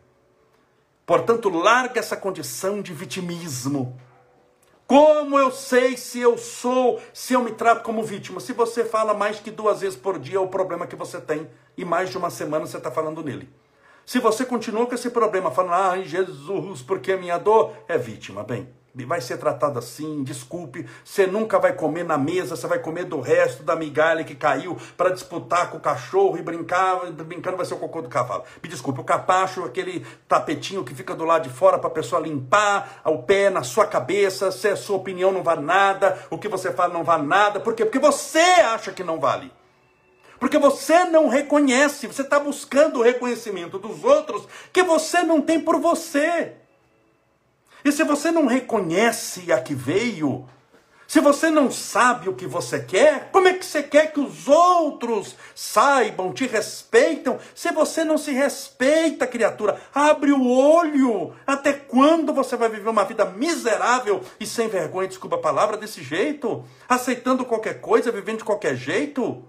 Portanto, 1.04 1.48
larga 1.48 1.98
essa 1.98 2.16
condição 2.16 2.80
de 2.80 2.94
vitimismo. 2.94 3.98
Como 4.86 5.38
eu 5.38 5.50
sei 5.50 5.96
se 5.96 6.20
eu 6.20 6.36
sou, 6.36 7.00
se 7.14 7.32
eu 7.32 7.42
me 7.42 7.52
trato 7.52 7.82
como 7.82 8.02
vítima? 8.02 8.40
Se 8.40 8.52
você 8.52 8.84
fala 8.84 9.14
mais 9.14 9.40
que 9.40 9.50
duas 9.50 9.80
vezes 9.80 9.98
por 9.98 10.18
dia, 10.18 10.36
é 10.36 10.40
o 10.40 10.48
problema 10.48 10.86
que 10.86 10.94
você 10.94 11.20
tem. 11.20 11.48
E 11.76 11.84
mais 11.84 12.10
de 12.10 12.18
uma 12.18 12.30
semana 12.30 12.66
você 12.66 12.76
está 12.76 12.90
falando 12.90 13.22
nele. 13.24 13.48
Se 14.04 14.18
você 14.18 14.44
continua 14.44 14.86
com 14.86 14.94
esse 14.94 15.10
problema, 15.10 15.50
falando, 15.50 15.74
ai 15.74 16.04
Jesus, 16.04 16.82
porque 16.82 17.16
minha 17.16 17.38
dor 17.38 17.72
é 17.86 17.96
vítima, 17.96 18.42
bem, 18.42 18.68
vai 19.06 19.20
ser 19.20 19.38
tratado 19.38 19.78
assim, 19.78 20.22
desculpe, 20.22 20.86
você 21.04 21.26
nunca 21.26 21.58
vai 21.58 21.72
comer 21.72 22.04
na 22.04 22.18
mesa, 22.18 22.56
você 22.56 22.66
vai 22.66 22.78
comer 22.78 23.04
do 23.04 23.20
resto 23.20 23.62
da 23.62 23.74
migalha 23.74 24.24
que 24.24 24.34
caiu 24.34 24.76
para 24.96 25.10
disputar 25.10 25.70
com 25.70 25.78
o 25.78 25.80
cachorro 25.80 26.36
e 26.36 26.42
brincar, 26.42 27.10
brincando 27.12 27.56
vai 27.56 27.64
ser 27.64 27.74
o 27.74 27.78
cocô 27.78 28.02
do 28.02 28.08
cavalo. 28.08 28.44
Me 28.62 28.68
desculpe, 28.68 29.00
o 29.00 29.04
capacho, 29.04 29.64
aquele 29.64 30.04
tapetinho 30.28 30.84
que 30.84 30.94
fica 30.94 31.14
do 31.14 31.24
lado 31.24 31.48
de 31.48 31.54
fora 31.54 31.78
para 31.78 31.88
a 31.88 31.92
pessoa 31.92 32.20
limpar 32.20 33.00
o 33.04 33.22
pé 33.22 33.50
na 33.50 33.62
sua 33.62 33.86
cabeça, 33.86 34.50
se 34.50 34.68
a 34.68 34.76
sua 34.76 34.96
opinião 34.96 35.32
não 35.32 35.42
vale 35.42 35.62
nada, 35.62 36.18
o 36.28 36.36
que 36.36 36.48
você 36.48 36.72
fala 36.72 36.92
não 36.92 37.04
vale 37.04 37.26
nada, 37.26 37.60
por 37.60 37.74
quê? 37.74 37.84
Porque 37.84 37.98
você 37.98 38.38
acha 38.38 38.92
que 38.92 39.04
não 39.04 39.18
vale. 39.18 39.50
Porque 40.42 40.58
você 40.58 41.04
não 41.04 41.28
reconhece, 41.28 42.08
você 42.08 42.22
está 42.22 42.40
buscando 42.40 42.98
o 42.98 43.02
reconhecimento 43.04 43.78
dos 43.78 44.02
outros 44.02 44.42
que 44.72 44.82
você 44.82 45.22
não 45.22 45.40
tem 45.40 45.60
por 45.60 45.78
você. 45.78 46.54
E 47.84 47.92
se 47.92 48.02
você 48.02 48.32
não 48.32 48.46
reconhece 48.46 49.52
a 49.52 49.60
que 49.60 49.72
veio, 49.72 50.44
se 51.06 51.20
você 51.20 51.48
não 51.48 51.70
sabe 51.70 52.28
o 52.28 52.34
que 52.34 52.44
você 52.44 52.80
quer, 52.80 53.30
como 53.30 53.46
é 53.46 53.52
que 53.52 53.64
você 53.64 53.84
quer 53.84 54.12
que 54.12 54.18
os 54.18 54.48
outros 54.48 55.36
saibam, 55.54 56.32
te 56.32 56.44
respeitam? 56.44 57.38
Se 57.54 57.70
você 57.70 58.02
não 58.02 58.18
se 58.18 58.32
respeita, 58.32 59.28
criatura, 59.28 59.80
abre 59.94 60.32
o 60.32 60.44
olho. 60.44 61.36
Até 61.46 61.72
quando 61.72 62.34
você 62.34 62.56
vai 62.56 62.68
viver 62.68 62.88
uma 62.88 63.04
vida 63.04 63.24
miserável 63.26 64.20
e 64.40 64.46
sem 64.46 64.66
vergonha, 64.66 65.06
desculpa 65.06 65.36
a 65.36 65.40
palavra, 65.40 65.76
desse 65.76 66.02
jeito? 66.02 66.64
Aceitando 66.88 67.44
qualquer 67.44 67.80
coisa, 67.80 68.10
vivendo 68.10 68.38
de 68.38 68.44
qualquer 68.44 68.74
jeito? 68.74 69.44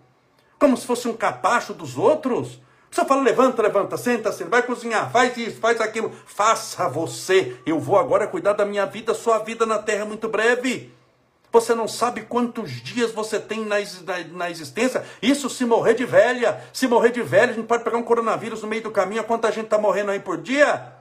Como 0.63 0.78
se 0.78 0.88
fosse 0.88 1.10
um 1.10 1.13
capacho 1.13 1.73
dos 1.73 1.97
outros. 1.97 2.58
Você 2.89 3.04
fala, 3.04 3.21
levanta, 3.21 3.62
levanta, 3.62 3.97
senta-se, 3.97 4.45
vai 4.45 4.62
cozinhar, 4.63 5.12
faz 5.12 5.36
isso, 5.36 5.60
faz 5.60 5.82
aquilo. 5.82 6.10
Faça 6.26 6.88
você. 6.88 7.58
Eu 7.65 7.82
vou 7.82 7.99
agora 7.99 8.28
cuidar 8.28 8.54
da 8.54 8.63
minha 8.63 8.86
vida, 8.86 9.13
sua 9.13 9.39
vida 9.39 9.65
na 9.65 9.78
terra 9.78 10.04
é 10.04 10.06
muito 10.06 10.30
breve. 10.30 10.89
Você 11.52 11.76
não 11.76 11.86
sabe 11.86 12.21
quantos 12.21 12.71
dias 12.71 13.12
você 13.12 13.41
tem 13.41 13.65
na, 13.65 13.76
na, 13.76 14.23
na, 14.32 14.49
existência. 14.49 15.04
Isso 15.21 15.49
se 15.49 15.65
morrer 15.65 15.95
de 15.95 16.06
velha. 16.06 16.63
Se 16.71 16.88
morrer 16.88 17.12
de 17.12 17.21
velha, 17.21 17.52
a 17.52 17.56
gente 17.56 17.67
pode 17.67 17.84
pegar 17.84 17.97
um 17.97 18.04
coronavírus 18.04 18.62
no 18.62 18.67
meio 18.69 18.84
do 18.84 18.89
caminho. 18.89 19.26
Quanta 19.26 19.52
gente 19.52 19.65
está 19.65 19.78
morrendo 19.78 20.12
aí 20.12 20.21
por 20.21 20.38
dia? 20.38 20.93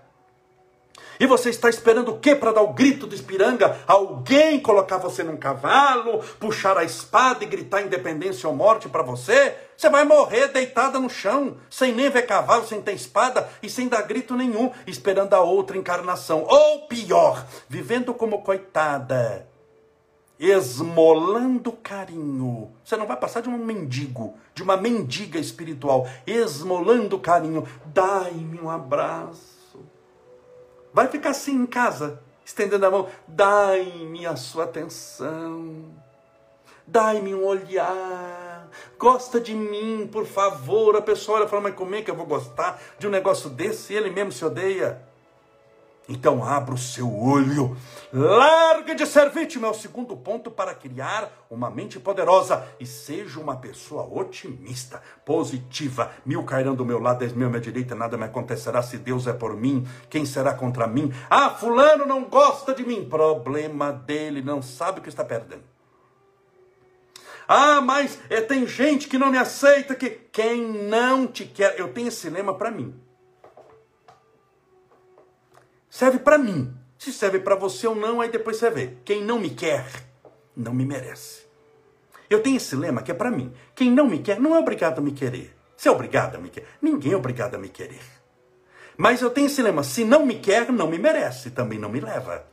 E 1.23 1.27
você 1.27 1.51
está 1.51 1.71
esperando 1.71 2.11
o 2.11 2.19
quê 2.19 2.35
para 2.35 2.51
dar 2.51 2.63
o 2.63 2.73
grito 2.73 3.07
de 3.07 3.15
espiranga? 3.15 3.79
Alguém 3.87 4.59
colocar 4.59 4.97
você 4.97 5.23
num 5.23 5.37
cavalo, 5.37 6.19
puxar 6.41 6.77
a 6.77 6.83
espada 6.83 7.45
e 7.45 7.47
gritar 7.47 7.81
independência 7.81 8.49
ou 8.49 8.57
morte 8.57 8.89
para 8.89 9.05
você? 9.05 9.55
Você 9.77 9.89
vai 9.89 10.05
morrer 10.05 10.49
deitada 10.49 10.99
no 10.99 11.09
chão, 11.09 11.59
sem 11.71 11.93
nem 11.95 12.11
ver 12.11 12.23
cavalo, 12.23 12.67
sem 12.67 12.83
ter 12.83 12.95
espada 12.95 13.49
e 13.63 13.71
sem 13.71 13.87
dar 13.87 14.03
grito 14.03 14.35
nenhum, 14.35 14.73
esperando 14.85 15.33
a 15.35 15.41
outra 15.41 15.79
encarnação. 15.79 16.45
Ou 16.49 16.89
pior, 16.89 17.47
vivendo 17.69 18.13
como 18.13 18.43
coitada, 18.43 19.47
esmolando 20.41 21.71
carinho. 21.71 22.73
Você 22.85 22.97
não 22.97 23.07
vai 23.07 23.17
passar 23.17 23.43
de 23.43 23.49
um 23.49 23.59
mendigo, 23.59 24.35
de 24.57 24.65
uma 24.65 24.77
mendiga 24.77 25.39
espiritual, 25.39 26.05
esmolando 26.27 27.17
carinho. 27.17 27.65
Dai-me 27.95 28.59
um 28.61 28.69
abraço 28.69 29.62
Vai 30.93 31.09
ficar 31.09 31.31
assim 31.31 31.55
em 31.55 31.67
casa, 31.67 32.21
estendendo 32.45 32.85
a 32.87 32.91
mão. 32.91 33.09
Dai-me 33.27 34.27
a 34.27 34.37
sua 34.37 34.65
atenção. 34.65 35.91
Dai-me 36.87 37.35
um 37.35 37.45
olhar. 37.45 38.69
Gosta 38.99 39.41
de 39.41 39.55
mim, 39.55 40.09
por 40.11 40.27
favor. 40.27 40.97
A 40.97 41.03
pessoa 41.03 41.39
olha 41.39 41.47
e 41.47 41.49
fala, 41.49 41.63
mas 41.63 41.75
como 41.75 41.95
é 41.95 42.03
que 42.03 42.11
eu 42.11 42.15
vou 42.17 42.27
gostar 42.27 42.81
de 42.99 43.07
um 43.07 43.11
negócio 43.11 43.49
desse? 43.49 43.95
Ele 43.95 44.11
mesmo 44.11 44.33
se 44.33 44.45
odeia. 44.45 45.01
Então 46.09 46.45
abra 46.45 46.75
o 46.75 46.79
seu 46.79 47.11
olho, 47.11 47.77
largue 48.13 48.95
de 48.95 49.07
ser 49.07 49.31
vítima, 49.31 49.69
é 49.69 49.71
o 49.71 49.75
segundo 49.75 50.17
ponto 50.17 50.51
para 50.51 50.75
criar 50.75 51.47
uma 51.51 51.71
mente 51.71 51.99
poderosa 51.99 52.67
e 52.79 52.87
seja 52.87 53.41
uma 53.41 53.57
pessoa 53.57 54.03
otimista, 54.05 55.03
positiva. 55.25 56.13
Mil 56.25 56.45
cairão 56.45 56.75
do 56.75 56.85
meu 56.85 56.99
lado, 56.99 57.21
dez 57.21 57.33
mil 57.33 57.47
à 57.47 57.51
minha 57.51 57.61
direita, 57.61 57.95
nada 57.95 58.17
me 58.17 58.25
acontecerá 58.25 58.83
se 58.83 58.99
Deus 58.99 59.27
é 59.27 59.33
por 59.33 59.57
mim. 59.57 59.87
Quem 60.11 60.27
será 60.27 60.53
contra 60.55 60.87
mim? 60.87 61.13
Ah, 61.31 61.51
fulano 61.51 62.05
não 62.05 62.25
gosta 62.25 62.75
de 62.75 62.85
mim. 62.85 63.09
Problema 63.09 63.93
dele, 63.93 64.43
não 64.43 64.61
sabe 64.61 65.01
o 65.01 65.03
que 65.03 65.09
está 65.09 65.25
perdendo. 65.25 65.65
Ah, 67.49 67.81
mas 67.81 68.19
é, 68.31 68.41
tem 68.41 68.67
gente 68.67 69.09
que 69.09 69.19
não 69.19 69.31
me 69.31 69.39
aceita, 69.39 69.95
que 69.95 70.11
quem 70.11 70.63
não 70.89 71.27
te 71.27 71.45
quer. 71.45 71.79
Eu 71.79 71.93
tenho 71.93 72.09
esse 72.09 72.29
lema 72.31 72.55
para 72.55 72.71
mim 72.71 73.03
serve 75.93 76.19
para 76.19 76.39
mim. 76.39 76.75
Se 77.03 77.13
serve 77.13 77.41
para 77.41 77.57
você 77.57 77.85
ou 77.89 77.97
não, 77.97 78.21
aí 78.21 78.31
depois 78.31 78.59
você 78.59 78.71
vê. 78.71 78.93
Quem 79.05 79.25
não 79.25 79.37
me 79.37 79.51
quer, 79.51 79.85
não 80.57 80.73
me 80.73 80.87
merece. 80.87 81.43
Eu 82.31 82.41
tenho 82.41 82.59
esse 82.59 82.77
lema 82.77 83.03
que 83.03 83.11
é 83.11 83.15
para 83.15 83.29
mim. 83.29 83.53
Quem 83.75 83.91
não 83.91 84.07
me 84.07 84.21
quer, 84.21 84.39
não 84.39 84.55
é 84.55 84.61
obrigado 84.61 85.01
a 85.01 85.03
me 85.03 85.11
querer. 85.11 85.53
Se 85.77 85.89
é 85.89 85.91
obrigado 85.91 86.37
a 86.37 86.39
me 86.39 86.49
querer, 86.49 86.69
ninguém 86.81 87.11
é 87.11 87.17
obrigado 87.17 87.57
a 87.57 87.59
me 87.59 87.69
querer. 87.69 87.99
Mas 88.97 89.21
eu 89.21 89.31
tenho 89.31 89.49
esse 89.49 89.61
lema: 89.61 89.83
se 89.83 90.05
não 90.05 90.25
me 90.25 90.37
quer, 90.37 90.71
não 90.71 90.87
me 90.87 90.97
merece, 90.97 91.51
também 91.51 91.77
não 91.77 91.89
me 91.89 91.99
leva. 91.99 92.47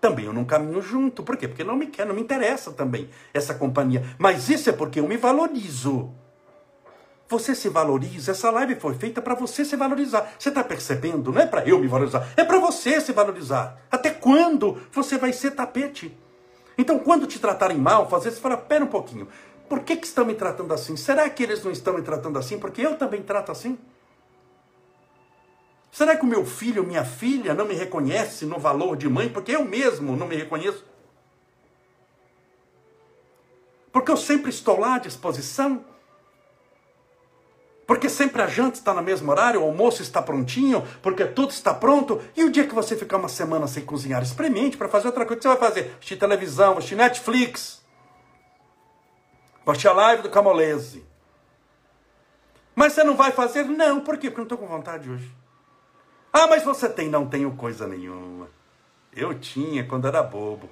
Também 0.00 0.26
eu 0.26 0.32
não 0.32 0.44
caminho 0.44 0.80
junto. 0.80 1.24
Por 1.24 1.36
quê? 1.36 1.48
Porque 1.48 1.64
não 1.64 1.74
me 1.74 1.88
quer, 1.88 2.06
não 2.06 2.14
me 2.14 2.20
interessa 2.20 2.70
também 2.70 3.10
essa 3.34 3.54
companhia. 3.54 4.04
Mas 4.18 4.48
isso 4.48 4.70
é 4.70 4.72
porque 4.72 5.00
eu 5.00 5.08
me 5.08 5.16
valorizo. 5.16 6.14
Você 7.32 7.54
se 7.54 7.70
valoriza. 7.70 8.32
Essa 8.32 8.50
live 8.50 8.74
foi 8.74 8.92
feita 8.92 9.22
para 9.22 9.34
você 9.34 9.64
se 9.64 9.74
valorizar. 9.74 10.34
Você 10.38 10.50
está 10.50 10.62
percebendo? 10.62 11.32
Não 11.32 11.40
é 11.40 11.46
para 11.46 11.66
eu 11.66 11.78
me 11.78 11.88
valorizar, 11.88 12.28
é 12.36 12.44
para 12.44 12.58
você 12.58 13.00
se 13.00 13.10
valorizar. 13.10 13.80
Até 13.90 14.10
quando 14.10 14.78
você 14.92 15.16
vai 15.16 15.32
ser 15.32 15.52
tapete? 15.52 16.14
Então, 16.76 16.98
quando 16.98 17.26
te 17.26 17.38
tratarem 17.38 17.78
mal, 17.78 18.06
fazer 18.06 18.30
você 18.30 18.38
fala: 18.38 18.58
pera 18.58 18.84
um 18.84 18.88
pouquinho. 18.88 19.26
Por 19.66 19.80
que, 19.80 19.96
que 19.96 20.06
estão 20.06 20.26
me 20.26 20.34
tratando 20.34 20.74
assim? 20.74 20.94
Será 20.94 21.28
que 21.30 21.42
eles 21.42 21.64
não 21.64 21.72
estão 21.72 21.94
me 21.94 22.02
tratando 22.02 22.38
assim? 22.38 22.58
Porque 22.58 22.82
eu 22.82 22.96
também 22.96 23.22
trato 23.22 23.50
assim? 23.50 23.78
Será 25.90 26.14
que 26.14 26.24
o 26.24 26.28
meu 26.28 26.44
filho, 26.44 26.84
minha 26.84 27.04
filha, 27.04 27.54
não 27.54 27.66
me 27.66 27.74
reconhece 27.74 28.44
no 28.44 28.58
valor 28.58 28.94
de 28.94 29.08
mãe? 29.08 29.30
Porque 29.30 29.52
eu 29.52 29.64
mesmo 29.64 30.14
não 30.16 30.28
me 30.28 30.36
reconheço? 30.36 30.84
Porque 33.90 34.10
eu 34.10 34.18
sempre 34.18 34.50
estou 34.50 34.78
lá 34.78 34.96
à 34.96 34.98
disposição? 34.98 35.91
Porque 37.86 38.08
sempre 38.08 38.40
a 38.40 38.46
janta 38.46 38.78
está 38.78 38.94
no 38.94 39.02
mesmo 39.02 39.30
horário, 39.30 39.60
o 39.60 39.64
almoço 39.64 40.02
está 40.02 40.22
prontinho, 40.22 40.86
porque 41.02 41.24
tudo 41.24 41.50
está 41.50 41.74
pronto. 41.74 42.22
E 42.36 42.44
o 42.44 42.50
dia 42.50 42.66
que 42.66 42.74
você 42.74 42.96
ficar 42.96 43.16
uma 43.16 43.28
semana 43.28 43.66
sem 43.66 43.84
cozinhar, 43.84 44.22
experimente 44.22 44.76
para 44.76 44.88
fazer 44.88 45.08
outra 45.08 45.26
coisa. 45.26 45.34
O 45.34 45.36
que 45.38 45.42
você 45.42 45.48
vai 45.48 45.68
fazer? 45.68 45.94
Assistir 45.96 46.16
televisão, 46.16 46.78
assistir 46.78 46.94
Netflix. 46.94 47.82
Assistir 49.66 49.88
a 49.88 49.92
live 49.92 50.22
do 50.22 50.30
Camolese. 50.30 51.04
Mas 52.74 52.92
você 52.92 53.04
não 53.04 53.16
vai 53.16 53.32
fazer? 53.32 53.64
Não. 53.64 54.00
Por 54.00 54.16
quê? 54.16 54.30
Porque 54.30 54.40
não 54.40 54.44
estou 54.44 54.58
com 54.58 54.66
vontade 54.66 55.10
hoje. 55.10 55.30
Ah, 56.32 56.46
mas 56.46 56.62
você 56.62 56.88
tem? 56.88 57.08
Não 57.08 57.26
tenho 57.26 57.50
coisa 57.52 57.86
nenhuma. 57.86 58.48
Eu 59.14 59.38
tinha 59.38 59.84
quando 59.84 60.06
era 60.06 60.22
bobo. 60.22 60.70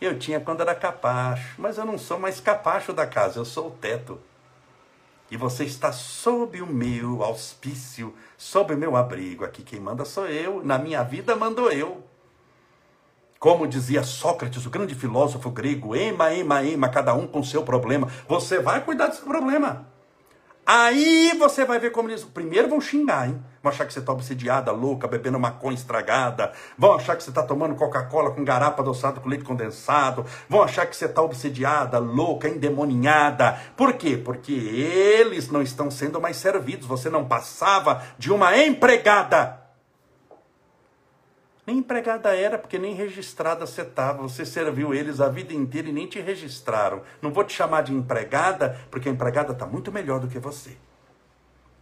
Eu 0.00 0.18
tinha 0.18 0.40
quando 0.40 0.62
era 0.62 0.74
capacho. 0.74 1.54
Mas 1.58 1.76
eu 1.76 1.84
não 1.84 1.98
sou 1.98 2.18
mais 2.18 2.40
capacho 2.40 2.92
da 2.92 3.06
casa, 3.06 3.38
eu 3.38 3.44
sou 3.44 3.68
o 3.68 3.70
teto 3.72 4.18
e 5.30 5.36
você 5.36 5.64
está 5.64 5.92
sob 5.92 6.60
o 6.60 6.66
meu 6.66 7.22
auspício, 7.22 8.14
sob 8.36 8.74
o 8.74 8.78
meu 8.78 8.96
abrigo. 8.96 9.44
Aqui 9.44 9.62
quem 9.62 9.80
manda 9.80 10.04
sou 10.04 10.26
eu, 10.26 10.64
na 10.64 10.78
minha 10.78 11.02
vida 11.02 11.34
mando 11.34 11.70
eu. 11.70 12.04
Como 13.38 13.66
dizia 13.66 14.02
Sócrates, 14.02 14.64
o 14.64 14.70
grande 14.70 14.94
filósofo 14.94 15.50
grego, 15.50 15.94
ema, 15.94 16.32
ema, 16.32 16.64
ema, 16.64 16.88
cada 16.88 17.14
um 17.14 17.26
com 17.26 17.42
seu 17.42 17.62
problema. 17.62 18.08
Você 18.28 18.58
vai 18.60 18.84
cuidar 18.84 19.08
desse 19.08 19.22
problema. 19.22 19.86
Aí 20.66 21.32
você 21.38 21.64
vai 21.64 21.78
ver 21.78 21.92
como 21.92 22.10
eles. 22.10 22.24
Primeiro 22.24 22.68
vão 22.68 22.80
xingar, 22.80 23.28
hein? 23.28 23.40
Vão 23.62 23.70
achar 23.70 23.86
que 23.86 23.92
você 23.92 24.00
está 24.00 24.12
obsediada, 24.12 24.72
louca, 24.72 25.06
bebendo 25.06 25.38
maconha 25.38 25.76
estragada. 25.76 26.50
Vão 26.76 26.96
achar 26.96 27.14
que 27.16 27.22
você 27.22 27.30
está 27.30 27.44
tomando 27.44 27.76
Coca-Cola 27.76 28.32
com 28.32 28.44
garapa 28.44 28.82
adoçado 28.82 29.20
com 29.20 29.28
leite 29.28 29.44
condensado. 29.44 30.26
Vão 30.48 30.62
achar 30.62 30.84
que 30.86 30.96
você 30.96 31.04
está 31.04 31.22
obsediada, 31.22 32.00
louca, 32.00 32.48
endemoninhada. 32.48 33.56
Por 33.76 33.92
quê? 33.92 34.16
Porque 34.16 34.52
eles 34.52 35.48
não 35.50 35.62
estão 35.62 35.88
sendo 35.88 36.20
mais 36.20 36.36
servidos. 36.36 36.88
Você 36.88 37.08
não 37.08 37.24
passava 37.24 38.02
de 38.18 38.32
uma 38.32 38.56
empregada. 38.58 39.65
Nem 41.66 41.78
empregada 41.78 42.32
era, 42.32 42.56
porque 42.56 42.78
nem 42.78 42.94
registrada 42.94 43.66
você 43.66 43.82
estava. 43.82 44.22
Você 44.22 44.46
serviu 44.46 44.94
eles 44.94 45.20
a 45.20 45.28
vida 45.28 45.52
inteira 45.52 45.88
e 45.88 45.92
nem 45.92 46.06
te 46.06 46.20
registraram. 46.20 47.02
Não 47.20 47.32
vou 47.32 47.42
te 47.42 47.52
chamar 47.52 47.82
de 47.82 47.92
empregada, 47.92 48.80
porque 48.88 49.08
a 49.08 49.12
empregada 49.12 49.52
está 49.52 49.66
muito 49.66 49.90
melhor 49.90 50.20
do 50.20 50.28
que 50.28 50.38
você. 50.38 50.76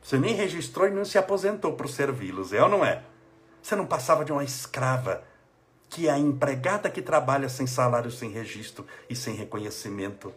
Você 0.02 0.18
nem 0.18 0.34
registrou 0.34 0.88
e 0.88 0.90
não 0.90 1.04
se 1.04 1.18
aposentou 1.18 1.74
para 1.74 1.86
servi-los, 1.86 2.52
é 2.52 2.62
ou 2.62 2.68
não 2.68 2.84
é? 2.84 3.02
Você 3.62 3.76
não 3.76 3.86
passava 3.86 4.24
de 4.24 4.32
uma 4.32 4.44
escrava, 4.44 5.22
que 5.90 6.08
é 6.08 6.12
a 6.12 6.18
empregada 6.18 6.90
que 6.90 7.02
trabalha 7.02 7.48
sem 7.48 7.66
salário, 7.66 8.10
sem 8.10 8.30
registro 8.30 8.86
e 9.08 9.14
sem 9.14 9.34
reconhecimento. 9.34 10.32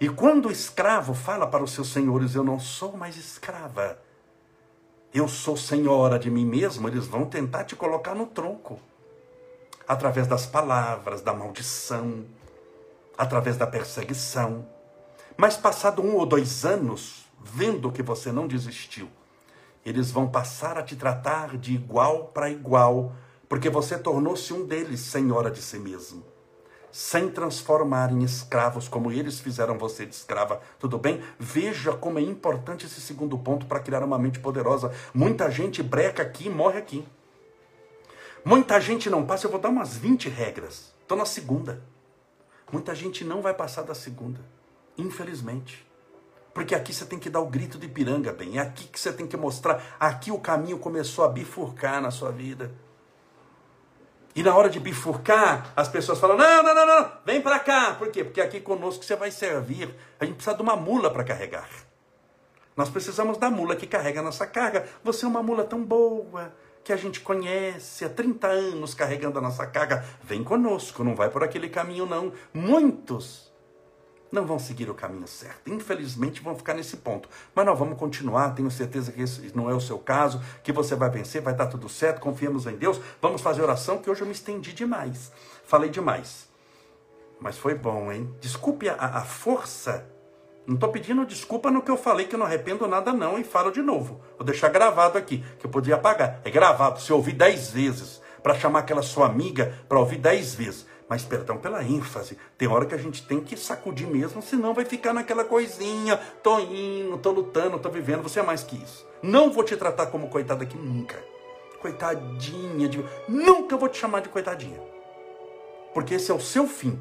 E 0.00 0.08
quando 0.08 0.48
o 0.48 0.52
escravo 0.52 1.14
fala 1.14 1.46
para 1.46 1.62
os 1.62 1.72
seus 1.72 1.92
senhores, 1.92 2.34
eu 2.34 2.42
não 2.42 2.58
sou 2.58 2.96
mais 2.96 3.16
escrava 3.16 3.98
eu 5.14 5.28
sou 5.28 5.56
senhora 5.56 6.18
de 6.18 6.30
mim 6.30 6.46
mesmo, 6.46 6.88
eles 6.88 7.06
vão 7.06 7.26
tentar 7.26 7.64
te 7.64 7.76
colocar 7.76 8.14
no 8.14 8.26
tronco. 8.26 8.80
Através 9.86 10.26
das 10.26 10.46
palavras, 10.46 11.20
da 11.20 11.34
maldição, 11.34 12.24
através 13.16 13.56
da 13.56 13.66
perseguição. 13.66 14.66
Mas 15.36 15.56
passado 15.56 16.02
um 16.02 16.16
ou 16.16 16.24
dois 16.24 16.64
anos, 16.64 17.26
vendo 17.42 17.92
que 17.92 18.02
você 18.02 18.32
não 18.32 18.46
desistiu, 18.46 19.08
eles 19.84 20.10
vão 20.10 20.28
passar 20.28 20.78
a 20.78 20.82
te 20.82 20.96
tratar 20.96 21.58
de 21.58 21.74
igual 21.74 22.26
para 22.26 22.48
igual, 22.48 23.12
porque 23.48 23.68
você 23.68 23.98
tornou-se 23.98 24.52
um 24.52 24.64
deles, 24.64 25.00
senhora 25.00 25.50
de 25.50 25.60
si 25.60 25.78
mesmo 25.78 26.31
sem 26.92 27.30
transformar 27.30 28.12
em 28.12 28.22
escravos 28.22 28.86
como 28.86 29.10
eles 29.10 29.40
fizeram 29.40 29.78
você 29.78 30.04
de 30.04 30.14
escrava. 30.14 30.60
Tudo 30.78 30.98
bem? 30.98 31.22
Veja 31.38 31.94
como 31.94 32.18
é 32.18 32.22
importante 32.22 32.84
esse 32.84 33.00
segundo 33.00 33.38
ponto 33.38 33.64
para 33.64 33.80
criar 33.80 34.04
uma 34.04 34.18
mente 34.18 34.38
poderosa. 34.38 34.92
Muita 35.14 35.50
gente 35.50 35.82
breca 35.82 36.22
aqui 36.22 36.46
e 36.46 36.50
morre 36.50 36.78
aqui. 36.78 37.08
Muita 38.44 38.78
gente 38.78 39.08
não 39.08 39.24
passa. 39.24 39.46
Eu 39.46 39.50
vou 39.50 39.58
dar 39.58 39.70
umas 39.70 39.96
20 39.96 40.28
regras. 40.28 40.92
Estou 41.00 41.16
na 41.16 41.24
segunda. 41.24 41.82
Muita 42.70 42.94
gente 42.94 43.24
não 43.24 43.40
vai 43.40 43.54
passar 43.54 43.82
da 43.82 43.94
segunda. 43.94 44.40
Infelizmente. 44.98 45.86
Porque 46.52 46.74
aqui 46.74 46.92
você 46.92 47.06
tem 47.06 47.18
que 47.18 47.30
dar 47.30 47.40
o 47.40 47.46
grito 47.46 47.78
de 47.78 47.88
piranga, 47.88 48.32
bem. 48.32 48.58
É 48.58 48.60
aqui 48.60 48.86
que 48.86 49.00
você 49.00 49.12
tem 49.12 49.26
que 49.26 49.36
mostrar. 49.36 49.96
Aqui 49.98 50.30
o 50.30 50.38
caminho 50.38 50.78
começou 50.78 51.24
a 51.24 51.28
bifurcar 51.28 52.02
na 52.02 52.10
sua 52.10 52.30
vida. 52.30 52.70
E 54.34 54.42
na 54.42 54.54
hora 54.56 54.70
de 54.70 54.80
bifurcar, 54.80 55.72
as 55.76 55.88
pessoas 55.88 56.18
falam: 56.18 56.36
não, 56.36 56.62
não, 56.62 56.74
não, 56.74 56.86
não, 56.86 57.12
vem 57.24 57.40
para 57.40 57.58
cá. 57.58 57.94
Por 57.94 58.08
quê? 58.08 58.24
Porque 58.24 58.40
aqui 58.40 58.60
conosco 58.60 59.04
você 59.04 59.14
vai 59.14 59.30
servir. 59.30 59.94
A 60.18 60.24
gente 60.24 60.36
precisa 60.36 60.56
de 60.56 60.62
uma 60.62 60.76
mula 60.76 61.10
para 61.10 61.24
carregar. 61.24 61.68
Nós 62.76 62.88
precisamos 62.88 63.36
da 63.36 63.50
mula 63.50 63.76
que 63.76 63.86
carrega 63.86 64.20
a 64.20 64.22
nossa 64.22 64.46
carga. 64.46 64.88
Você 65.04 65.26
é 65.26 65.28
uma 65.28 65.42
mula 65.42 65.64
tão 65.64 65.84
boa, 65.84 66.54
que 66.82 66.92
a 66.92 66.96
gente 66.96 67.20
conhece 67.20 68.04
há 68.04 68.08
30 68.08 68.46
anos 68.46 68.94
carregando 68.94 69.38
a 69.38 69.42
nossa 69.42 69.66
carga. 69.66 70.04
Vem 70.22 70.42
conosco, 70.42 71.04
não 71.04 71.14
vai 71.14 71.28
por 71.28 71.44
aquele 71.44 71.68
caminho, 71.68 72.06
não. 72.06 72.32
Muitos 72.54 73.51
não 74.32 74.46
vão 74.46 74.58
seguir 74.58 74.88
o 74.88 74.94
caminho 74.94 75.28
certo. 75.28 75.70
Infelizmente 75.70 76.42
vão 76.42 76.56
ficar 76.56 76.72
nesse 76.72 76.96
ponto. 76.96 77.28
Mas 77.54 77.66
nós 77.66 77.78
vamos 77.78 77.98
continuar, 77.98 78.54
tenho 78.54 78.70
certeza 78.70 79.12
que 79.12 79.20
esse 79.20 79.52
não 79.54 79.68
é 79.70 79.74
o 79.74 79.80
seu 79.80 79.98
caso, 79.98 80.40
que 80.64 80.72
você 80.72 80.96
vai 80.96 81.10
vencer, 81.10 81.42
vai 81.42 81.52
estar 81.52 81.66
tudo 81.66 81.88
certo, 81.88 82.20
confiamos 82.20 82.66
em 82.66 82.74
Deus. 82.74 82.98
Vamos 83.20 83.42
fazer 83.42 83.62
oração, 83.62 83.98
que 83.98 84.08
hoje 84.08 84.22
eu 84.22 84.26
me 84.26 84.32
estendi 84.32 84.72
demais. 84.72 85.30
Falei 85.66 85.90
demais. 85.90 86.48
Mas 87.38 87.58
foi 87.58 87.74
bom, 87.74 88.10
hein? 88.10 88.34
Desculpe 88.40 88.88
a, 88.88 88.94
a 88.94 89.20
força. 89.20 90.08
Não 90.66 90.76
estou 90.76 90.90
pedindo 90.90 91.26
desculpa 91.26 91.70
no 91.70 91.82
que 91.82 91.90
eu 91.90 91.96
falei, 91.96 92.26
que 92.26 92.34
eu 92.34 92.38
não 92.38 92.46
arrependo 92.46 92.86
nada, 92.86 93.12
não, 93.12 93.38
e 93.38 93.44
falo 93.44 93.70
de 93.70 93.82
novo. 93.82 94.22
Vou 94.38 94.46
deixar 94.46 94.68
gravado 94.68 95.18
aqui, 95.18 95.44
que 95.58 95.66
eu 95.66 95.70
podia 95.70 95.96
apagar. 95.96 96.40
É 96.44 96.50
gravado, 96.50 97.00
se 97.00 97.12
ouvir 97.12 97.32
dez 97.32 97.70
vezes, 97.70 98.22
para 98.42 98.54
chamar 98.54 98.80
aquela 98.80 99.02
sua 99.02 99.26
amiga 99.26 99.78
para 99.88 99.98
ouvir 99.98 100.18
dez 100.18 100.54
vezes 100.54 100.86
mas 101.12 101.24
perdão 101.24 101.58
pela 101.58 101.84
ênfase. 101.84 102.38
Tem 102.56 102.66
hora 102.66 102.86
que 102.86 102.94
a 102.94 102.98
gente 102.98 103.26
tem 103.26 103.38
que 103.38 103.54
sacudir 103.54 104.06
mesmo, 104.06 104.40
senão 104.40 104.72
vai 104.72 104.86
ficar 104.86 105.12
naquela 105.12 105.44
coisinha, 105.44 106.16
tô 106.42 106.58
indo, 106.58 107.18
tô 107.18 107.32
lutando, 107.32 107.78
tô 107.78 107.90
vivendo, 107.90 108.22
você 108.22 108.40
é 108.40 108.42
mais 108.42 108.64
que 108.64 108.76
isso. 108.76 109.06
Não 109.22 109.52
vou 109.52 109.62
te 109.62 109.76
tratar 109.76 110.06
como 110.06 110.30
coitada 110.30 110.64
aqui 110.64 110.74
nunca. 110.74 111.22
Coitadinha 111.80 112.88
de... 112.88 113.04
Nunca 113.28 113.76
vou 113.76 113.90
te 113.90 113.98
chamar 113.98 114.20
de 114.20 114.30
coitadinha. 114.30 114.80
Porque 115.92 116.14
esse 116.14 116.30
é 116.30 116.34
o 116.34 116.40
seu 116.40 116.66
fim. 116.66 116.98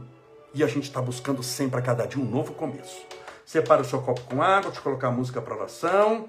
E 0.53 0.61
a 0.61 0.67
gente 0.67 0.89
está 0.89 1.01
buscando 1.01 1.41
sempre 1.41 1.79
a 1.79 1.81
cada 1.81 2.05
dia 2.05 2.21
um 2.21 2.29
novo 2.29 2.51
começo. 2.51 3.05
Separa 3.45 3.81
o 3.81 3.85
seu 3.85 4.01
copo 4.01 4.19
com 4.23 4.43
água, 4.43 4.71
te 4.71 4.81
colocar 4.81 5.07
a 5.07 5.11
música 5.11 5.41
para 5.41 5.55
oração. 5.55 6.27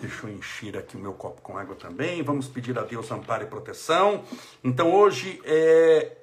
Deixa 0.00 0.26
eu 0.26 0.30
encher 0.30 0.76
aqui 0.76 0.96
o 0.96 1.00
meu 1.00 1.12
copo 1.12 1.40
com 1.42 1.58
água 1.58 1.74
também. 1.74 2.22
Vamos 2.22 2.46
pedir 2.46 2.78
a 2.78 2.82
Deus 2.82 3.10
amparo 3.10 3.42
e 3.42 3.46
proteção. 3.46 4.22
Então 4.62 4.94
hoje 4.94 5.40
é 5.44 6.17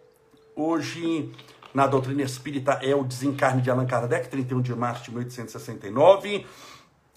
hoje 0.56 1.32
na 1.74 1.86
doutrina 1.86 2.22
espírita 2.22 2.80
é 2.82 2.96
o 2.96 3.04
desencarne 3.04 3.62
de 3.62 3.70
Allan 3.70 3.86
Kardec, 3.86 4.30
31 4.30 4.62
de 4.62 4.74
março 4.74 5.04
de 5.04 5.12
1869. 5.12 6.46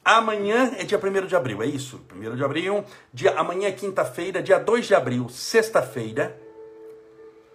Amanhã 0.04 0.72
é 0.76 0.84
dia 0.84 0.98
1 0.98 1.26
de 1.26 1.36
abril, 1.36 1.62
é 1.62 1.66
isso? 1.66 2.00
1 2.12 2.34
de 2.34 2.42
abril. 2.42 2.84
Dia, 3.12 3.38
amanhã 3.38 3.68
é 3.68 3.72
quinta-feira, 3.72 4.42
dia 4.42 4.58
2 4.58 4.86
de 4.86 4.94
abril, 4.94 5.28
sexta-feira. 5.28 6.36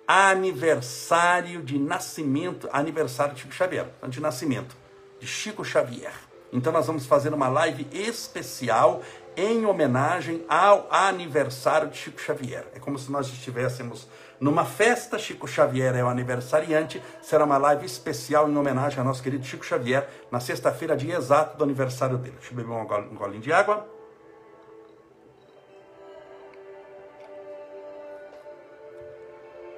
Aniversário 0.07 1.61
de 1.61 1.77
nascimento, 1.77 2.69
aniversário 2.71 3.34
de 3.34 3.41
Chico 3.41 3.53
Xavier, 3.53 3.88
de 4.07 4.21
nascimento 4.21 4.75
de 5.19 5.27
Chico 5.27 5.63
Xavier. 5.63 6.13
Então 6.51 6.71
nós 6.71 6.86
vamos 6.86 7.05
fazer 7.05 7.34
uma 7.34 7.47
live 7.47 7.88
especial 7.91 9.01
em 9.36 9.65
homenagem 9.65 10.45
ao 10.47 10.88
aniversário 10.91 11.89
de 11.89 11.97
Chico 11.97 12.21
Xavier. 12.21 12.65
É 12.75 12.79
como 12.79 12.99
se 12.99 13.11
nós 13.11 13.27
estivéssemos 13.27 14.07
numa 14.44 14.66
festa, 14.66 15.18
Chico 15.18 15.48
Xavier 15.48 15.96
é 15.96 16.04
o 16.04 16.10
aniversariante, 16.10 17.02
será 17.22 17.46
uma 17.46 17.58
live 17.58 17.86
especial 17.86 18.50
em 18.50 18.58
homenagem 18.58 19.00
ao 19.00 19.06
nosso 19.06 19.24
querido 19.24 19.46
Chico 19.46 19.66
Xavier, 19.66 20.06
na 20.30 20.41
sexta-feira, 20.41 20.98
dia 20.98 21.16
exato 21.16 21.58
do 21.58 21.64
aniversário 21.64 22.18
dele. 22.18 22.36
Deixa 22.38 22.52
eu 22.52 22.58
beber 22.58 22.74
um 22.74 23.16
golinho 23.16 23.41
de 23.41 23.54
água. 23.54 23.88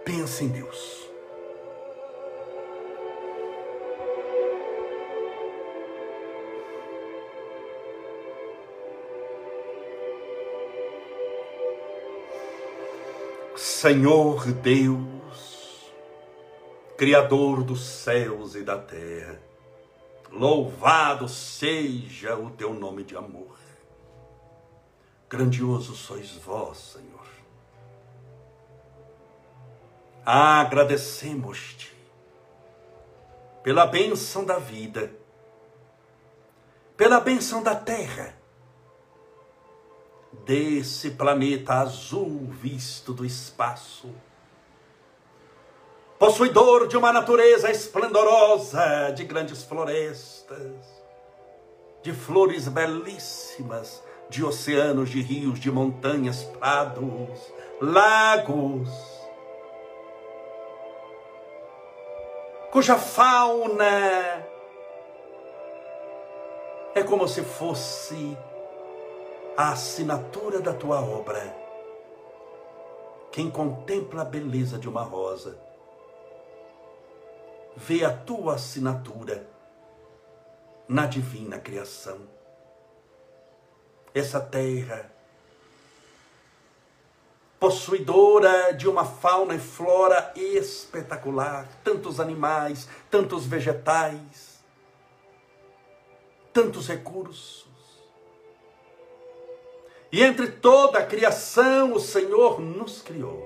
Pensa 0.03 0.43
em 0.43 0.47
Deus. 0.47 1.04
Senhor 13.75 14.53
Deus, 14.53 15.91
Criador 16.97 17.61
dos 17.61 17.85
céus 17.85 18.55
e 18.55 18.63
da 18.63 18.77
terra, 18.79 19.37
louvado 20.31 21.27
seja 21.27 22.37
o 22.37 22.51
teu 22.51 22.73
nome 22.73 23.03
de 23.03 23.17
amor. 23.17 23.57
Grandioso 25.27 25.93
sois 25.93 26.31
vós, 26.37 26.77
Senhor. 26.77 27.27
Agradecemos-te 30.25 31.93
pela 33.61 33.85
bênção 33.85 34.45
da 34.45 34.57
vida, 34.57 35.11
pela 36.95 37.19
bênção 37.19 37.61
da 37.61 37.75
terra 37.75 38.44
desse 40.45 41.11
planeta 41.11 41.75
azul 41.75 42.49
visto 42.61 43.13
do 43.13 43.25
espaço. 43.25 44.09
Possuidor 46.17 46.87
de 46.87 46.97
uma 46.97 47.11
natureza 47.11 47.69
esplendorosa, 47.69 49.11
de 49.15 49.23
grandes 49.23 49.63
florestas, 49.63 50.85
de 52.01 52.13
flores 52.13 52.67
belíssimas, 52.67 54.01
de 54.29 54.43
oceanos, 54.43 55.09
de 55.09 55.21
rios, 55.21 55.59
de 55.59 55.71
montanhas, 55.71 56.43
prados, 56.43 57.53
lagos, 57.81 58.89
cuja 62.71 62.97
fauna 62.97 64.45
é 66.93 67.03
como 67.03 67.27
se 67.27 67.41
fosse 67.41 68.37
a 69.57 69.71
assinatura 69.71 70.59
da 70.59 70.73
tua 70.73 70.99
obra. 70.99 71.55
Quem 73.31 73.49
contempla 73.49 74.21
a 74.21 74.25
beleza 74.25 74.77
de 74.77 74.89
uma 74.89 75.01
rosa, 75.01 75.57
vê 77.75 78.03
a 78.03 78.15
tua 78.15 78.55
assinatura 78.55 79.47
na 80.87 81.05
divina 81.05 81.57
criação. 81.57 82.19
Essa 84.13 84.41
terra, 84.41 85.11
possuidora 87.59 88.73
de 88.73 88.87
uma 88.89 89.05
fauna 89.05 89.55
e 89.55 89.59
flora 89.59 90.33
espetacular, 90.35 91.67
tantos 91.83 92.19
animais, 92.19 92.89
tantos 93.09 93.45
vegetais, 93.45 94.59
tantos 96.53 96.87
recursos 96.87 97.64
e 100.15 100.23
entre 100.23 100.47
toda 100.47 100.99
a 100.99 101.05
criação, 101.05 101.91
o 101.91 101.99
Senhor 101.99 102.61
nos 102.61 103.01
criou, 103.01 103.45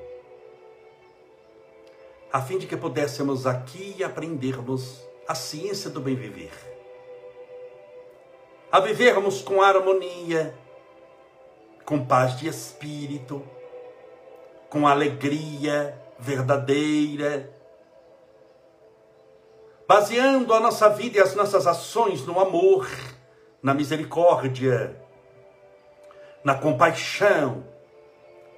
a 2.32 2.40
fim 2.44 2.60
de 2.60 2.68
que 2.68 2.78
pudéssemos 2.78 3.48
aqui 3.48 4.04
aprendermos 4.04 5.04
a 5.28 5.34
ciência 5.34 5.90
do 5.90 6.00
bem 6.00 6.14
viver, 6.14 6.52
a 8.72 8.80
vivermos 8.80 9.42
com 9.42 9.64
harmonia, 9.64 10.54
com 11.84 12.06
paz 12.06 12.38
de 12.38 12.48
espírito, 12.48 13.42
com 14.70 14.86
alegria 14.86 16.00
verdadeira, 16.20 17.52
baseando 19.88 20.54
a 20.54 20.60
nossa 20.60 20.88
vida 20.88 21.18
e 21.18 21.20
as 21.20 21.34
nossas 21.34 21.66
ações 21.66 22.28
no 22.28 22.40
amor, 22.40 22.88
na 23.60 23.74
misericórdia, 23.74 25.09
na 26.44 26.56
compaixão, 26.56 27.64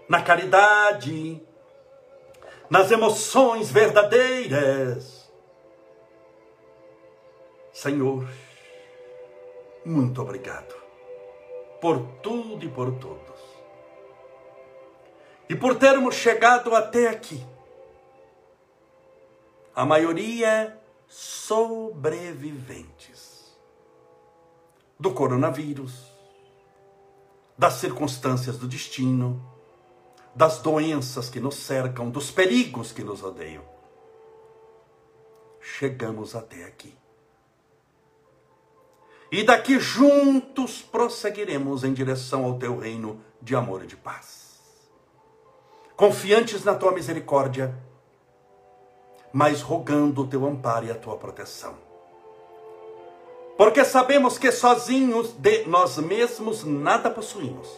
na 0.07 0.21
caridade, 0.21 1.41
nas 2.69 2.91
emoções 2.91 3.71
verdadeiras. 3.71 5.29
Senhor, 7.73 8.27
muito 9.85 10.21
obrigado 10.21 10.81
por 11.81 11.99
tudo 12.21 12.63
e 12.63 12.69
por 12.69 12.93
todos. 12.99 13.41
E 15.49 15.55
por 15.55 15.75
termos 15.75 16.13
chegado 16.15 16.75
até 16.75 17.07
aqui. 17.07 17.43
A 19.75 19.83
maioria 19.85 20.79
sobreviventes 21.07 23.57
do 24.99 25.13
coronavírus, 25.13 26.10
das 27.61 27.73
circunstâncias 27.73 28.57
do 28.57 28.67
destino, 28.67 29.39
das 30.33 30.57
doenças 30.57 31.29
que 31.29 31.39
nos 31.39 31.53
cercam, 31.53 32.09
dos 32.09 32.31
perigos 32.31 32.91
que 32.91 33.03
nos 33.03 33.21
rodeiam. 33.21 33.63
Chegamos 35.61 36.35
até 36.35 36.63
aqui. 36.63 36.97
E 39.31 39.43
daqui 39.43 39.79
juntos 39.79 40.81
prosseguiremos 40.81 41.83
em 41.83 41.93
direção 41.93 42.45
ao 42.45 42.57
teu 42.57 42.79
reino 42.79 43.21
de 43.39 43.55
amor 43.55 43.83
e 43.83 43.87
de 43.87 43.95
paz. 43.95 44.59
Confiantes 45.95 46.63
na 46.63 46.73
tua 46.73 46.91
misericórdia, 46.91 47.77
mas 49.31 49.61
rogando 49.61 50.23
o 50.23 50.27
teu 50.27 50.47
amparo 50.47 50.87
e 50.87 50.91
a 50.91 50.95
tua 50.95 51.15
proteção 51.15 51.90
porque 53.61 53.85
sabemos 53.85 54.39
que 54.39 54.51
sozinhos 54.51 55.33
de 55.33 55.65
nós 55.67 55.95
mesmos 55.97 56.63
nada 56.63 57.11
possuímos. 57.11 57.69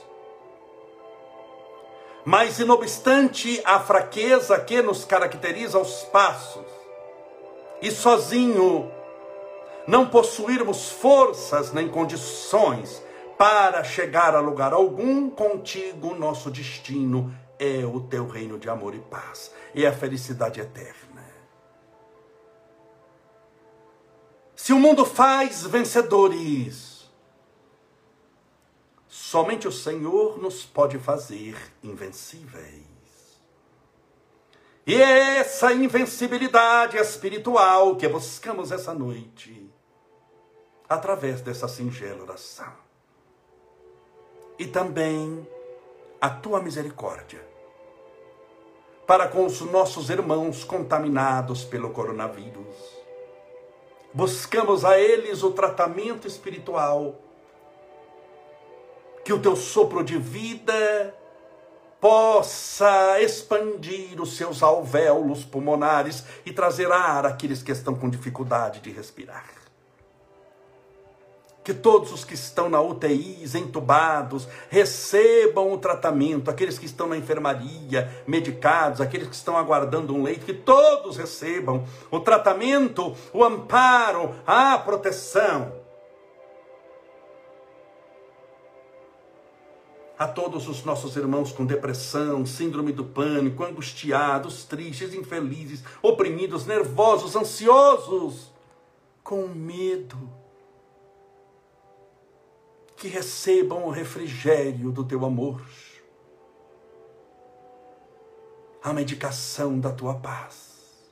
Mas, 2.24 2.58
não 2.60 2.76
obstante 2.76 3.62
a 3.66 3.82
fraqueza 3.82 4.58
que 4.62 4.82
nos 4.82 5.04
caracteriza 5.04 5.78
aos 5.78 6.04
passos, 6.04 6.64
e 7.82 7.92
sozinho 7.92 8.90
não 9.86 10.08
possuirmos 10.08 10.90
forças 10.90 11.74
nem 11.74 11.90
condições 11.90 13.04
para 13.38 13.84
chegar 13.84 14.38
a 14.38 14.40
lugar 14.40 14.72
algum, 14.72 15.30
contigo 15.30 16.16
nosso 16.16 16.50
destino 16.50 17.36
é 17.60 17.86
o 17.86 18.00
teu 18.00 18.26
reino 18.26 18.58
de 18.58 18.70
amor 18.70 18.96
e 18.96 19.00
paz, 19.00 19.52
e 19.76 19.86
a 19.86 19.92
felicidade 19.92 20.62
eterna. 20.62 21.03
Se 24.64 24.72
o 24.72 24.80
mundo 24.80 25.05
faz 25.05 25.64
vencedores, 25.64 27.11
somente 29.09 29.68
o 29.68 29.72
Senhor 29.74 30.41
nos 30.41 30.64
pode 30.64 30.97
fazer 30.97 31.57
invencíveis. 31.84 32.86
E 34.88 34.95
é 34.95 35.39
essa 35.39 35.74
invencibilidade 35.74 36.95
espiritual 36.95 37.97
que 37.97 38.07
buscamos 38.07 38.72
essa 38.72 38.93
noite, 38.93 39.70
através 40.88 41.41
dessa 41.41 41.68
singela 41.68 42.24
oração. 42.24 42.72
E 44.57 44.66
também 44.66 45.45
a 46.22 46.30
tua 46.30 46.61
misericórdia 46.61 47.45
para 49.05 49.28
com 49.28 49.45
os 49.45 49.59
nossos 49.59 50.09
irmãos 50.09 50.64
contaminados 50.64 51.66
pelo 51.66 51.89
coronavírus 51.89 53.03
buscamos 54.14 54.86
a 54.86 54.99
eles 54.99 55.43
o 55.43 55.51
tratamento 55.51 56.28
espiritual, 56.28 57.16
que 59.26 59.34
o 59.34 59.39
teu 59.39 59.55
sopro 59.55 60.03
de 60.03 60.18
vida 60.18 61.16
possa 61.99 63.22
expandir 63.22 64.22
os 64.22 64.36
seus 64.36 64.61
alvéolos 64.61 65.45
pulmonares 65.45 66.26
e 66.45 66.51
trazer 66.51 66.91
ar 66.91 67.26
àqueles 67.26 67.64
que 67.64 67.72
estão 67.72 67.95
com 67.95 68.09
dificuldade 68.09 68.82
de 68.82 68.91
respirar 68.91 69.62
que 71.64 71.74
todos 71.74 72.11
os 72.11 72.26
que 72.26 72.34
estão 72.34 72.70
na 72.70 72.82
UTI, 72.82 73.45
entubados, 73.55 74.47
recebam 74.70 75.72
o 75.72 75.78
tratamento, 75.78 76.51
aqueles 76.51 76.78
que 76.78 76.86
estão 76.86 77.07
na 77.07 77.16
enfermaria, 77.16 78.11
medicados, 78.28 78.99
aqueles 78.99 79.30
que 79.30 79.36
estão 79.36 79.55
aguardando 79.55 80.14
um 80.14 80.24
leito, 80.24 80.45
que 80.45 80.53
todos 80.53 81.16
recebam 81.16 81.86
o 82.11 82.20
tratamento, 82.20 83.16
o 83.32 83.43
amparo, 83.43 84.36
a 84.45 84.78
proteção. 84.78 85.82
A 90.20 90.28
todos 90.28 90.68
os 90.68 90.84
nossos 90.84 91.16
irmãos 91.16 91.51
com 91.51 91.66
depressão, 91.66 92.45
síndrome 92.45 92.91
do 92.91 93.03
pânico, 93.03 93.64
angustiados, 93.64 94.64
tristes, 94.64 95.14
infelizes, 95.14 95.84
oprimidos, 96.01 96.66
nervosos, 96.66 97.36
ansiosos, 97.36 98.51
com 99.24 99.47
medo 99.47 100.43
que 103.04 103.10
recebam 103.10 103.84
o 103.84 103.89
refrigério 103.89 104.89
do 104.89 105.04
teu 105.04 105.26
amor, 105.26 105.62
a 108.82 108.93
medicação 108.93 109.78
da 109.78 109.91
tua 109.91 110.16
paz, 110.16 111.04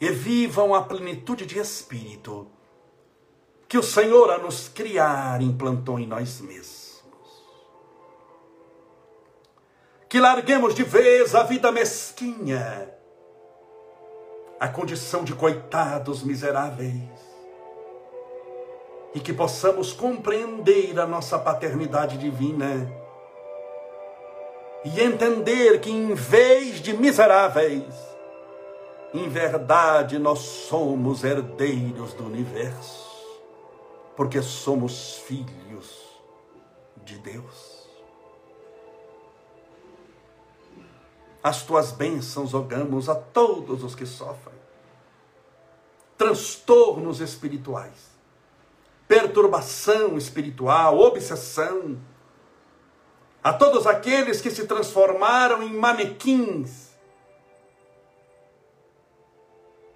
e 0.00 0.10
vivam 0.10 0.74
a 0.74 0.82
plenitude 0.82 1.46
de 1.46 1.60
espírito 1.60 2.48
que 3.68 3.78
o 3.78 3.82
Senhor 3.82 4.28
a 4.28 4.38
nos 4.38 4.68
criar 4.68 5.40
implantou 5.40 6.00
em 6.00 6.06
nós 6.08 6.40
mesmos. 6.40 7.04
Que 10.08 10.18
larguemos 10.18 10.74
de 10.74 10.82
vez 10.82 11.32
a 11.36 11.44
vida 11.44 11.70
mesquinha, 11.70 12.92
a 14.58 14.66
condição 14.66 15.22
de 15.22 15.32
coitados 15.32 16.24
miseráveis, 16.24 17.13
e 19.14 19.20
que 19.20 19.32
possamos 19.32 19.92
compreender 19.92 20.98
a 20.98 21.06
nossa 21.06 21.38
paternidade 21.38 22.18
divina 22.18 22.90
e 24.84 25.00
entender 25.00 25.80
que 25.80 25.90
em 25.90 26.12
vez 26.14 26.80
de 26.80 26.92
miseráveis, 26.92 27.94
em 29.14 29.28
verdade 29.28 30.18
nós 30.18 30.40
somos 30.40 31.22
herdeiros 31.22 32.12
do 32.12 32.26
universo, 32.26 33.04
porque 34.16 34.42
somos 34.42 35.18
filhos 35.18 36.02
de 37.04 37.16
Deus. 37.18 37.84
As 41.42 41.62
tuas 41.62 41.92
bênçãos 41.92 42.52
rogamos 42.52 43.08
a 43.08 43.14
todos 43.14 43.84
os 43.84 43.94
que 43.94 44.06
sofrem 44.06 44.54
transtornos 46.16 47.20
espirituais 47.20 48.03
perturbação 49.06 50.16
espiritual, 50.16 50.98
obsessão. 50.98 51.98
A 53.42 53.52
todos 53.52 53.86
aqueles 53.86 54.40
que 54.40 54.50
se 54.50 54.66
transformaram 54.66 55.62
em 55.62 55.72
manequins 55.74 56.94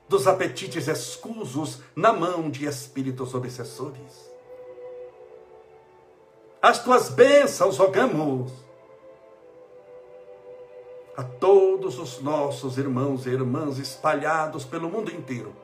dos 0.08 0.26
apetites 0.26 0.88
escusos 0.88 1.80
na 1.94 2.12
mão 2.12 2.50
de 2.50 2.66
espíritos 2.66 3.34
obsessores. 3.34 4.28
As 6.60 6.82
tuas 6.82 7.08
bênçãos 7.08 7.78
rogamos 7.78 8.52
a 11.16 11.22
todos 11.22 11.98
os 11.98 12.20
nossos 12.20 12.78
irmãos 12.78 13.26
e 13.26 13.30
irmãs 13.30 13.78
espalhados 13.78 14.64
pelo 14.64 14.88
mundo 14.88 15.10
inteiro 15.10 15.54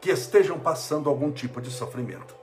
que 0.00 0.10
estejam 0.10 0.58
passando 0.58 1.08
algum 1.10 1.30
tipo 1.30 1.60
de 1.60 1.70
sofrimento. 1.70 2.34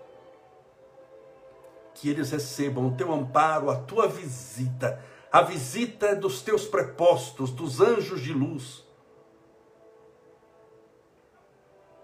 Que 1.95 2.10
eles 2.10 2.32
recebam 2.32 2.88
o 2.88 2.95
teu 2.95 3.12
amparo, 3.12 3.72
a 3.72 3.76
tua 3.76 4.08
visita, 4.08 5.03
a 5.32 5.41
visita 5.41 6.16
dos 6.16 6.41
teus 6.41 6.66
prepostos, 6.66 7.51
dos 7.51 7.82
anjos 7.82 8.22
de 8.22 8.32
luz, 8.32 8.86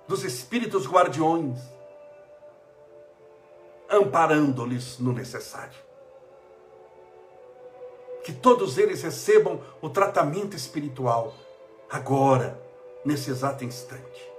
dos 0.08 0.24
espíritos 0.24 0.88
guardiões, 0.88 1.60
amparando-lhes 3.88 4.98
no 4.98 5.14
necessário. 5.14 5.80
Que 8.24 8.34
todos 8.34 8.78
eles 8.80 9.04
recebam 9.04 9.62
o 9.82 9.90
tratamento 9.90 10.56
espiritual, 10.56 11.36
agora, 11.92 12.60
nesse 13.06 13.30
exato 13.30 13.64
instante 13.64 14.33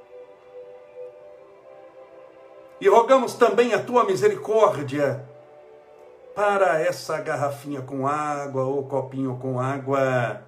e 2.85 2.89
rogamos 2.89 3.33
também 3.33 3.73
a 3.73 3.83
tua 3.83 4.05
misericórdia 4.05 5.27
para 6.35 6.83
essa 6.83 7.19
garrafinha 7.19 7.81
com 7.81 8.07
água 8.07 8.65
ou 8.65 8.87
copinho 8.87 9.39
com 9.41 9.59
água 9.59 10.43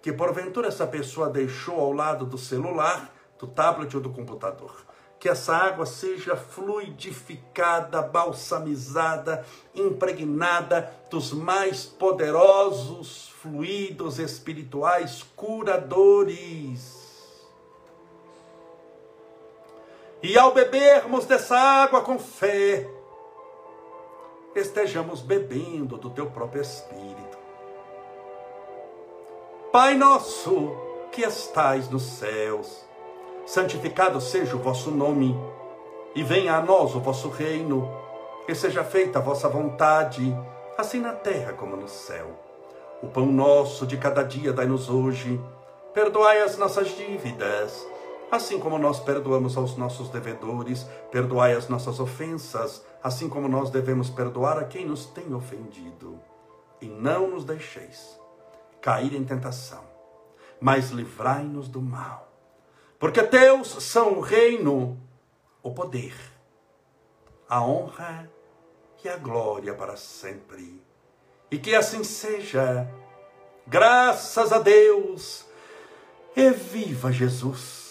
que 0.00 0.12
porventura 0.12 0.68
essa 0.68 0.86
pessoa 0.86 1.28
deixou 1.30 1.80
ao 1.80 1.92
lado 1.92 2.24
do 2.24 2.38
celular, 2.38 3.12
do 3.40 3.48
tablet 3.48 3.92
ou 3.96 4.00
do 4.00 4.10
computador. 4.10 4.86
Que 5.18 5.28
essa 5.28 5.52
água 5.56 5.84
seja 5.84 6.36
fluidificada, 6.36 8.00
balsamizada, 8.00 9.44
impregnada 9.74 10.94
dos 11.10 11.32
mais 11.32 11.86
poderosos 11.86 13.30
fluidos 13.42 14.20
espirituais 14.20 15.26
curadores 15.34 16.97
E 20.20 20.36
ao 20.36 20.52
bebermos 20.52 21.26
dessa 21.26 21.56
água 21.56 22.00
com 22.00 22.18
fé, 22.18 22.88
estejamos 24.52 25.20
bebendo 25.20 25.96
do 25.96 26.10
teu 26.10 26.26
próprio 26.26 26.60
Espírito. 26.60 27.38
Pai 29.70 29.94
nosso 29.94 30.76
que 31.12 31.22
estais 31.22 31.88
nos 31.88 32.02
céus, 32.02 32.84
santificado 33.46 34.20
seja 34.20 34.56
o 34.56 34.58
vosso 34.58 34.90
nome, 34.90 35.38
e 36.16 36.22
venha 36.24 36.56
a 36.56 36.60
nós 36.60 36.96
o 36.96 37.00
vosso 37.00 37.28
reino, 37.28 37.88
e 38.48 38.54
seja 38.56 38.82
feita 38.82 39.20
a 39.20 39.22
vossa 39.22 39.48
vontade, 39.48 40.36
assim 40.76 40.98
na 40.98 41.12
terra 41.12 41.52
como 41.52 41.76
no 41.76 41.86
céu. 41.86 42.26
O 43.00 43.06
pão 43.06 43.26
nosso 43.26 43.86
de 43.86 43.96
cada 43.96 44.24
dia 44.24 44.52
dai-nos 44.52 44.90
hoje, 44.90 45.40
perdoai 45.94 46.40
as 46.40 46.58
nossas 46.58 46.88
dívidas, 46.88 47.86
Assim 48.30 48.58
como 48.58 48.78
nós 48.78 49.00
perdoamos 49.00 49.56
aos 49.56 49.76
nossos 49.76 50.10
devedores, 50.10 50.86
perdoai 51.10 51.54
as 51.54 51.68
nossas 51.68 51.98
ofensas, 51.98 52.84
assim 53.02 53.28
como 53.28 53.48
nós 53.48 53.70
devemos 53.70 54.10
perdoar 54.10 54.58
a 54.58 54.64
quem 54.64 54.86
nos 54.86 55.06
tem 55.06 55.32
ofendido. 55.32 56.20
E 56.80 56.86
não 56.86 57.28
nos 57.30 57.44
deixeis 57.44 58.18
cair 58.82 59.14
em 59.14 59.24
tentação, 59.24 59.84
mas 60.60 60.90
livrai-nos 60.90 61.68
do 61.68 61.80
mal. 61.80 62.28
Porque 62.98 63.22
teus 63.22 63.68
são 63.82 64.18
o 64.18 64.20
reino, 64.20 64.98
o 65.62 65.72
poder, 65.72 66.14
a 67.48 67.62
honra 67.62 68.30
e 69.02 69.08
a 69.08 69.16
glória 69.16 69.72
para 69.74 69.96
sempre. 69.96 70.82
E 71.50 71.58
que 71.58 71.74
assim 71.74 72.04
seja. 72.04 72.86
Graças 73.66 74.50
a 74.50 74.58
Deus 74.58 75.44
E 76.34 76.50
viva 76.50 77.12
Jesus! 77.12 77.87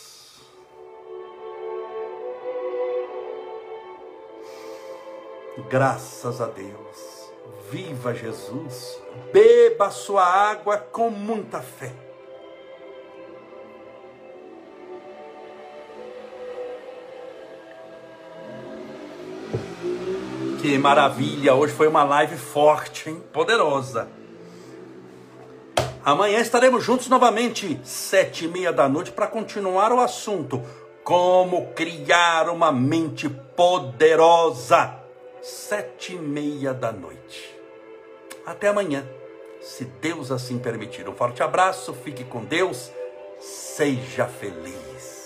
Graças 5.70 6.39
a 6.39 6.45
Deus. 6.45 7.32
Viva 7.72 8.14
Jesus! 8.14 9.01
Beba 9.34 9.89
sua 9.89 10.24
água 10.24 10.78
com 10.78 11.10
muita 11.10 11.60
fé. 11.62 11.91
Que 20.62 20.78
maravilha! 20.78 21.55
Hoje 21.55 21.74
foi 21.74 21.88
uma 21.88 22.03
live 22.03 22.38
forte, 22.38 23.10
hein? 23.10 23.24
Poderosa. 23.34 24.08
Amanhã 26.05 26.39
estaremos 26.39 26.84
juntos 26.84 27.10
novamente, 27.10 27.82
sete 27.84 28.45
e 28.45 28.47
meia 28.47 28.72
da 28.72 28.88
noite, 28.88 29.12
para 29.12 29.28
continuar 29.28 29.91
o 29.91 29.99
assunto: 29.99 30.62
como 31.03 31.74
criar 31.74 32.47
uma 32.49 32.72
mente 32.72 33.28
poderosa. 33.28 34.97
Sete 35.50 36.12
e 36.12 36.20
meia 36.20 36.74
da 36.74 36.91
noite. 36.91 37.58
Até 38.45 38.68
amanhã, 38.68 39.08
se 39.62 39.86
Deus 39.86 40.30
assim 40.30 40.60
permitir. 40.60 41.08
Um 41.08 41.14
forte 41.14 41.41
abraço, 41.41 41.93
fique 41.93 42.26
com 42.26 42.43
Deus, 42.43 42.91
seja 43.39 44.28
feliz. 44.28 45.16